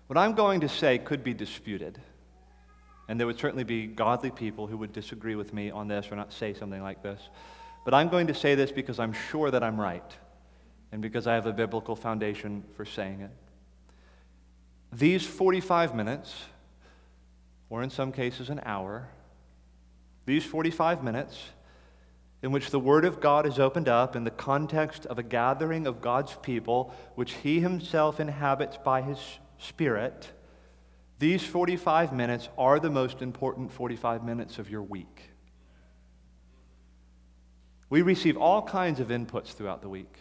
What 0.06 0.18
I'm 0.18 0.34
going 0.34 0.60
to 0.60 0.68
say 0.68 0.98
could 0.98 1.24
be 1.24 1.34
disputed. 1.34 1.98
And 3.08 3.18
there 3.18 3.26
would 3.26 3.38
certainly 3.38 3.64
be 3.64 3.86
godly 3.86 4.30
people 4.30 4.66
who 4.66 4.76
would 4.78 4.92
disagree 4.92 5.36
with 5.36 5.52
me 5.52 5.70
on 5.70 5.88
this 5.88 6.08
or 6.10 6.16
not 6.16 6.32
say 6.32 6.54
something 6.54 6.82
like 6.82 7.02
this. 7.02 7.20
But 7.84 7.94
I'm 7.94 8.08
going 8.08 8.26
to 8.26 8.34
say 8.34 8.54
this 8.54 8.72
because 8.72 8.98
I'm 8.98 9.12
sure 9.12 9.50
that 9.50 9.62
I'm 9.62 9.80
right 9.80 10.16
and 10.92 11.00
because 11.00 11.26
I 11.26 11.34
have 11.34 11.46
a 11.46 11.52
biblical 11.52 11.96
foundation 11.96 12.64
for 12.76 12.84
saying 12.84 13.20
it. 13.20 13.30
These 14.96 15.26
45 15.26 15.94
minutes, 15.94 16.34
or 17.68 17.82
in 17.82 17.90
some 17.90 18.12
cases 18.12 18.48
an 18.48 18.62
hour, 18.64 19.08
these 20.24 20.42
45 20.42 21.04
minutes 21.04 21.50
in 22.42 22.50
which 22.50 22.70
the 22.70 22.80
Word 22.80 23.04
of 23.04 23.20
God 23.20 23.44
is 23.44 23.58
opened 23.58 23.88
up 23.88 24.16
in 24.16 24.24
the 24.24 24.30
context 24.30 25.04
of 25.04 25.18
a 25.18 25.22
gathering 25.22 25.86
of 25.86 26.00
God's 26.00 26.34
people, 26.40 26.94
which 27.14 27.32
He 27.34 27.60
Himself 27.60 28.20
inhabits 28.20 28.78
by 28.78 29.02
His 29.02 29.18
Spirit, 29.58 30.32
these 31.18 31.44
45 31.44 32.14
minutes 32.14 32.48
are 32.56 32.80
the 32.80 32.88
most 32.88 33.20
important 33.20 33.72
45 33.72 34.24
minutes 34.24 34.58
of 34.58 34.70
your 34.70 34.82
week. 34.82 35.30
We 37.90 38.00
receive 38.00 38.38
all 38.38 38.62
kinds 38.62 38.98
of 39.00 39.08
inputs 39.08 39.48
throughout 39.48 39.82
the 39.82 39.90
week, 39.90 40.16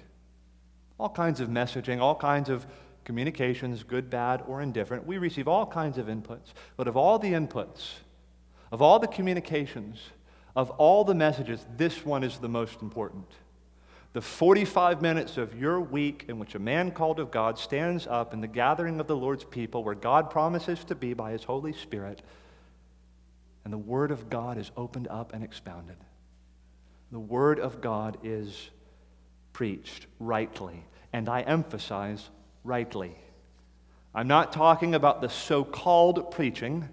all 0.98 1.10
kinds 1.10 1.40
of 1.40 1.48
messaging, 1.48 2.02
all 2.02 2.16
kinds 2.16 2.50
of 2.50 2.68
communications, 3.06 3.84
good, 3.84 4.10
bad, 4.10 4.44
or 4.48 4.62
indifferent. 4.62 5.06
We 5.06 5.18
receive 5.18 5.48
all 5.48 5.66
kinds 5.66 5.98
of 5.98 6.08
inputs. 6.08 6.54
But 6.76 6.88
of 6.88 6.98
all 6.98 7.18
the 7.18 7.32
inputs, 7.32 7.94
of 8.72 8.82
all 8.82 9.00
the 9.00 9.08
communications, 9.08 10.02
of 10.56 10.72
all 10.72 11.06
the 11.06 11.16
messages, 11.16 11.66
this 11.78 12.06
one 12.06 12.24
is 12.24 12.40
the 12.40 12.50
most 12.50 12.82
important. 12.82 13.28
The 14.14 14.22
45 14.22 15.02
minutes 15.02 15.38
of 15.38 15.60
your 15.60 15.80
week 15.80 16.26
in 16.28 16.40
which 16.40 16.56
a 16.56 16.60
man 16.60 16.92
called 16.92 17.20
of 17.20 17.32
God 17.32 17.60
stands 17.60 18.08
up 18.08 18.34
in 18.34 18.42
the 18.42 18.48
gathering 18.48 19.00
of 19.00 19.08
the 19.08 19.16
Lord's 19.16 19.44
people 19.44 19.84
where 19.84 19.96
God 19.96 20.30
promises 20.30 20.84
to 20.86 20.96
be 20.96 21.14
by 21.14 21.32
his 21.32 21.44
Holy 21.44 21.74
Spirit, 21.74 22.22
and 23.64 23.74
the 23.74 23.78
Word 23.78 24.12
of 24.12 24.30
God 24.30 24.58
is 24.58 24.72
opened 24.78 25.08
up 25.10 25.34
and 25.34 25.44
expounded. 25.44 25.98
The 27.12 27.20
Word 27.20 27.60
of 27.60 27.82
God 27.82 28.18
is 28.24 28.70
preached 29.52 30.08
rightly, 30.20 30.86
and 31.12 31.28
I 31.28 31.42
emphasize 31.42 32.30
rightly. 32.66 33.16
I'm 34.14 34.28
not 34.28 34.52
talking 34.52 34.96
about 34.96 35.22
the 35.22 35.30
so 35.30 35.64
called 35.64 36.32
preaching 36.32 36.90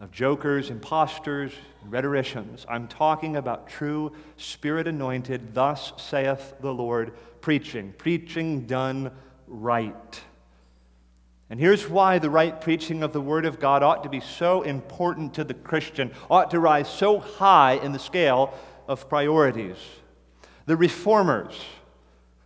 of 0.00 0.10
jokers, 0.10 0.70
impostors, 0.70 1.52
rhetoricians. 1.84 2.64
I'm 2.68 2.88
talking 2.88 3.36
about 3.36 3.68
true, 3.68 4.12
spirit 4.36 4.86
anointed, 4.88 5.54
thus 5.54 5.92
saith 5.96 6.54
the 6.60 6.72
Lord, 6.72 7.12
preaching, 7.40 7.92
preaching 7.98 8.66
done 8.66 9.10
right. 9.46 10.20
And 11.50 11.58
here's 11.58 11.88
why 11.88 12.18
the 12.18 12.30
right 12.30 12.60
preaching 12.60 13.02
of 13.02 13.12
the 13.12 13.20
Word 13.20 13.44
of 13.44 13.58
God 13.58 13.82
ought 13.82 14.04
to 14.04 14.08
be 14.08 14.20
so 14.20 14.62
important 14.62 15.34
to 15.34 15.44
the 15.44 15.54
Christian, 15.54 16.12
ought 16.30 16.50
to 16.52 16.60
rise 16.60 16.88
so 16.88 17.18
high 17.18 17.74
in 17.74 17.92
the 17.92 17.98
scale 17.98 18.54
of 18.86 19.08
priorities. 19.08 19.76
The 20.66 20.76
reformers, 20.76 21.58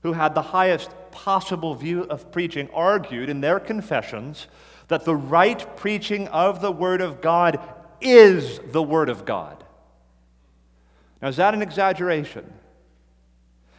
who 0.02 0.12
had 0.12 0.34
the 0.34 0.42
highest 0.42 0.90
possible 1.12 1.74
view 1.74 2.02
of 2.04 2.32
preaching, 2.32 2.68
argued 2.72 3.28
in 3.28 3.40
their 3.40 3.60
confessions 3.60 4.48
that 4.88 5.04
the 5.04 5.14
right 5.14 5.76
preaching 5.76 6.26
of 6.28 6.60
the 6.60 6.72
Word 6.72 7.00
of 7.00 7.20
God 7.20 7.60
is 8.00 8.60
the 8.72 8.82
Word 8.82 9.08
of 9.08 9.24
God. 9.24 9.62
Now, 11.20 11.28
is 11.28 11.36
that 11.36 11.54
an 11.54 11.62
exaggeration? 11.62 12.52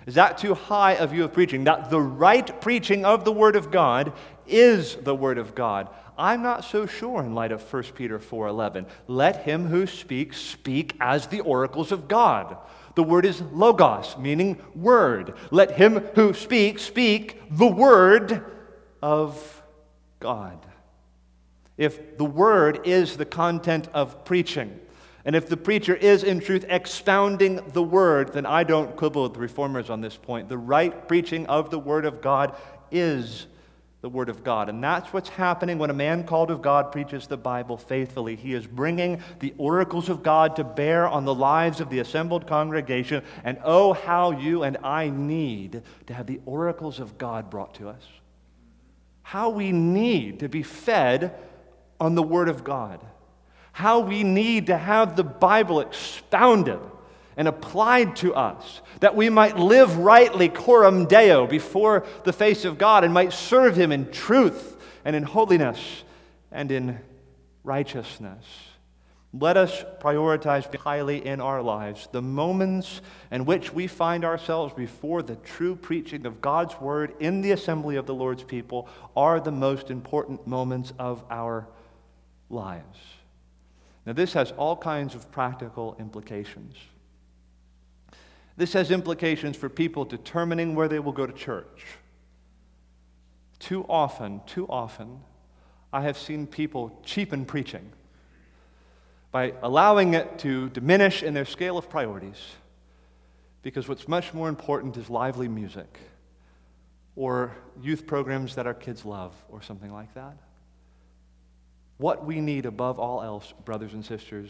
Is 0.06 0.16
that 0.16 0.38
too 0.38 0.54
high 0.54 0.94
a 0.94 1.08
view 1.08 1.24
of 1.24 1.34
preaching? 1.34 1.66
That 1.66 1.90
the 1.90 2.00
right 2.00 2.62
preaching 2.62 3.06
of 3.06 3.26
the 3.26 3.32
Word 3.32 3.56
of 3.56 3.72
God 3.72 4.14
is 4.48 4.96
the 4.96 5.16
Word 5.16 5.38
of 5.38 5.56
God. 5.56 5.90
I'm 6.18 6.44
not 6.44 6.64
so 6.64 6.86
sure 6.86 7.22
in 7.22 7.34
light 7.34 7.52
of 7.52 7.62
1 7.62 7.96
Peter 7.96 8.20
4:11. 8.20 8.86
Let 9.08 9.44
him 9.44 9.68
who 9.68 9.88
speaks 9.88 10.38
speak 10.38 10.96
as 11.00 11.28
the 11.28 11.42
oracles 11.42 11.92
of 11.92 12.08
God. 12.08 12.58
The 12.96 13.04
word 13.04 13.26
is 13.26 13.42
logos, 13.42 14.18
meaning 14.18 14.62
word. 14.76 15.34
Let 15.52 15.72
him 15.72 16.00
who 16.16 16.34
speaks 16.34 16.84
speak 16.84 17.42
the 17.50 17.68
word 17.68 18.44
of 19.02 19.64
God. 20.20 20.66
If 21.78 22.18
the 22.18 22.26
word 22.26 22.82
is 22.86 23.18
the 23.18 23.26
content 23.26 23.90
of 23.94 24.24
preaching, 24.26 24.80
and 25.26 25.36
if 25.36 25.48
the 25.48 25.58
preacher 25.58 25.96
is 25.96 26.24
in 26.24 26.40
truth 26.40 26.66
expounding 26.68 27.62
the 27.72 27.82
word, 27.82 28.34
then 28.34 28.46
I 28.46 28.64
don't 28.64 28.96
quibble 28.96 29.24
with 29.24 29.34
the 29.34 29.40
reformers 29.40 29.90
on 29.90 30.02
this 30.02 30.18
point. 30.18 30.50
The 30.50 30.58
right 30.58 31.08
preaching 31.08 31.46
of 31.48 31.70
the 31.70 31.80
word 31.80 32.06
of 32.06 32.22
God 32.22 32.56
is 32.92 33.48
the 34.04 34.10
Word 34.10 34.28
of 34.28 34.44
God. 34.44 34.68
And 34.68 34.84
that's 34.84 35.14
what's 35.14 35.30
happening 35.30 35.78
when 35.78 35.90
a 35.90 35.94
man 35.94 36.26
called 36.26 36.52
of 36.52 36.62
God 36.62 36.92
preaches 36.92 37.26
the 37.26 37.38
Bible 37.38 37.78
faithfully. 37.78 38.36
He 38.36 38.54
is 38.54 38.68
bringing 38.68 39.22
the 39.40 39.54
oracles 39.58 40.10
of 40.10 40.22
God 40.22 40.58
to 40.58 40.66
bear 40.66 41.08
on 41.08 41.24
the 41.24 41.34
lives 41.34 41.80
of 41.80 41.90
the 41.90 42.00
assembled 42.00 42.46
congregation. 42.46 43.24
And 43.46 43.60
oh, 43.64 43.94
how 43.94 44.32
you 44.32 44.64
and 44.64 44.76
I 44.84 45.10
need 45.10 45.84
to 46.08 46.14
have 46.14 46.28
the 46.28 46.42
oracles 46.46 47.00
of 47.00 47.18
God 47.18 47.50
brought 47.50 47.76
to 47.76 47.88
us. 47.88 48.04
How 49.22 49.52
we 49.52 49.72
need 49.72 50.42
to 50.42 50.50
be 50.50 50.64
fed 50.64 51.34
on 51.98 52.14
the 52.14 52.24
Word 52.24 52.50
of 52.50 52.66
God. 52.66 53.00
How 53.72 54.02
we 54.02 54.26
need 54.26 54.68
to 54.68 54.78
have 54.78 55.16
the 55.16 55.24
Bible 55.24 55.80
expounded 55.80 56.82
and 57.38 57.48
applied 57.48 58.16
to 58.18 58.34
us, 58.34 58.82
that 59.00 59.16
we 59.16 59.30
might 59.30 59.58
live 59.58 59.98
rightly 59.98 60.50
coram 60.50 61.06
deo 61.06 61.48
before 61.48 62.06
the 62.24 62.34
face 62.34 62.66
of 62.66 62.78
God 62.78 63.04
and 63.04 63.14
might 63.14 63.34
serve 63.34 63.76
Him 63.76 63.92
in 63.92 64.12
truth 64.12 64.78
and 65.06 65.16
in 65.16 65.24
holiness 65.24 66.04
and 66.52 66.72
in 66.72 67.00
righteousness. 67.64 68.46
Let 69.36 69.58
us 69.58 69.84
prioritize 70.00 70.74
highly 70.76 71.26
in 71.26 71.42
our 71.42 71.64
lives 71.64 72.08
the 72.12 72.22
moments 72.22 73.02
in 73.32 73.46
which 73.46 73.74
we 73.74 73.88
find 73.88 74.24
ourselves 74.24 74.76
before 74.76 75.24
the 75.24 75.38
true 75.38 75.76
preaching 75.76 76.28
of 76.28 76.40
God's 76.40 76.80
word 76.80 77.16
in 77.20 77.42
the 77.42 77.52
assembly 77.52 77.96
of 77.96 78.06
the 78.06 78.14
Lord's 78.14 78.44
people 78.44 78.88
are 79.18 79.40
the 79.40 79.52
most 79.52 79.90
important 79.90 80.46
moments 80.46 80.94
of 81.00 81.24
our 81.32 81.68
lives. 82.52 83.00
Now, 84.06 84.14
this 84.14 84.34
has 84.34 84.52
all 84.52 84.78
kinds 84.78 85.16
of 85.16 85.32
practical 85.32 85.96
implications. 86.00 86.76
This 88.56 88.74
has 88.74 88.92
implications 88.92 89.58
for 89.58 89.70
people 89.70 90.06
determining 90.06 90.76
where 90.76 90.88
they 90.88 91.00
will 91.00 91.12
go 91.12 91.26
to 91.26 91.34
church. 91.34 91.86
Too 93.60 93.86
often, 93.90 94.42
too 94.46 94.68
often, 94.68 95.22
I 95.92 96.02
have 96.02 96.18
seen 96.18 96.48
people 96.48 97.00
cheapen 97.04 97.46
preaching 97.46 97.92
by 99.32 99.54
allowing 99.64 100.14
it 100.14 100.40
to 100.40 100.70
diminish 100.70 101.24
in 101.24 101.34
their 101.34 101.46
scale 101.46 101.78
of 101.78 101.90
priorities 101.90 102.38
because 103.64 103.88
what's 103.88 104.08
much 104.08 104.34
more 104.34 104.50
important 104.50 104.98
is 104.98 105.10
lively 105.10 105.48
music 105.48 105.98
or 107.16 107.56
youth 107.82 108.06
programs 108.06 108.56
that 108.56 108.68
our 108.68 108.74
kids 108.74 109.06
love 109.06 109.34
or 109.50 109.62
something 109.62 109.92
like 109.92 110.14
that. 110.14 110.38
What 111.98 112.26
we 112.26 112.42
need 112.42 112.66
above 112.66 113.00
all 113.00 113.22
else, 113.24 113.54
brothers 113.66 113.94
and 113.94 114.06
sisters, 114.06 114.50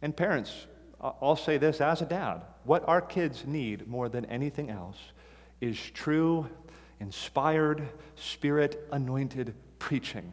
and 0.00 0.16
parents, 0.16 0.66
I'll 1.00 1.36
say 1.36 1.58
this 1.58 1.80
as 1.80 2.02
a 2.02 2.06
dad 2.06 2.42
what 2.64 2.86
our 2.88 3.00
kids 3.00 3.46
need 3.46 3.86
more 3.86 4.08
than 4.08 4.24
anything 4.26 4.68
else 4.68 4.98
is 5.60 5.78
true, 5.78 6.48
inspired, 7.00 7.88
spirit 8.16 8.86
anointed 8.92 9.54
preaching. 9.78 10.32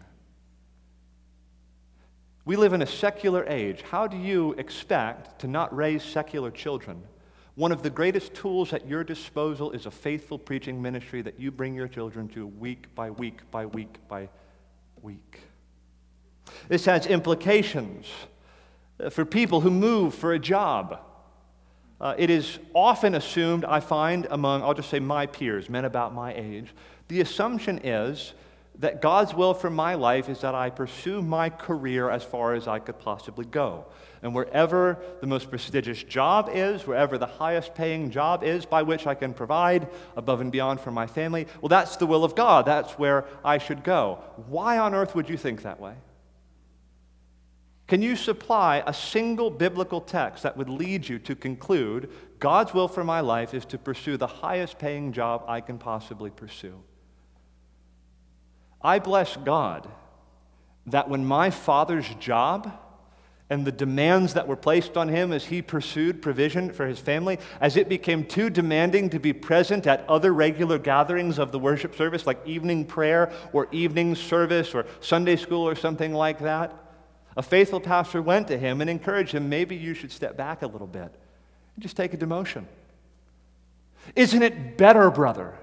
We 2.44 2.56
live 2.56 2.74
in 2.74 2.82
a 2.82 2.88
secular 2.88 3.46
age. 3.48 3.82
How 3.82 4.06
do 4.06 4.18
you 4.18 4.54
expect 4.54 5.40
to 5.40 5.48
not 5.48 5.76
raise 5.76 6.04
secular 6.04 6.52
children? 6.52 7.04
One 7.56 7.72
of 7.72 7.82
the 7.82 7.90
greatest 7.90 8.34
tools 8.34 8.74
at 8.74 8.88
your 8.88 9.04
disposal 9.04 9.72
is 9.72 9.86
a 9.86 9.92
faithful 9.92 10.38
preaching 10.38 10.82
ministry 10.82 11.22
that 11.22 11.40
you 11.40 11.52
bring 11.52 11.74
your 11.74 11.88
children 11.88 12.28
to 12.30 12.46
week 12.46 12.94
by 12.94 13.10
week 13.10 13.50
by 13.50 13.66
week 13.66 13.98
by 14.08 14.30
week. 15.02 15.40
This 16.68 16.86
has 16.86 17.08
implications 17.08 18.08
for 19.10 19.26
people 19.26 19.62
who 19.62 19.72
move 19.72 20.14
for 20.14 20.34
a 20.34 20.40
job. 20.40 21.00
Uh, 22.00 22.14
it 22.18 22.30
is 22.30 22.60
often 22.74 23.16
assumed, 23.16 23.64
I 23.66 23.80
find, 23.80 24.28
among, 24.30 24.64
I'll 24.64 24.74
just 24.74 24.90
say 24.90 25.00
my 25.00 25.28
peers, 25.28 25.70
men 25.70 25.86
about 25.86 26.14
my 26.14 26.34
age, 26.34 26.74
the 27.08 27.22
assumption 27.22 27.80
is 27.84 28.34
that 28.80 29.02
God's 29.02 29.34
will 29.34 29.54
for 29.54 29.70
my 29.70 29.96
life 29.96 30.28
is 30.28 30.42
that 30.42 30.54
I 30.54 30.70
pursue 30.70 31.22
my 31.22 31.50
career 31.50 32.10
as 32.10 32.24
far 32.24 32.54
as 32.54 32.68
I 32.68 32.80
could 32.80 33.00
possibly 33.00 33.46
go. 33.46 33.86
And 34.22 34.36
wherever 34.36 34.98
the 35.22 35.28
most 35.28 35.50
prestigious 35.50 36.04
job 36.04 36.50
is, 36.52 36.86
wherever 36.86 37.18
the 37.18 37.26
highest 37.26 37.76
paying 37.76 38.12
job 38.12 38.44
is 38.44 38.66
by 38.66 38.82
which 38.82 39.08
I 39.08 39.16
can 39.16 39.34
provide 39.34 39.88
above 40.18 40.42
and 40.42 40.52
beyond 40.52 40.82
for 40.82 40.92
my 40.92 41.08
family, 41.08 41.48
well, 41.62 41.70
that's 41.70 41.96
the 41.96 42.06
will 42.06 42.26
of 42.26 42.36
God. 42.36 42.66
That's 42.66 42.94
where 42.94 43.26
I 43.44 43.60
should 43.60 43.84
go. 43.84 44.20
Why 44.48 44.78
on 44.80 44.94
earth 44.94 45.16
would 45.16 45.30
you 45.30 45.38
think 45.38 45.62
that 45.62 45.80
way? 45.80 45.94
Can 47.88 48.02
you 48.02 48.16
supply 48.16 48.84
a 48.88 48.94
single 48.94 49.52
biblical 49.52 50.02
text 50.02 50.44
that 50.44 50.58
would 50.58 50.70
lead 50.70 51.08
you 51.08 51.20
to 51.20 51.36
conclude 51.36 52.10
God's 52.40 52.74
will 52.74 52.88
for 52.88 53.04
my 53.04 53.20
life 53.20 53.54
is 53.54 53.66
to 53.66 53.78
pursue 53.78 54.18
the 54.18 54.28
highest 54.28 54.80
paying 54.80 55.14
job 55.14 55.44
I 55.48 55.62
can 55.62 55.78
possibly 55.78 56.32
pursue? 56.32 56.82
I 58.82 59.00
bless 59.00 59.38
God 59.38 59.88
that 60.88 61.10
when 61.10 61.26
my 61.26 61.50
father's 61.50 62.08
job 62.16 62.72
and 63.52 63.66
the 63.66 63.72
demands 63.72 64.34
that 64.34 64.48
were 64.48 64.56
placed 64.56 64.98
on 64.98 65.08
him 65.08 65.32
as 65.32 65.46
he 65.46 65.62
pursued 65.62 66.24
provision 66.24 66.72
for 66.72 66.88
his 66.88 67.00
family, 67.00 67.38
as 67.62 67.78
it 67.78 67.88
became 67.88 68.26
too 68.26 68.50
demanding 68.50 69.12
to 69.12 69.20
be 69.20 69.34
present 69.34 69.86
at 69.86 70.08
other 70.10 70.34
regular 70.34 70.80
gatherings 70.80 71.38
of 71.38 71.52
the 71.52 71.60
worship 71.60 71.96
service, 71.96 72.26
like 72.26 72.46
evening 72.48 72.84
prayer 72.86 73.32
or 73.54 73.68
evening 73.72 74.16
service 74.16 74.74
or 74.74 74.88
Sunday 75.00 75.36
school 75.36 75.68
or 75.68 75.76
something 75.76 76.12
like 76.12 76.40
that, 76.40 76.85
a 77.38 77.44
faithful 77.44 77.80
pastor 77.80 78.22
went 78.22 78.48
to 78.48 78.58
him 78.58 78.82
and 78.82 78.90
encouraged 78.90 79.34
him 79.34 79.50
maybe 79.50 79.76
you 79.76 79.94
should 79.94 80.12
step 80.12 80.38
back 80.38 80.62
a 80.62 80.68
little 80.68 80.88
bit 80.88 81.14
and 81.76 81.82
just 81.82 81.98
take 81.98 82.14
a 82.14 82.18
demotion. 82.18 82.66
Isn't 84.16 84.44
it 84.44 84.78
better, 84.78 85.10
brother, 85.10 85.56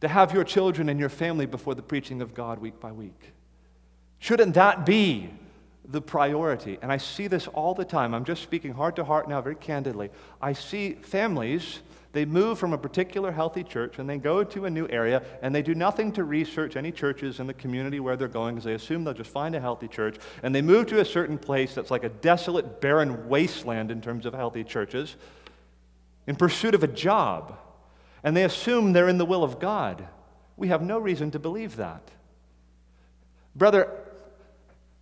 to 0.00 0.08
have 0.08 0.32
your 0.32 0.44
children 0.44 0.88
and 0.88 1.00
your 1.00 1.08
family 1.08 1.46
before 1.46 1.74
the 1.74 1.82
preaching 1.82 2.20
of 2.20 2.34
God 2.34 2.58
week 2.58 2.78
by 2.80 2.92
week? 2.92 3.32
Shouldn't 4.18 4.54
that 4.54 4.86
be 4.86 5.30
the 5.86 6.00
priority? 6.00 6.78
And 6.82 6.92
I 6.92 6.98
see 6.98 7.26
this 7.26 7.46
all 7.48 7.74
the 7.74 7.84
time. 7.84 8.14
I'm 8.14 8.24
just 8.24 8.42
speaking 8.42 8.72
heart 8.72 8.96
to 8.96 9.04
heart 9.04 9.28
now, 9.28 9.40
very 9.40 9.56
candidly. 9.56 10.10
I 10.40 10.52
see 10.52 10.92
families, 10.92 11.80
they 12.14 12.24
move 12.24 12.58
from 12.58 12.72
a 12.72 12.78
particular 12.78 13.32
healthy 13.32 13.64
church 13.64 13.98
and 13.98 14.08
they 14.08 14.16
go 14.16 14.44
to 14.44 14.64
a 14.64 14.70
new 14.70 14.86
area 14.88 15.22
and 15.42 15.52
they 15.54 15.62
do 15.62 15.74
nothing 15.74 16.12
to 16.12 16.24
research 16.24 16.76
any 16.76 16.92
churches 16.92 17.40
in 17.40 17.46
the 17.46 17.54
community 17.54 17.98
where 17.98 18.16
they're 18.16 18.28
going 18.28 18.54
because 18.54 18.64
they 18.64 18.74
assume 18.74 19.02
they'll 19.02 19.12
just 19.12 19.30
find 19.30 19.54
a 19.54 19.60
healthy 19.60 19.88
church. 19.88 20.16
And 20.42 20.54
they 20.54 20.62
move 20.62 20.86
to 20.86 21.00
a 21.00 21.04
certain 21.04 21.36
place 21.36 21.74
that's 21.74 21.90
like 21.90 22.04
a 22.04 22.08
desolate, 22.08 22.80
barren 22.80 23.28
wasteland 23.28 23.90
in 23.90 24.00
terms 24.00 24.26
of 24.26 24.32
healthy 24.32 24.62
churches 24.62 25.16
in 26.26 26.36
pursuit 26.36 26.74
of 26.74 26.84
a 26.84 26.88
job 26.88 27.58
and 28.22 28.36
they 28.36 28.44
assume 28.44 28.92
they're 28.92 29.08
in 29.08 29.18
the 29.18 29.26
will 29.26 29.44
of 29.44 29.58
God. 29.58 30.06
We 30.56 30.68
have 30.68 30.82
no 30.82 30.98
reason 30.98 31.32
to 31.32 31.40
believe 31.40 31.76
that. 31.76 32.10
Brother, 33.56 33.90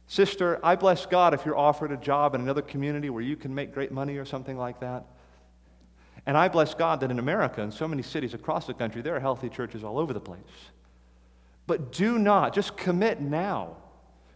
sister, 0.07 0.59
I 0.65 0.77
bless 0.77 1.05
God 1.05 1.35
if 1.35 1.45
you're 1.45 1.57
offered 1.57 1.93
a 1.93 1.97
job 1.99 2.35
in 2.35 2.41
another 2.41 2.63
community 2.63 3.11
where 3.11 3.23
you 3.23 3.37
can 3.37 3.55
make 3.55 3.75
great 3.75 3.93
money 3.93 4.17
or 4.17 4.25
something 4.25 4.57
like 4.57 4.81
that. 4.81 5.05
And 6.27 6.37
I 6.37 6.49
bless 6.49 6.75
God 6.75 7.01
that 7.01 7.11
in 7.11 7.19
America, 7.19 7.63
in 7.63 7.73
so 7.73 7.89
many 7.89 8.03
cities 8.03 8.35
across 8.35 8.67
the 8.67 8.75
country, 8.75 9.03
there 9.03 9.17
are 9.17 9.21
healthy 9.21 9.49
churches 9.49 9.83
all 9.83 9.99
over 9.99 10.13
the 10.13 10.21
place. 10.21 10.41
But 11.67 11.93
do 11.93 12.19
not, 12.19 12.55
just 12.55 12.77
commit 12.77 13.21
now 13.21 13.77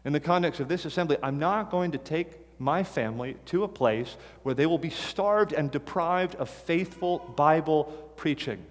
in 0.05 0.13
the 0.13 0.21
context 0.21 0.61
of 0.61 0.69
this 0.69 0.85
assembly. 0.85 1.17
I'm 1.23 1.39
not 1.39 1.71
going 1.71 1.93
to 1.93 1.99
take 1.99 2.39
my 2.59 2.83
family 2.83 3.37
to 3.47 3.65
a 3.65 3.69
place 3.69 4.17
where 4.43 4.55
they 4.55 4.67
will 4.67 4.79
be 4.79 4.91
starved 4.91 5.53
and 5.53 5.71
deprived 5.71 6.35
of 6.37 6.49
faithful 6.49 7.19
Bible 7.37 7.85
preaching. 8.17 8.65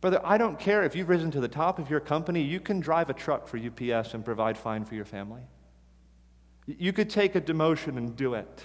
Brother, 0.00 0.20
I 0.24 0.38
don't 0.38 0.58
care 0.58 0.84
if 0.84 0.94
you've 0.94 1.08
risen 1.08 1.30
to 1.32 1.40
the 1.40 1.48
top 1.48 1.78
of 1.78 1.90
your 1.90 2.00
company, 2.00 2.42
you 2.42 2.60
can 2.60 2.78
drive 2.78 3.10
a 3.10 3.14
truck 3.14 3.48
for 3.48 3.58
UPS 3.58 4.14
and 4.14 4.24
provide 4.24 4.56
fine 4.56 4.84
for 4.84 4.94
your 4.94 5.04
family. 5.04 5.42
You 6.66 6.92
could 6.92 7.10
take 7.10 7.34
a 7.34 7.40
demotion 7.40 7.96
and 7.96 8.14
do 8.14 8.34
it. 8.34 8.64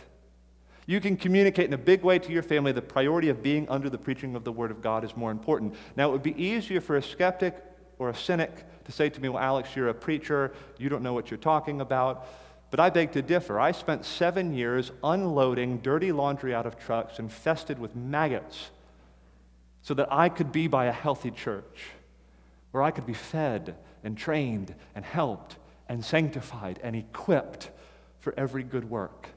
You 0.85 0.99
can 0.99 1.15
communicate 1.15 1.65
in 1.65 1.73
a 1.73 1.77
big 1.77 2.03
way 2.03 2.19
to 2.19 2.31
your 2.31 2.43
family 2.43 2.71
the 2.71 2.81
priority 2.81 3.29
of 3.29 3.41
being 3.41 3.67
under 3.69 3.89
the 3.89 3.97
preaching 3.97 4.35
of 4.35 4.43
the 4.43 4.51
Word 4.51 4.71
of 4.71 4.81
God 4.81 5.03
is 5.03 5.15
more 5.15 5.31
important. 5.31 5.75
Now, 5.95 6.09
it 6.09 6.11
would 6.11 6.23
be 6.23 6.41
easier 6.41 6.81
for 6.81 6.97
a 6.97 7.01
skeptic 7.01 7.55
or 7.99 8.09
a 8.09 8.15
cynic 8.15 8.65
to 8.85 8.91
say 8.91 9.09
to 9.09 9.21
me, 9.21 9.29
Well, 9.29 9.41
Alex, 9.41 9.75
you're 9.75 9.89
a 9.89 9.93
preacher, 9.93 10.53
you 10.77 10.89
don't 10.89 11.03
know 11.03 11.13
what 11.13 11.31
you're 11.31 11.37
talking 11.37 11.81
about. 11.81 12.27
But 12.69 12.79
I 12.79 12.89
beg 12.89 13.11
to 13.11 13.21
differ. 13.21 13.59
I 13.59 13.71
spent 13.71 14.03
seven 14.03 14.53
years 14.53 14.91
unloading 15.03 15.77
dirty 15.77 16.11
laundry 16.11 16.55
out 16.55 16.65
of 16.65 16.79
trucks 16.79 17.19
infested 17.19 17.77
with 17.77 17.95
maggots 17.95 18.71
so 19.83 19.93
that 19.93 20.11
I 20.11 20.27
could 20.27 20.51
be 20.51 20.67
by 20.67 20.85
a 20.85 20.91
healthy 20.91 21.29
church 21.29 21.91
where 22.71 22.81
I 22.81 22.89
could 22.89 23.05
be 23.05 23.13
fed 23.13 23.75
and 24.03 24.17
trained 24.17 24.73
and 24.95 25.05
helped 25.05 25.57
and 25.87 26.03
sanctified 26.03 26.79
and 26.81 26.95
equipped 26.95 27.69
for 28.19 28.33
every 28.35 28.63
good 28.63 28.89
work. 28.89 29.29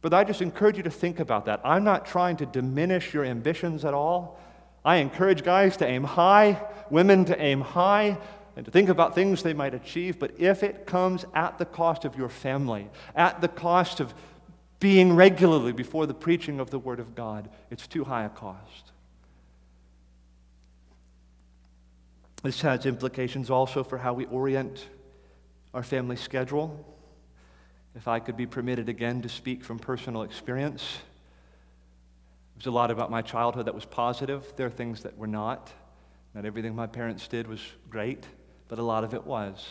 But 0.00 0.14
I 0.14 0.24
just 0.24 0.42
encourage 0.42 0.76
you 0.76 0.82
to 0.84 0.90
think 0.90 1.18
about 1.18 1.46
that. 1.46 1.60
I'm 1.64 1.84
not 1.84 2.06
trying 2.06 2.36
to 2.36 2.46
diminish 2.46 3.12
your 3.12 3.24
ambitions 3.24 3.84
at 3.84 3.94
all. 3.94 4.38
I 4.84 4.96
encourage 4.96 5.42
guys 5.42 5.76
to 5.78 5.86
aim 5.86 6.04
high, 6.04 6.60
women 6.88 7.24
to 7.26 7.40
aim 7.40 7.60
high, 7.60 8.16
and 8.56 8.64
to 8.64 8.70
think 8.70 8.88
about 8.88 9.14
things 9.14 9.42
they 9.42 9.54
might 9.54 9.74
achieve. 9.74 10.18
But 10.18 10.38
if 10.38 10.62
it 10.62 10.86
comes 10.86 11.24
at 11.34 11.58
the 11.58 11.64
cost 11.64 12.04
of 12.04 12.16
your 12.16 12.28
family, 12.28 12.88
at 13.14 13.40
the 13.40 13.48
cost 13.48 14.00
of 14.00 14.14
being 14.80 15.14
regularly 15.14 15.72
before 15.72 16.06
the 16.06 16.14
preaching 16.14 16.60
of 16.60 16.70
the 16.70 16.78
Word 16.78 17.00
of 17.00 17.14
God, 17.14 17.48
it's 17.70 17.86
too 17.86 18.04
high 18.04 18.24
a 18.24 18.28
cost. 18.28 18.92
This 22.42 22.60
has 22.60 22.86
implications 22.86 23.50
also 23.50 23.82
for 23.82 23.98
how 23.98 24.14
we 24.14 24.26
orient 24.26 24.86
our 25.74 25.82
family 25.82 26.16
schedule. 26.16 26.84
If 27.94 28.06
I 28.06 28.20
could 28.20 28.36
be 28.36 28.46
permitted 28.46 28.88
again 28.88 29.22
to 29.22 29.28
speak 29.28 29.64
from 29.64 29.78
personal 29.78 30.22
experience, 30.22 30.98
there's 32.56 32.66
a 32.66 32.70
lot 32.70 32.90
about 32.90 33.10
my 33.10 33.22
childhood 33.22 33.66
that 33.66 33.74
was 33.74 33.84
positive. 33.84 34.52
There 34.56 34.66
are 34.66 34.70
things 34.70 35.02
that 35.02 35.16
were 35.16 35.26
not. 35.26 35.70
Not 36.34 36.44
everything 36.44 36.74
my 36.74 36.86
parents 36.86 37.26
did 37.28 37.46
was 37.46 37.60
great, 37.88 38.24
but 38.68 38.78
a 38.78 38.82
lot 38.82 39.04
of 39.04 39.14
it 39.14 39.24
was. 39.24 39.66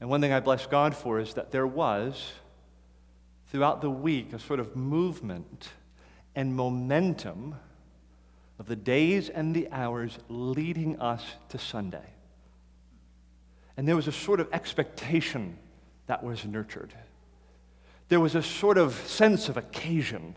And 0.00 0.10
one 0.10 0.20
thing 0.20 0.32
I 0.32 0.40
bless 0.40 0.66
God 0.66 0.94
for 0.94 1.20
is 1.20 1.34
that 1.34 1.52
there 1.52 1.66
was, 1.66 2.32
throughout 3.48 3.80
the 3.80 3.90
week, 3.90 4.32
a 4.32 4.38
sort 4.38 4.60
of 4.60 4.76
movement 4.76 5.70
and 6.34 6.54
momentum 6.54 7.54
of 8.58 8.66
the 8.66 8.76
days 8.76 9.28
and 9.28 9.54
the 9.54 9.68
hours 9.70 10.18
leading 10.28 11.00
us 11.00 11.24
to 11.50 11.58
Sunday. 11.58 12.10
And 13.76 13.86
there 13.86 13.96
was 13.96 14.08
a 14.08 14.12
sort 14.12 14.40
of 14.40 14.48
expectation 14.52 15.58
that 16.06 16.22
was 16.22 16.44
nurtured. 16.44 16.94
There 18.08 18.20
was 18.20 18.34
a 18.34 18.42
sort 18.42 18.78
of 18.78 18.94
sense 19.06 19.48
of 19.48 19.56
occasion. 19.56 20.36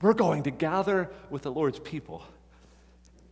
We're 0.00 0.14
going 0.14 0.44
to 0.44 0.50
gather 0.50 1.10
with 1.30 1.42
the 1.42 1.50
Lord's 1.50 1.78
people. 1.78 2.22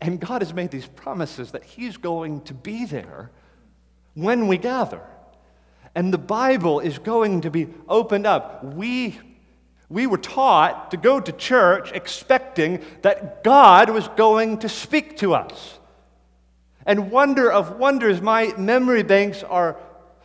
And 0.00 0.20
God 0.20 0.42
has 0.42 0.54
made 0.54 0.70
these 0.70 0.86
promises 0.86 1.52
that 1.52 1.64
He's 1.64 1.96
going 1.96 2.42
to 2.42 2.54
be 2.54 2.84
there 2.84 3.30
when 4.14 4.46
we 4.46 4.58
gather. 4.58 5.02
And 5.94 6.12
the 6.12 6.18
Bible 6.18 6.80
is 6.80 6.98
going 6.98 7.42
to 7.42 7.50
be 7.50 7.68
opened 7.88 8.26
up. 8.26 8.62
We 8.62 9.18
we 9.90 10.06
were 10.06 10.18
taught 10.18 10.92
to 10.92 10.96
go 10.96 11.18
to 11.20 11.32
church 11.32 11.90
expecting 11.92 12.80
that 13.02 13.42
God 13.42 13.90
was 13.90 14.06
going 14.08 14.58
to 14.58 14.68
speak 14.68 15.16
to 15.16 15.34
us. 15.34 15.80
And 16.86 17.10
wonder 17.10 17.50
of 17.50 17.76
wonders, 17.76 18.22
my 18.22 18.54
memory 18.56 19.02
banks 19.02 19.42
are 19.42 19.76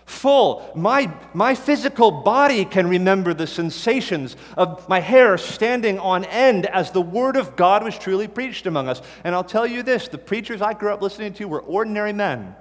full. 0.06 0.72
My, 0.76 1.12
my 1.34 1.56
physical 1.56 2.12
body 2.12 2.64
can 2.66 2.88
remember 2.88 3.34
the 3.34 3.48
sensations 3.48 4.36
of 4.56 4.88
my 4.88 5.00
hair 5.00 5.38
standing 5.38 6.00
on 6.00 6.26
end 6.26 6.66
as 6.68 6.92
the 6.92 7.02
Word 7.02 7.36
of 7.36 7.56
God 7.56 7.84
was 7.84 7.98
truly 7.98 8.28
preached 8.28 8.68
among 8.68 8.88
us. 8.88 9.02
And 9.24 9.34
I'll 9.34 9.44
tell 9.44 9.66
you 9.66 9.84
this 9.84 10.08
the 10.08 10.18
preachers 10.18 10.62
I 10.62 10.74
grew 10.74 10.94
up 10.94 11.02
listening 11.02 11.34
to 11.34 11.48
were 11.48 11.62
ordinary 11.62 12.14
men. 12.14 12.56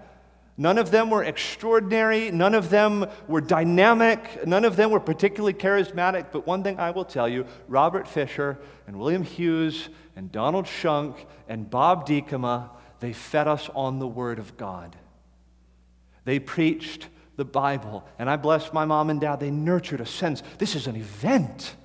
None 0.56 0.78
of 0.78 0.92
them 0.92 1.10
were 1.10 1.24
extraordinary. 1.24 2.30
None 2.30 2.54
of 2.54 2.70
them 2.70 3.06
were 3.26 3.40
dynamic. 3.40 4.46
None 4.46 4.64
of 4.64 4.76
them 4.76 4.90
were 4.92 5.00
particularly 5.00 5.52
charismatic. 5.52 6.26
But 6.30 6.46
one 6.46 6.62
thing 6.62 6.78
I 6.78 6.92
will 6.92 7.04
tell 7.04 7.28
you 7.28 7.44
Robert 7.66 8.06
Fisher 8.06 8.58
and 8.86 8.98
William 8.98 9.24
Hughes 9.24 9.88
and 10.14 10.30
Donald 10.30 10.68
Shunk 10.68 11.26
and 11.48 11.68
Bob 11.68 12.06
Diekema, 12.06 12.70
they 13.00 13.12
fed 13.12 13.48
us 13.48 13.68
on 13.74 13.98
the 13.98 14.06
Word 14.06 14.38
of 14.38 14.56
God. 14.56 14.96
They 16.24 16.38
preached 16.38 17.08
the 17.36 17.44
Bible. 17.44 18.04
And 18.18 18.30
I 18.30 18.36
bless 18.36 18.72
my 18.72 18.84
mom 18.84 19.10
and 19.10 19.20
dad. 19.20 19.40
They 19.40 19.50
nurtured 19.50 20.00
a 20.00 20.06
sense 20.06 20.42
this 20.58 20.74
is 20.74 20.86
an 20.86 20.96
event. 20.96 21.76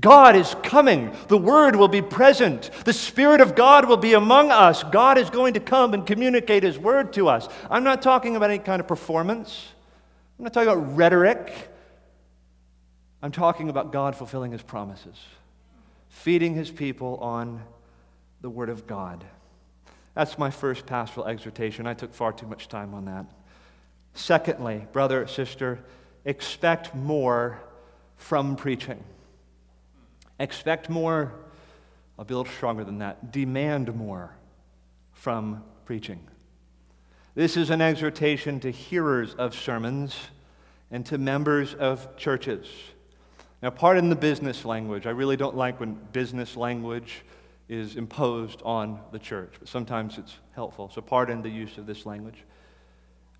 God 0.00 0.36
is 0.36 0.56
coming. 0.62 1.14
The 1.28 1.36
Word 1.36 1.76
will 1.76 1.88
be 1.88 2.00
present. 2.00 2.70
The 2.84 2.94
Spirit 2.94 3.42
of 3.42 3.54
God 3.54 3.86
will 3.86 3.98
be 3.98 4.14
among 4.14 4.50
us. 4.50 4.82
God 4.84 5.18
is 5.18 5.28
going 5.28 5.54
to 5.54 5.60
come 5.60 5.92
and 5.92 6.06
communicate 6.06 6.62
His 6.62 6.78
Word 6.78 7.12
to 7.14 7.28
us. 7.28 7.46
I'm 7.70 7.84
not 7.84 8.00
talking 8.00 8.34
about 8.34 8.50
any 8.50 8.58
kind 8.58 8.80
of 8.80 8.88
performance, 8.88 9.68
I'm 10.38 10.44
not 10.44 10.54
talking 10.54 10.70
about 10.70 10.96
rhetoric. 10.96 11.68
I'm 13.24 13.30
talking 13.30 13.68
about 13.68 13.92
God 13.92 14.16
fulfilling 14.16 14.50
His 14.50 14.62
promises, 14.62 15.16
feeding 16.08 16.54
His 16.54 16.72
people 16.72 17.18
on 17.18 17.62
the 18.40 18.50
Word 18.50 18.68
of 18.68 18.88
God. 18.88 19.24
That's 20.14 20.38
my 20.38 20.50
first 20.50 20.86
pastoral 20.86 21.26
exhortation. 21.26 21.86
I 21.86 21.94
took 21.94 22.12
far 22.12 22.32
too 22.32 22.46
much 22.46 22.68
time 22.68 22.94
on 22.94 23.04
that. 23.04 23.26
Secondly, 24.14 24.86
brother, 24.92 25.26
sister, 25.26 25.78
expect 26.24 26.94
more 26.94 27.60
from 28.16 28.56
preaching. 28.56 29.02
Expect 30.38 30.88
more, 30.88 31.32
I'll 32.18 32.24
be 32.24 32.34
a 32.34 32.36
little 32.36 32.52
stronger 32.52 32.84
than 32.84 32.98
that. 32.98 33.32
Demand 33.32 33.94
more 33.94 34.34
from 35.12 35.64
preaching. 35.84 36.20
This 37.34 37.56
is 37.56 37.70
an 37.70 37.80
exhortation 37.80 38.60
to 38.60 38.70
hearers 38.70 39.34
of 39.34 39.54
sermons 39.54 40.14
and 40.90 41.06
to 41.06 41.16
members 41.16 41.74
of 41.74 42.16
churches. 42.16 42.66
Now, 43.62 43.70
pardon 43.70 44.10
the 44.10 44.16
business 44.16 44.64
language. 44.64 45.06
I 45.06 45.10
really 45.10 45.36
don't 45.36 45.56
like 45.56 45.80
when 45.80 45.94
business 46.12 46.56
language 46.56 47.22
is 47.68 47.96
imposed 47.96 48.60
on 48.64 49.00
the 49.12 49.18
church, 49.18 49.54
but 49.58 49.68
sometimes 49.68 50.18
it's 50.18 50.36
helpful. 50.54 50.90
So, 50.92 51.00
pardon 51.00 51.40
the 51.40 51.48
use 51.48 51.78
of 51.78 51.86
this 51.86 52.04
language. 52.04 52.44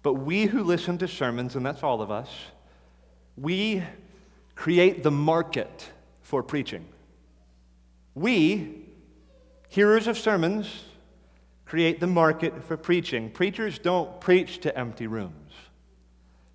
But 0.03 0.15
we 0.15 0.47
who 0.47 0.65
listen 0.65 0.99
to 0.99 1.09
sermons, 1.09 1.55
and 1.55 1.65
that's 1.65 1.83
all 1.83 2.03
of 2.03 2.11
us, 2.11 2.29
we 3.37 3.83
create 4.55 5.03
the 5.03 5.11
market 5.11 5.91
for 6.23 6.43
preaching. 6.43 6.85
We, 8.15 8.85
hearers 9.69 10.07
of 10.07 10.19
sermons, 10.19 10.85
create 11.65 12.01
the 12.01 12.07
market 12.07 12.65
for 12.65 12.77
preaching. 12.77 13.31
Preachers 13.31 13.79
don't 13.79 14.21
preach 14.21 14.59
to 14.61 14.77
empty 14.77 15.07
rooms, 15.07 15.53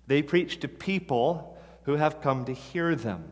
they 0.06 0.22
preach 0.22 0.60
to 0.60 0.68
people 0.68 1.58
who 1.84 1.96
have 1.96 2.20
come 2.20 2.44
to 2.44 2.52
hear 2.52 2.94
them. 2.94 3.24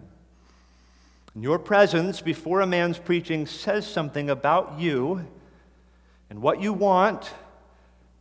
And 1.34 1.42
your 1.42 1.58
presence 1.58 2.22
before 2.22 2.62
a 2.62 2.66
man's 2.66 2.98
preaching 2.98 3.46
says 3.46 3.86
something 3.86 4.30
about 4.30 4.80
you 4.80 5.26
and 6.30 6.40
what 6.40 6.62
you 6.62 6.72
want 6.72 7.30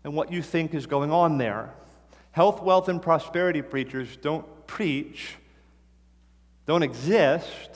and 0.04 0.14
what 0.14 0.32
you 0.34 0.42
think 0.42 0.74
is 0.74 0.86
going 0.86 1.14
on 1.14 1.38
there. 1.38 1.74
Health, 2.36 2.62
wealth, 2.62 2.90
and 2.90 3.02
prosperity 3.02 3.62
preachers 3.62 4.18
don't 4.18 4.68
preach, 4.68 5.36
don't 6.66 6.84
exist 6.84 7.70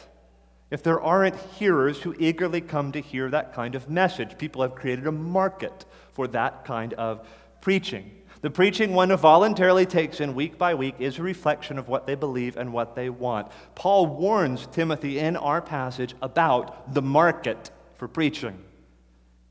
if 0.70 0.84
there 0.84 1.00
aren't 1.00 1.38
hearers 1.38 2.02
who 2.02 2.14
eagerly 2.20 2.60
come 2.60 2.92
to 2.92 3.00
hear 3.00 3.30
that 3.30 3.54
kind 3.54 3.74
of 3.74 3.90
message. 3.90 4.38
People 4.38 4.62
have 4.62 4.76
created 4.76 5.08
a 5.08 5.14
market 5.14 5.86
for 6.12 6.28
that 6.28 6.66
kind 6.66 6.92
of 6.96 7.26
preaching. 7.62 8.12
The 8.42 8.50
preaching 8.50 8.94
one 8.94 9.16
voluntarily 9.16 9.86
takes 9.86 10.20
in 10.20 10.36
week 10.36 10.58
by 10.58 10.74
week 10.74 10.96
is 11.00 11.20
a 11.20 11.24
reflection 11.24 11.78
of 11.78 11.88
what 11.88 12.06
they 12.06 12.16
believe 12.16 12.58
and 12.58 12.74
what 12.74 12.96
they 12.96 13.10
want. 13.10 13.48
Paul 13.76 14.08
warns 14.08 14.68
Timothy 14.74 15.20
in 15.20 15.38
our 15.38 15.62
passage 15.62 16.16
about 16.22 16.94
the 16.94 17.02
market 17.02 17.72
for 17.96 18.10
preaching. 18.10 18.62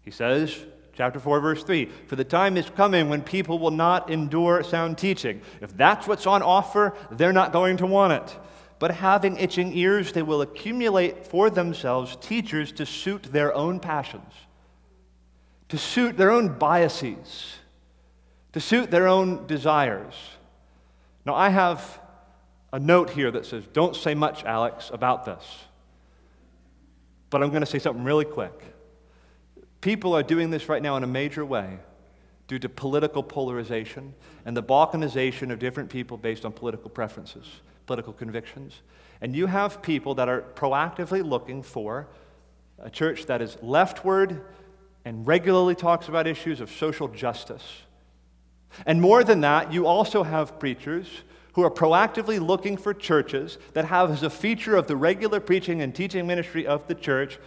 He 0.03 0.11
says, 0.11 0.55
Chapter 0.99 1.21
4, 1.21 1.39
verse 1.39 1.63
3 1.63 1.85
For 2.09 2.17
the 2.17 2.25
time 2.25 2.57
is 2.57 2.69
coming 2.71 3.09
when 3.09 3.23
people 3.23 3.61
will 3.61 3.71
not 3.71 4.11
endure 4.11 4.65
sound 4.65 4.99
teaching. 4.99 5.41
If 5.61 5.77
that's 5.77 6.09
what's 6.09 6.27
on 6.27 6.43
offer, 6.43 6.93
they're 7.13 7.33
not 7.33 7.53
going 7.53 7.77
to 7.77 7.87
want 7.87 8.15
it. 8.15 8.37
But 8.81 8.91
having 8.91 9.37
itching 9.37 9.77
ears, 9.77 10.11
they 10.11 10.23
will 10.23 10.43
accumulate 10.43 11.25
for 11.25 11.51
themselves 11.51 12.17
teachers 12.17 12.73
to 12.73 12.85
suit 12.85 13.23
their 13.23 13.55
own 13.55 13.79
passions, 13.79 14.33
to 15.69 15.79
suit 15.79 16.17
their 16.17 16.33
own 16.33 16.59
biases, 16.59 17.55
to 18.53 18.59
suit 18.59 18.91
their 18.91 19.07
own 19.07 19.47
desires. 19.47 20.15
Now, 21.25 21.37
I 21.37 21.51
have 21.51 22.01
a 22.73 22.81
note 22.81 23.11
here 23.11 23.31
that 23.31 23.47
says, 23.47 23.63
Don't 23.73 23.95
say 23.95 24.17
much, 24.17 24.43
Alex, 24.43 24.91
about 24.93 25.25
this. 25.27 25.45
But 27.31 27.45
I'm 27.45 27.51
going 27.51 27.61
to 27.61 27.67
say 27.67 27.79
something 27.79 28.03
really 28.03 28.25
quick. 28.25 28.75
People 29.81 30.15
are 30.17 30.23
doing 30.23 30.51
this 30.51 30.69
right 30.69 30.83
now 30.83 30.97
in 30.97 31.05
a 31.05 31.09
major 31.09 31.45
way 31.45 31.79
due 32.49 32.59
to 32.59 32.69
political 32.69 33.23
polarization 33.23 34.15
and 34.45 34.57
the 34.57 34.63
balkanization 34.63 35.53
of 35.53 35.59
different 35.59 35.91
people 35.91 36.17
based 36.17 36.45
on 36.45 36.53
political 36.53 36.91
preferences, 36.91 37.47
political 37.87 38.13
convictions. 38.13 38.81
And 39.21 39.37
you 39.37 39.47
have 39.47 39.83
people 39.83 40.15
that 40.17 40.29
are 40.29 40.43
proactively 40.55 41.25
looking 41.25 41.63
for 41.63 42.09
a 42.79 42.91
church 42.91 43.27
that 43.27 43.43
is 43.43 43.57
leftward 43.63 44.45
and 45.05 45.27
regularly 45.27 45.75
talks 45.75 46.09
about 46.09 46.27
issues 46.27 46.61
of 46.61 46.71
social 46.71 47.09
justice. 47.09 47.83
And 48.87 49.01
more 49.01 49.25
than 49.25 49.41
that, 49.43 49.73
you 49.73 49.87
also 49.87 50.23
have 50.23 50.59
preachers 50.59 51.09
who 51.55 51.63
are 51.63 51.71
proactively 51.71 52.45
looking 52.45 52.77
for 52.77 52.95
churches 52.95 53.59
that 53.73 53.85
have 53.87 54.11
as 54.11 54.23
a 54.23 54.31
feature 54.31 54.77
of 54.77 54.87
the 54.87 54.97
regular 54.97 55.41
preaching 55.41 55.83
and 55.83 55.95
teaching 55.95 56.27
ministry 56.27 56.67
of 56.67 56.87
the 56.87 56.95
church 56.95 57.39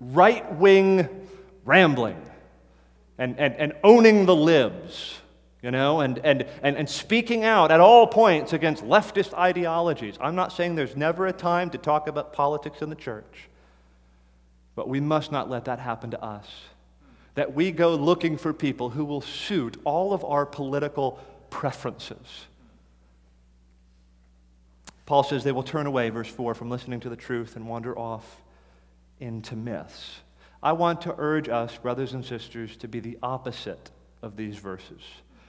right 0.00 0.52
wing 0.56 1.08
rambling 1.64 2.20
and, 3.18 3.38
and, 3.38 3.54
and 3.56 3.72
owning 3.84 4.26
the 4.26 4.34
libs, 4.34 5.18
you 5.62 5.70
know, 5.70 6.00
and, 6.00 6.18
and, 6.24 6.46
and, 6.62 6.76
and 6.76 6.88
speaking 6.88 7.44
out 7.44 7.70
at 7.70 7.80
all 7.80 8.06
points 8.06 8.52
against 8.52 8.82
leftist 8.82 9.34
ideologies. 9.34 10.16
I'm 10.20 10.34
not 10.34 10.52
saying 10.52 10.74
there's 10.74 10.96
never 10.96 11.26
a 11.26 11.32
time 11.32 11.70
to 11.70 11.78
talk 11.78 12.08
about 12.08 12.32
politics 12.32 12.80
in 12.80 12.88
the 12.88 12.96
church, 12.96 13.48
but 14.74 14.88
we 14.88 15.00
must 15.00 15.30
not 15.30 15.50
let 15.50 15.66
that 15.66 15.78
happen 15.78 16.10
to 16.12 16.22
us. 16.22 16.46
That 17.34 17.54
we 17.54 17.70
go 17.70 17.94
looking 17.94 18.38
for 18.38 18.52
people 18.52 18.90
who 18.90 19.04
will 19.04 19.20
suit 19.20 19.76
all 19.84 20.12
of 20.12 20.24
our 20.24 20.46
political 20.46 21.20
preferences. 21.50 22.46
Paul 25.04 25.24
says 25.24 25.44
they 25.44 25.52
will 25.52 25.62
turn 25.62 25.86
away, 25.86 26.08
verse 26.10 26.28
4, 26.28 26.54
from 26.54 26.70
listening 26.70 27.00
to 27.00 27.08
the 27.08 27.16
truth 27.16 27.56
and 27.56 27.68
wander 27.68 27.98
off 27.98 28.40
into 29.18 29.56
myths. 29.56 30.20
I 30.62 30.72
want 30.72 31.02
to 31.02 31.14
urge 31.16 31.48
us, 31.48 31.76
brothers 31.78 32.12
and 32.12 32.24
sisters, 32.24 32.76
to 32.78 32.88
be 32.88 33.00
the 33.00 33.18
opposite 33.22 33.90
of 34.22 34.36
these 34.36 34.56
verses. 34.56 35.00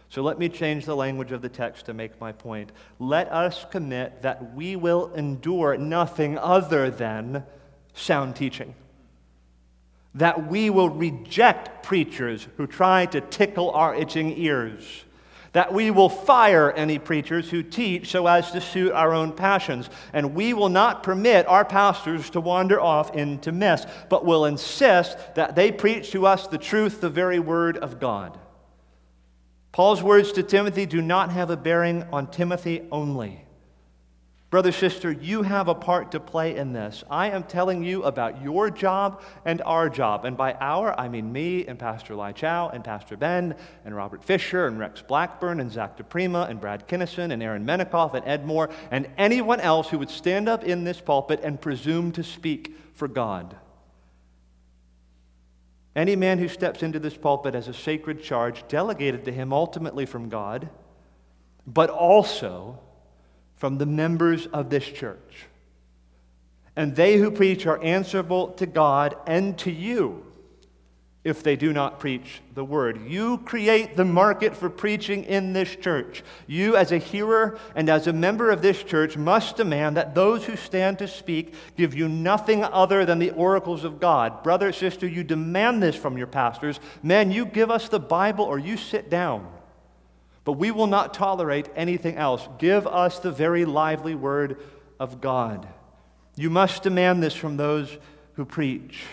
So 0.10 0.22
let 0.22 0.38
me 0.38 0.50
change 0.50 0.86
the 0.86 0.96
language 0.96 1.32
of 1.32 1.42
the 1.42 1.50
text 1.50 1.86
to 1.86 1.94
make 1.94 2.20
my 2.20 2.32
point. 2.32 2.72
Let 3.00 3.32
us 3.32 3.66
commit 3.72 4.22
that 4.24 4.54
we 4.56 4.76
will 4.76 5.14
endure 5.14 5.78
nothing 5.78 6.38
other 6.38 6.90
than 6.90 7.46
sound 7.94 8.36
teaching. 8.36 8.76
That 10.16 10.48
we 10.48 10.70
will 10.70 10.90
reject 10.90 11.84
preachers 11.84 12.48
who 12.58 12.68
try 12.68 13.06
to 13.08 13.22
tickle 13.22 13.72
our 13.72 13.96
itching 13.96 14.38
ears 14.38 15.06
that 15.54 15.74
we 15.74 15.92
will 15.92 16.10
fire 16.10 16.72
any 16.72 16.98
preachers 16.98 17.50
who 17.50 17.62
teach 17.62 18.12
so 18.12 18.26
as 18.28 18.52
to 18.52 18.62
suit 18.62 18.94
our 18.94 19.14
own 19.14 19.34
passions. 19.34 19.90
And 20.14 20.34
we 20.34 20.54
will 20.54 20.70
not 20.70 21.04
permit 21.04 21.46
our 21.48 21.66
pastors 21.66 22.30
to 22.32 22.40
wander 22.40 22.80
off 22.80 23.14
into 23.16 23.52
mess, 23.52 23.86
but 24.10 24.26
will 24.26 24.46
insist 24.46 25.18
that 25.36 25.56
they 25.56 25.72
preach 25.72 26.12
to 26.12 26.26
us 26.26 26.48
the 26.48 26.58
truth, 26.58 27.02
the 27.02 27.10
very 27.10 27.40
word 27.40 27.78
of 27.78 28.00
God. 28.00 28.40
Paul's 29.74 30.04
words 30.04 30.32
to 30.34 30.44
Timothy 30.44 30.86
do 30.86 31.02
not 31.02 31.32
have 31.32 31.50
a 31.50 31.58
bearing 31.58 32.04
on 32.12 32.28
Timothy 32.28 32.88
only. 32.92 33.46
Brother, 34.52 34.74
sister, 34.74 35.14
you 35.14 35.44
have 35.44 35.70
a 35.70 35.74
part 35.74 36.12
to 36.12 36.20
play 36.20 36.58
in 36.58 36.74
this. 36.74 37.06
I 37.10 37.30
am 37.30 37.44
telling 37.44 37.86
you 37.86 38.04
about 38.04 38.44
your 38.44 38.70
job 38.70 39.24
and 39.46 39.62
our 39.62 39.90
job. 39.90 40.26
And 40.26 40.36
by 40.36 40.56
our, 40.56 40.94
I 41.00 41.08
mean 41.08 41.32
me 41.32 41.66
and 41.68 41.80
Pastor 41.80 42.16
Lai 42.16 42.34
Chow 42.34 42.68
and 42.68 42.84
Pastor 42.84 43.16
Ben 43.16 43.56
and 43.86 43.96
Robert 43.96 44.26
Fisher 44.26 44.68
and 44.68 44.78
Rex 44.78 45.02
Blackburn 45.02 45.62
and 45.62 45.72
Zach 45.72 45.98
DePrima 45.98 46.50
and 46.50 46.60
Brad 46.60 46.86
Kinnison 46.86 47.32
and 47.32 47.42
Aaron 47.42 47.66
Menikoff 47.66 48.14
and 48.14 48.28
Ed 48.28 48.46
Moore 48.46 48.70
and 48.92 49.08
anyone 49.18 49.62
else 49.62 49.88
who 49.88 50.00
would 50.00 50.10
stand 50.10 50.50
up 50.50 50.66
in 50.66 50.84
this 50.84 51.00
pulpit 51.00 51.40
and 51.42 51.62
presume 51.62 52.12
to 52.12 52.22
speak 52.22 52.76
for 52.94 53.08
God. 53.08 53.56
Any 55.96 56.18
man 56.18 56.40
who 56.40 56.50
steps 56.50 56.84
into 56.84 57.00
this 57.00 57.16
pulpit 57.16 57.54
has 57.54 57.70
a 57.70 57.74
sacred 57.74 58.22
charge 58.22 58.68
delegated 58.68 59.24
to 59.24 59.32
him 59.32 59.54
ultimately 59.54 60.06
from 60.06 60.28
God, 60.28 60.70
but 61.66 61.90
also 61.90 62.82
from 63.62 63.78
the 63.78 63.86
members 63.86 64.48
of 64.48 64.72
this 64.72 64.84
church. 64.84 65.46
And 66.76 66.96
they 66.96 67.18
who 67.18 67.30
preach 67.30 67.68
are 67.68 67.80
answerable 67.84 68.48
to 68.54 68.66
God 68.66 69.16
and 69.28 69.56
to 69.60 69.70
you. 69.70 70.26
if 71.24 71.44
they 71.44 71.56
do 71.56 71.72
not 71.72 72.00
preach 72.00 72.42
the 72.56 72.66
word. 72.66 73.08
You 73.08 73.38
create 73.40 73.96
the 73.96 74.06
market 74.06 74.56
for 74.56 74.70
preaching 74.70 75.24
in 75.26 75.54
this 75.54 75.76
church. 75.76 76.24
You, 76.48 76.76
as 76.76 76.92
a 76.92 76.98
hearer 76.98 77.60
and 77.76 77.90
as 77.90 78.08
a 78.08 78.14
member 78.14 78.50
of 78.50 78.64
this 78.64 78.82
church, 78.82 79.18
must 79.18 79.56
demand 79.58 79.98
that 79.98 80.16
those 80.16 80.46
who 80.46 80.56
stand 80.56 80.98
to 80.98 81.08
speak 81.08 81.54
give 81.78 81.94
you 81.94 82.08
nothing 82.10 82.64
other 82.64 83.06
than 83.06 83.20
the 83.20 83.32
oracles 83.32 83.84
of 83.84 84.00
God. 84.00 84.42
Brother, 84.42 84.72
sister, 84.72 85.08
you 85.08 85.24
demand 85.24 85.84
this 85.84 85.96
from 85.96 86.18
your 86.18 86.28
pastors. 86.28 86.80
Men, 87.04 87.32
you 87.32 87.46
give 87.46 87.70
us 87.70 87.88
the 87.88 88.00
Bible 88.00 88.46
or 88.46 88.58
you 88.58 88.76
sit 88.76 89.12
down. 89.12 89.48
But 90.44 90.54
we 90.54 90.72
will 90.72 90.88
not 90.88 91.14
tolerate 91.14 91.70
anything 91.76 92.18
else. 92.18 92.48
Give 92.58 92.88
us 92.88 93.20
the 93.20 93.32
very 93.32 93.66
lively 93.66 94.16
word 94.16 94.58
of 95.00 95.22
God. 95.22 95.68
You 96.36 96.50
must 96.50 96.84
demand 96.84 97.22
this 97.22 97.36
from 97.36 97.58
those 97.58 97.98
who 98.34 98.46
preach. 98.46 99.04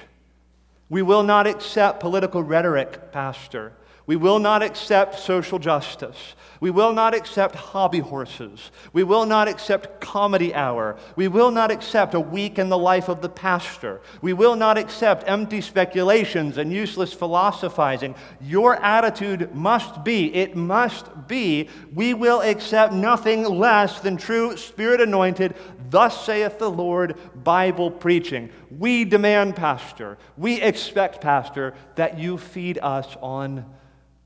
We 0.88 1.02
will 1.02 1.22
not 1.22 1.46
accept 1.46 2.00
political 2.00 2.42
rhetoric, 2.42 3.12
Pastor. 3.12 3.72
We 4.09 4.16
will 4.16 4.38
not 4.38 4.62
accept 4.62 5.18
social 5.18 5.59
justice. 5.59 6.34
We 6.61 6.70
will 6.70 6.94
not 6.94 7.14
accept 7.14 7.54
hobby 7.54 7.98
horses. 7.98 8.70
We 8.94 9.04
will 9.04 9.26
not 9.26 9.48
accept 9.48 10.00
comedy 10.00 10.54
hour. 10.54 10.96
We 11.14 11.28
will 11.28 11.50
not 11.50 11.70
accept 11.70 12.14
a 12.14 12.20
week 12.20 12.59
in 12.59 12.70
the 12.70 12.78
life 12.78 13.11
of 13.11 13.20
the 13.20 13.28
pastor. 13.28 14.00
We 14.22 14.32
will 14.32 14.56
not 14.56 14.78
accept 14.78 15.28
empty 15.28 15.61
speculations 15.61 16.56
and 16.56 16.72
useless 16.72 17.12
philosophizing. 17.12 18.14
Your 18.40 18.76
attitude 18.76 19.54
must 19.54 20.02
be, 20.04 20.34
it 20.34 20.56
must 20.56 21.28
be, 21.28 21.68
we 21.92 22.14
will 22.14 22.40
accept 22.40 22.94
nothing 22.94 23.44
less 23.44 24.00
than 24.00 24.16
true 24.16 24.56
spirit 24.56 25.02
anointed, 25.02 25.54
thus 25.90 26.24
saith 26.24 26.59
the 26.59 26.70
Lord, 26.70 27.18
Bible 27.44 27.90
preaching. 27.90 28.48
We 28.70 29.04
demand, 29.04 29.54
Pastor, 29.54 30.16
we 30.38 30.62
expect, 30.62 31.20
Pastor, 31.20 31.74
that 31.96 32.18
you 32.18 32.38
feed 32.38 32.78
us 32.78 33.14
on 33.20 33.66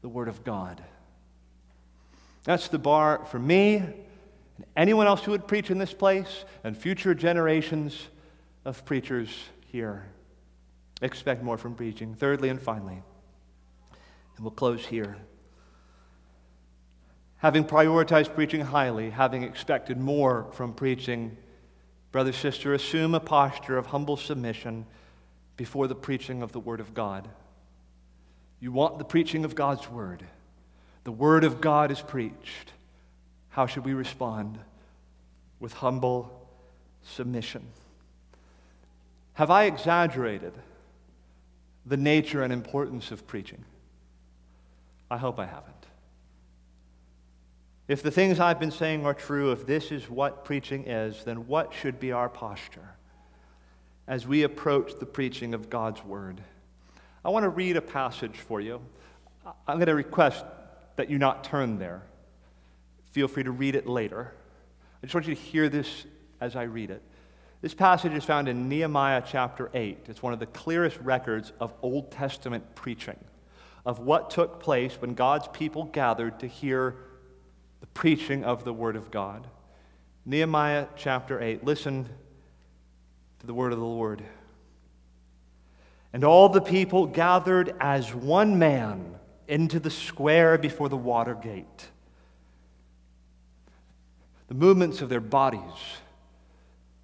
the 0.03 0.09
Word 0.09 0.29
of 0.29 0.45
God. 0.45 0.83
That's 2.45 2.69
the 2.69 2.79
bar 2.79 3.25
for 3.27 3.39
me 3.39 3.77
and 3.77 3.95
anyone 4.77 5.07
else 5.07 5.23
who 5.23 5.31
would 5.31 5.47
preach 5.47 5.71
in 5.71 5.79
this 5.79 5.95
place 5.95 6.45
and 6.65 6.77
future 6.77 7.15
generations 7.15 8.09
of 8.65 8.85
preachers 8.85 9.29
here. 9.69 10.05
Expect 11.01 11.43
more 11.43 11.57
from 11.57 11.75
preaching. 11.75 12.15
Thirdly 12.15 12.49
and 12.49 12.61
finally, 12.61 13.03
and 14.37 14.45
we'll 14.45 14.51
close 14.51 14.85
here. 14.85 15.17
Having 17.39 17.65
prioritized 17.65 18.35
preaching 18.35 18.61
highly, 18.61 19.11
having 19.11 19.43
expected 19.43 19.99
more 19.99 20.47
from 20.53 20.75
preaching, 20.75 21.37
brother, 22.13 22.33
sister, 22.33 22.73
assume 22.75 23.15
a 23.15 23.21
posture 23.21 23.77
of 23.79 23.87
humble 23.87 24.17
submission 24.17 24.87
before 25.57 25.89
the 25.89 25.95
preaching 25.95 26.43
of 26.43 26.53
the 26.53 26.61
Word 26.61 26.79
of 26.79 26.95
God. 26.95 27.29
You 28.63 28.71
want 28.71 28.99
the 28.99 29.05
preaching 29.05 29.45
of 29.45 29.57
God's 29.57 29.91
word. 29.91 30.23
The 31.03 31.11
word 31.11 31.43
of 31.43 31.61
God 31.61 31.91
is 31.91 32.01
preached. 32.01 32.73
How 33.49 33.67
should 33.67 33.85
we 33.85 33.93
respond? 33.93 34.57
With 35.59 35.73
humble 35.73 36.49
submission. 37.03 37.67
Have 39.35 39.51
I 39.51 39.65
exaggerated 39.65 40.53
the 41.85 41.97
nature 41.97 42.45
and 42.45 42.53
importance 42.53 43.11
of 43.11 43.27
preaching? 43.27 43.65
I 45.11 45.17
hope 45.17 45.41
I 45.41 45.47
haven't. 45.47 45.75
If 47.89 48.01
the 48.01 48.13
things 48.13 48.39
I've 48.39 48.61
been 48.61 48.71
saying 48.71 49.05
are 49.05 49.13
true, 49.13 49.51
if 49.51 49.67
this 49.67 49.91
is 49.91 50.09
what 50.09 50.45
preaching 50.45 50.87
is, 50.87 51.25
then 51.25 51.49
what 51.49 51.75
should 51.75 51.99
be 51.99 52.13
our 52.13 52.29
posture 52.29 52.91
as 54.07 54.25
we 54.25 54.45
approach 54.45 55.01
the 55.01 55.07
preaching 55.07 55.53
of 55.53 55.69
God's 55.69 56.05
word? 56.05 56.41
I 57.25 57.31
want 57.31 57.45
to 57.45 57.49
read 57.49 57.77
a 57.77 57.83
passage 57.83 58.37
for 58.37 58.61
you. 58.61 58.81
I'm 59.67 59.77
going 59.77 59.87
to 59.87 59.95
request 59.95 60.45
that 60.97 61.09
you 61.09 61.19
not 61.19 61.45
turn 61.45 61.79
there. 61.79 62.03
Feel 63.13 63.29
free 63.29 63.45
to 63.45 63.51
read 63.51 63.77
it 63.77 63.87
later. 63.87 64.33
I 65.03 65.07
just 65.07 65.15
want 65.15 65.27
you 65.27 65.35
to 65.35 65.41
hear 65.41 65.69
this 65.69 66.07
as 66.41 66.57
I 66.57 66.65
read 66.65 66.91
it. 66.91 67.03
This 67.61 67.75
passage 67.75 68.13
is 68.13 68.25
found 68.25 68.49
in 68.49 68.69
Nehemiah 68.69 69.23
chapter 69.25 69.71
8. 69.73 70.07
It's 70.09 70.23
one 70.23 70.33
of 70.33 70.41
the 70.41 70.47
clearest 70.47 70.99
records 70.99 71.53
of 71.61 71.73
Old 71.81 72.11
Testament 72.11 72.75
preaching, 72.75 73.19
of 73.87 74.01
what 74.01 74.31
took 74.31 74.61
place 74.61 74.95
when 75.01 75.15
God's 75.15 75.47
people 75.49 75.85
gathered 75.85 76.41
to 76.41 76.49
hear 76.49 76.97
the 77.81 77.87
preaching 77.89 78.43
of 78.43 78.65
the 78.65 78.73
Word 78.73 78.97
of 78.97 79.13
God. 79.13 79.47
Nehemiah 80.25 80.87
chapter 80.97 81.41
8. 81.41 81.65
Listen 81.65 82.09
to 83.41 83.47
the 83.47 83.55
word 83.55 83.73
of 83.73 83.79
the 83.81 83.85
Lord. 83.85 84.23
And 86.13 86.25
all 86.25 86.49
the 86.49 86.61
people 86.61 87.07
gathered 87.07 87.75
as 87.81 88.15
one 88.15 88.59
man 88.59 89.19
into 89.49 89.81
the 89.81 89.91
square 89.91 90.59
before 90.59 90.89
the 90.89 90.97
water 90.97 91.35
gate. 91.35 91.89
The 94.49 94.55
movements 94.55 95.01
of 95.01 95.09
their 95.09 95.21
bodies, 95.21 95.61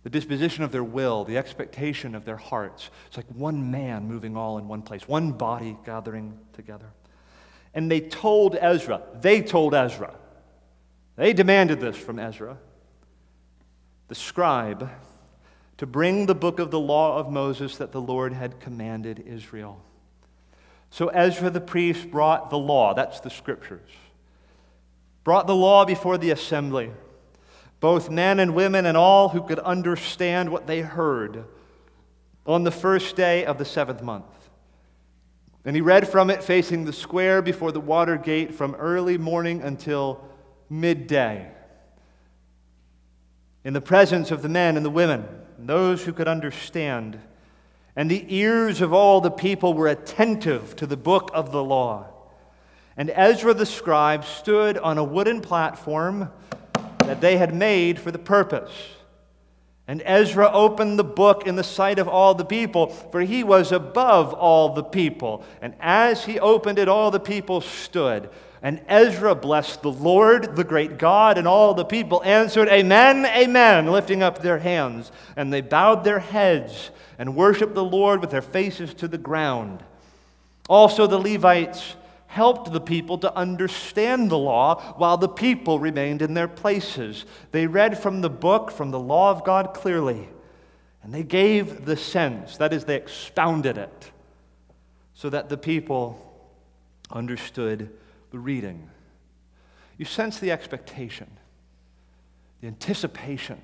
the 0.02 0.10
disposition 0.10 0.64
of 0.64 0.72
their 0.72 0.84
will, 0.84 1.24
the 1.24 1.38
expectation 1.38 2.14
of 2.14 2.26
their 2.26 2.36
hearts. 2.36 2.90
It's 3.06 3.16
like 3.16 3.26
one 3.28 3.70
man 3.70 4.06
moving 4.06 4.36
all 4.36 4.58
in 4.58 4.68
one 4.68 4.82
place, 4.82 5.08
one 5.08 5.32
body 5.32 5.78
gathering 5.86 6.38
together. 6.52 6.90
And 7.74 7.90
they 7.90 8.00
told 8.00 8.56
Ezra, 8.56 9.02
they 9.20 9.40
told 9.40 9.74
Ezra, 9.74 10.14
they 11.16 11.32
demanded 11.32 11.80
this 11.80 11.96
from 11.96 12.18
Ezra, 12.18 12.58
the 14.08 14.14
scribe 14.14 14.90
to 15.78 15.86
bring 15.86 16.26
the 16.26 16.34
book 16.34 16.58
of 16.58 16.70
the 16.70 16.80
law 16.80 17.18
of 17.18 17.30
Moses 17.30 17.76
that 17.76 17.92
the 17.92 18.00
Lord 18.00 18.32
had 18.32 18.60
commanded 18.60 19.24
Israel. 19.26 19.80
So 20.90 21.08
Ezra 21.08 21.50
the 21.50 21.60
priest 21.60 22.10
brought 22.10 22.50
the 22.50 22.58
law, 22.58 22.94
that's 22.94 23.20
the 23.20 23.30
scriptures, 23.30 23.90
brought 25.24 25.46
the 25.46 25.54
law 25.54 25.84
before 25.84 26.18
the 26.18 26.30
assembly, 26.30 26.90
both 27.80 28.10
men 28.10 28.40
and 28.40 28.54
women 28.54 28.86
and 28.86 28.96
all 28.96 29.28
who 29.28 29.42
could 29.42 29.60
understand 29.60 30.50
what 30.50 30.66
they 30.66 30.80
heard 30.80 31.44
on 32.44 32.64
the 32.64 32.70
first 32.70 33.14
day 33.14 33.44
of 33.44 33.58
the 33.58 33.64
seventh 33.64 34.02
month. 34.02 34.24
And 35.64 35.76
he 35.76 35.82
read 35.82 36.08
from 36.08 36.30
it 36.30 36.42
facing 36.42 36.86
the 36.86 36.92
square 36.92 37.42
before 37.42 37.70
the 37.70 37.80
water 37.80 38.16
gate 38.16 38.54
from 38.54 38.74
early 38.76 39.18
morning 39.18 39.62
until 39.62 40.24
midday 40.70 41.52
in 43.64 43.74
the 43.74 43.80
presence 43.80 44.30
of 44.30 44.42
the 44.42 44.48
men 44.48 44.76
and 44.76 44.84
the 44.84 44.90
women 44.90 45.26
those 45.58 46.04
who 46.04 46.12
could 46.12 46.28
understand. 46.28 47.18
And 47.96 48.10
the 48.10 48.24
ears 48.28 48.80
of 48.80 48.92
all 48.92 49.20
the 49.20 49.30
people 49.30 49.74
were 49.74 49.88
attentive 49.88 50.76
to 50.76 50.86
the 50.86 50.96
book 50.96 51.30
of 51.34 51.50
the 51.50 51.64
law. 51.64 52.06
And 52.96 53.10
Ezra 53.10 53.54
the 53.54 53.66
scribe 53.66 54.24
stood 54.24 54.78
on 54.78 54.98
a 54.98 55.04
wooden 55.04 55.40
platform 55.40 56.30
that 57.00 57.20
they 57.20 57.36
had 57.36 57.54
made 57.54 57.98
for 57.98 58.10
the 58.10 58.18
purpose. 58.18 58.72
And 59.88 60.02
Ezra 60.04 60.50
opened 60.52 60.98
the 60.98 61.04
book 61.04 61.46
in 61.46 61.56
the 61.56 61.64
sight 61.64 61.98
of 61.98 62.08
all 62.08 62.34
the 62.34 62.44
people, 62.44 62.88
for 62.88 63.22
he 63.22 63.42
was 63.42 63.72
above 63.72 64.34
all 64.34 64.74
the 64.74 64.84
people. 64.84 65.44
And 65.62 65.74
as 65.80 66.26
he 66.26 66.38
opened 66.38 66.78
it, 66.78 66.88
all 66.88 67.10
the 67.10 67.18
people 67.18 67.62
stood. 67.62 68.28
And 68.62 68.80
Ezra 68.88 69.34
blessed 69.34 69.82
the 69.82 69.92
Lord, 69.92 70.56
the 70.56 70.64
great 70.64 70.98
God, 70.98 71.38
and 71.38 71.46
all 71.46 71.74
the 71.74 71.84
people 71.84 72.22
answered, 72.24 72.68
Amen, 72.68 73.24
Amen, 73.24 73.86
lifting 73.86 74.22
up 74.22 74.42
their 74.42 74.58
hands. 74.58 75.12
And 75.36 75.52
they 75.52 75.60
bowed 75.60 76.02
their 76.02 76.18
heads 76.18 76.90
and 77.18 77.36
worshiped 77.36 77.74
the 77.74 77.84
Lord 77.84 78.20
with 78.20 78.30
their 78.30 78.42
faces 78.42 78.94
to 78.94 79.08
the 79.08 79.18
ground. 79.18 79.82
Also, 80.68 81.06
the 81.06 81.18
Levites 81.18 81.94
helped 82.26 82.72
the 82.72 82.80
people 82.80 83.18
to 83.18 83.34
understand 83.34 84.30
the 84.30 84.38
law 84.38 84.94
while 84.96 85.16
the 85.16 85.28
people 85.28 85.78
remained 85.78 86.20
in 86.20 86.34
their 86.34 86.48
places. 86.48 87.24
They 87.52 87.66
read 87.66 87.98
from 87.98 88.20
the 88.20 88.30
book, 88.30 88.70
from 88.70 88.90
the 88.90 89.00
law 89.00 89.30
of 89.30 89.44
God 89.44 89.72
clearly, 89.72 90.28
and 91.02 91.14
they 91.14 91.22
gave 91.22 91.86
the 91.86 91.96
sense, 91.96 92.58
that 92.58 92.72
is, 92.72 92.84
they 92.84 92.96
expounded 92.96 93.78
it, 93.78 94.10
so 95.14 95.30
that 95.30 95.48
the 95.48 95.56
people 95.56 96.24
understood 97.10 97.88
the 98.30 98.38
reading. 98.38 98.90
You 99.96 100.04
sense 100.04 100.38
the 100.38 100.52
expectation, 100.52 101.28
the 102.60 102.68
anticipation. 102.68 103.60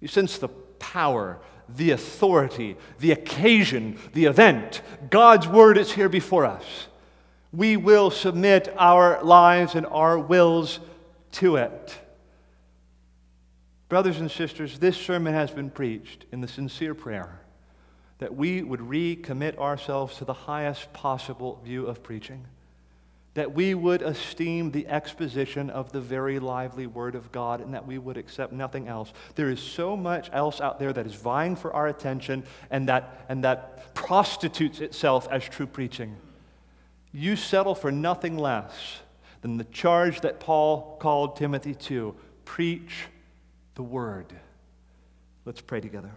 You 0.00 0.08
sense 0.08 0.38
the 0.38 0.48
power, 0.48 1.40
the 1.68 1.90
authority, 1.90 2.76
the 2.98 3.12
occasion, 3.12 3.98
the 4.12 4.26
event. 4.26 4.82
God's 5.10 5.48
word 5.48 5.78
is 5.78 5.92
here 5.92 6.08
before 6.08 6.44
us. 6.44 6.88
We 7.52 7.76
will 7.76 8.10
submit 8.10 8.72
our 8.76 9.22
lives 9.22 9.74
and 9.74 9.86
our 9.86 10.18
wills 10.18 10.80
to 11.32 11.56
it. 11.56 11.98
Brothers 13.88 14.18
and 14.18 14.30
sisters, 14.30 14.78
this 14.78 14.96
sermon 14.96 15.34
has 15.34 15.50
been 15.50 15.70
preached 15.70 16.26
in 16.32 16.40
the 16.40 16.48
sincere 16.48 16.94
prayer 16.94 17.40
that 18.18 18.34
we 18.34 18.62
would 18.62 18.80
recommit 18.80 19.58
ourselves 19.58 20.16
to 20.16 20.24
the 20.24 20.32
highest 20.32 20.92
possible 20.92 21.60
view 21.64 21.86
of 21.86 22.02
preaching 22.02 22.46
that 23.34 23.52
we 23.52 23.74
would 23.74 24.00
esteem 24.00 24.70
the 24.70 24.86
exposition 24.86 25.68
of 25.68 25.90
the 25.92 26.00
very 26.00 26.38
lively 26.38 26.86
Word 26.86 27.16
of 27.16 27.32
God 27.32 27.60
and 27.60 27.74
that 27.74 27.86
we 27.86 27.98
would 27.98 28.16
accept 28.16 28.52
nothing 28.52 28.86
else. 28.88 29.12
There 29.34 29.50
is 29.50 29.60
so 29.60 29.96
much 29.96 30.30
else 30.32 30.60
out 30.60 30.78
there 30.78 30.92
that 30.92 31.06
is 31.06 31.14
vying 31.14 31.56
for 31.56 31.72
our 31.72 31.88
attention 31.88 32.44
and 32.70 32.88
that, 32.88 33.26
and 33.28 33.42
that 33.44 33.94
prostitutes 33.94 34.80
itself 34.80 35.26
as 35.30 35.44
true 35.44 35.66
preaching. 35.66 36.16
You 37.12 37.34
settle 37.34 37.74
for 37.74 37.90
nothing 37.90 38.38
less 38.38 39.00
than 39.42 39.56
the 39.56 39.64
charge 39.64 40.20
that 40.20 40.40
Paul 40.40 40.96
called 41.00 41.36
Timothy 41.36 41.74
to 41.74 42.14
preach 42.44 43.06
the 43.74 43.82
Word. 43.82 44.32
Let's 45.44 45.60
pray 45.60 45.80
together. 45.80 46.12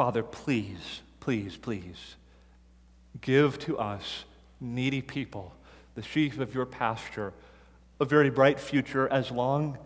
Father, 0.00 0.22
please, 0.22 1.02
please, 1.20 1.58
please 1.58 2.16
give 3.20 3.58
to 3.58 3.76
us, 3.76 4.24
needy 4.58 5.02
people, 5.02 5.54
the 5.94 6.00
sheep 6.00 6.40
of 6.40 6.54
your 6.54 6.64
pasture, 6.64 7.34
a 8.00 8.06
very 8.06 8.30
bright 8.30 8.58
future 8.58 9.06
as 9.08 9.30
long 9.30 9.76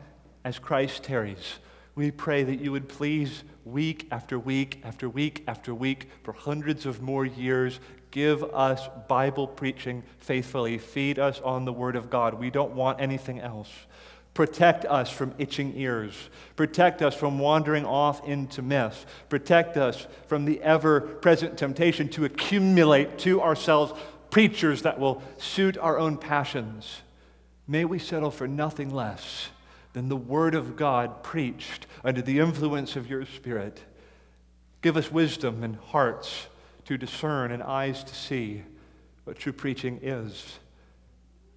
as 0.45 0.61
Christ 0.61 1.03
tarries. 1.03 1.59
We 1.97 2.13
pray 2.13 2.45
that 2.45 2.61
you 2.61 2.71
would 2.71 2.89
please, 2.89 3.43
week 3.65 4.07
after 4.13 4.39
week 4.39 4.81
after 4.85 5.09
week 5.09 5.43
after 5.49 5.75
week, 5.75 6.09
for 6.23 6.33
hundreds 6.33 6.87
of 6.87 7.03
more 7.03 7.27
years, 7.27 7.81
give 8.13 8.45
us 8.45 8.89
Bible 9.09 9.49
preaching 9.49 10.05
faithfully. 10.19 10.79
Feed 10.79 11.19
us 11.19 11.41
on 11.41 11.65
the 11.65 11.73
Word 11.73 11.97
of 11.97 12.09
God. 12.09 12.35
We 12.35 12.51
don't 12.51 12.77
want 12.77 13.01
anything 13.01 13.41
else. 13.41 13.73
Protect 14.35 14.85
us 14.85 15.11
from 15.11 15.33
itching 15.39 15.75
ears. 15.77 16.13
Protect 16.57 17.03
us 17.03 17.15
from 17.15 17.39
wandering 17.39 17.87
off 17.87 18.27
into 18.27 18.63
myths. 18.63 19.07
Protect 19.29 19.77
us 19.77 20.09
from 20.27 20.45
the 20.45 20.61
ever 20.61 21.01
present 21.01 21.57
temptation 21.57 22.09
to 22.11 22.25
accumulate 22.25 23.17
to 23.21 23.41
ourselves 23.41 23.93
preachers 24.31 24.83
that 24.83 24.99
will 24.99 25.23
suit 25.39 25.79
our 25.79 25.99
own 25.99 26.17
passions. 26.17 27.03
May 27.69 27.85
we 27.85 28.01
settle 28.01 28.33
for 28.33 28.49
nothing 28.49 28.93
less 28.93 29.51
than 29.93 30.09
the 30.09 30.17
Word 30.17 30.57
of 30.57 30.75
God 30.75 31.23
preached 31.23 31.87
under 32.03 32.21
the 32.21 32.41
influence 32.41 32.97
of 32.97 33.09
your 33.09 33.25
Spirit. 33.27 33.81
Give 34.83 34.97
us 34.97 35.13
wisdom 35.13 35.63
and 35.63 35.77
hearts 35.77 36.49
to 36.87 36.99
discern 36.99 37.53
and 37.53 37.63
eyes 37.63 38.03
to 38.03 38.15
see 38.15 38.65
what 39.23 39.39
true 39.39 39.53
preaching 39.53 40.01
is. 40.03 40.59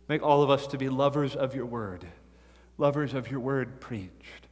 Make 0.08 0.22
all 0.22 0.44
of 0.44 0.52
us 0.52 0.68
to 0.68 0.78
be 0.78 0.90
lovers 0.90 1.36
of 1.36 1.56
your 1.56 1.66
Word 1.66 2.06
lovers 2.78 3.14
of 3.14 3.30
your 3.30 3.40
word 3.40 3.80
preached. 3.80 4.48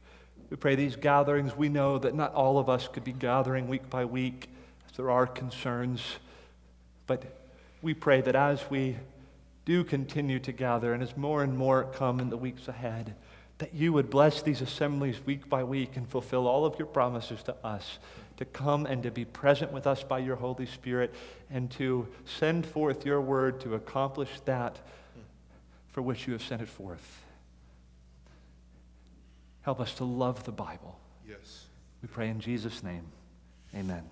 We 0.50 0.56
pray 0.56 0.74
these 0.74 0.96
gatherings, 0.96 1.56
we 1.56 1.68
know 1.68 1.98
that 1.98 2.14
not 2.14 2.34
all 2.34 2.58
of 2.58 2.68
us 2.68 2.88
could 2.88 3.04
be 3.04 3.12
gathering 3.12 3.68
week 3.68 3.90
by 3.90 4.04
week, 4.04 4.48
as 4.88 4.96
there 4.96 5.10
are 5.10 5.26
concerns. 5.26 6.02
But 7.06 7.24
we 7.82 7.94
pray 7.94 8.20
that 8.20 8.36
as 8.36 8.68
we 8.70 8.96
do 9.64 9.82
continue 9.82 10.38
to 10.40 10.52
gather 10.52 10.92
and 10.92 11.02
as 11.02 11.16
more 11.16 11.42
and 11.42 11.56
more 11.56 11.84
come 11.84 12.20
in 12.20 12.30
the 12.30 12.36
weeks 12.36 12.68
ahead, 12.68 13.14
that 13.58 13.74
you 13.74 13.92
would 13.92 14.10
bless 14.10 14.42
these 14.42 14.60
assemblies 14.60 15.24
week 15.24 15.48
by 15.48 15.64
week 15.64 15.96
and 15.96 16.08
fulfill 16.08 16.46
all 16.46 16.64
of 16.64 16.78
your 16.78 16.86
promises 16.86 17.42
to 17.44 17.54
us 17.64 17.98
to 18.36 18.44
come 18.44 18.86
and 18.86 19.02
to 19.02 19.10
be 19.10 19.24
present 19.24 19.72
with 19.72 19.86
us 19.86 20.02
by 20.02 20.18
your 20.18 20.36
Holy 20.36 20.66
Spirit 20.66 21.14
and 21.50 21.70
to 21.72 22.06
send 22.24 22.66
forth 22.66 23.06
your 23.06 23.20
word 23.20 23.60
to 23.60 23.74
accomplish 23.74 24.28
that 24.44 24.78
for 25.88 26.02
which 26.02 26.26
you 26.26 26.34
have 26.34 26.42
sent 26.42 26.60
it 26.60 26.68
forth. 26.68 27.25
Help 29.66 29.80
us 29.80 29.94
to 29.94 30.04
love 30.04 30.44
the 30.44 30.52
Bible. 30.52 30.96
Yes. 31.28 31.64
We 32.00 32.06
pray 32.06 32.28
in 32.28 32.38
Jesus' 32.38 32.84
name. 32.84 33.02
Amen. 33.74 34.04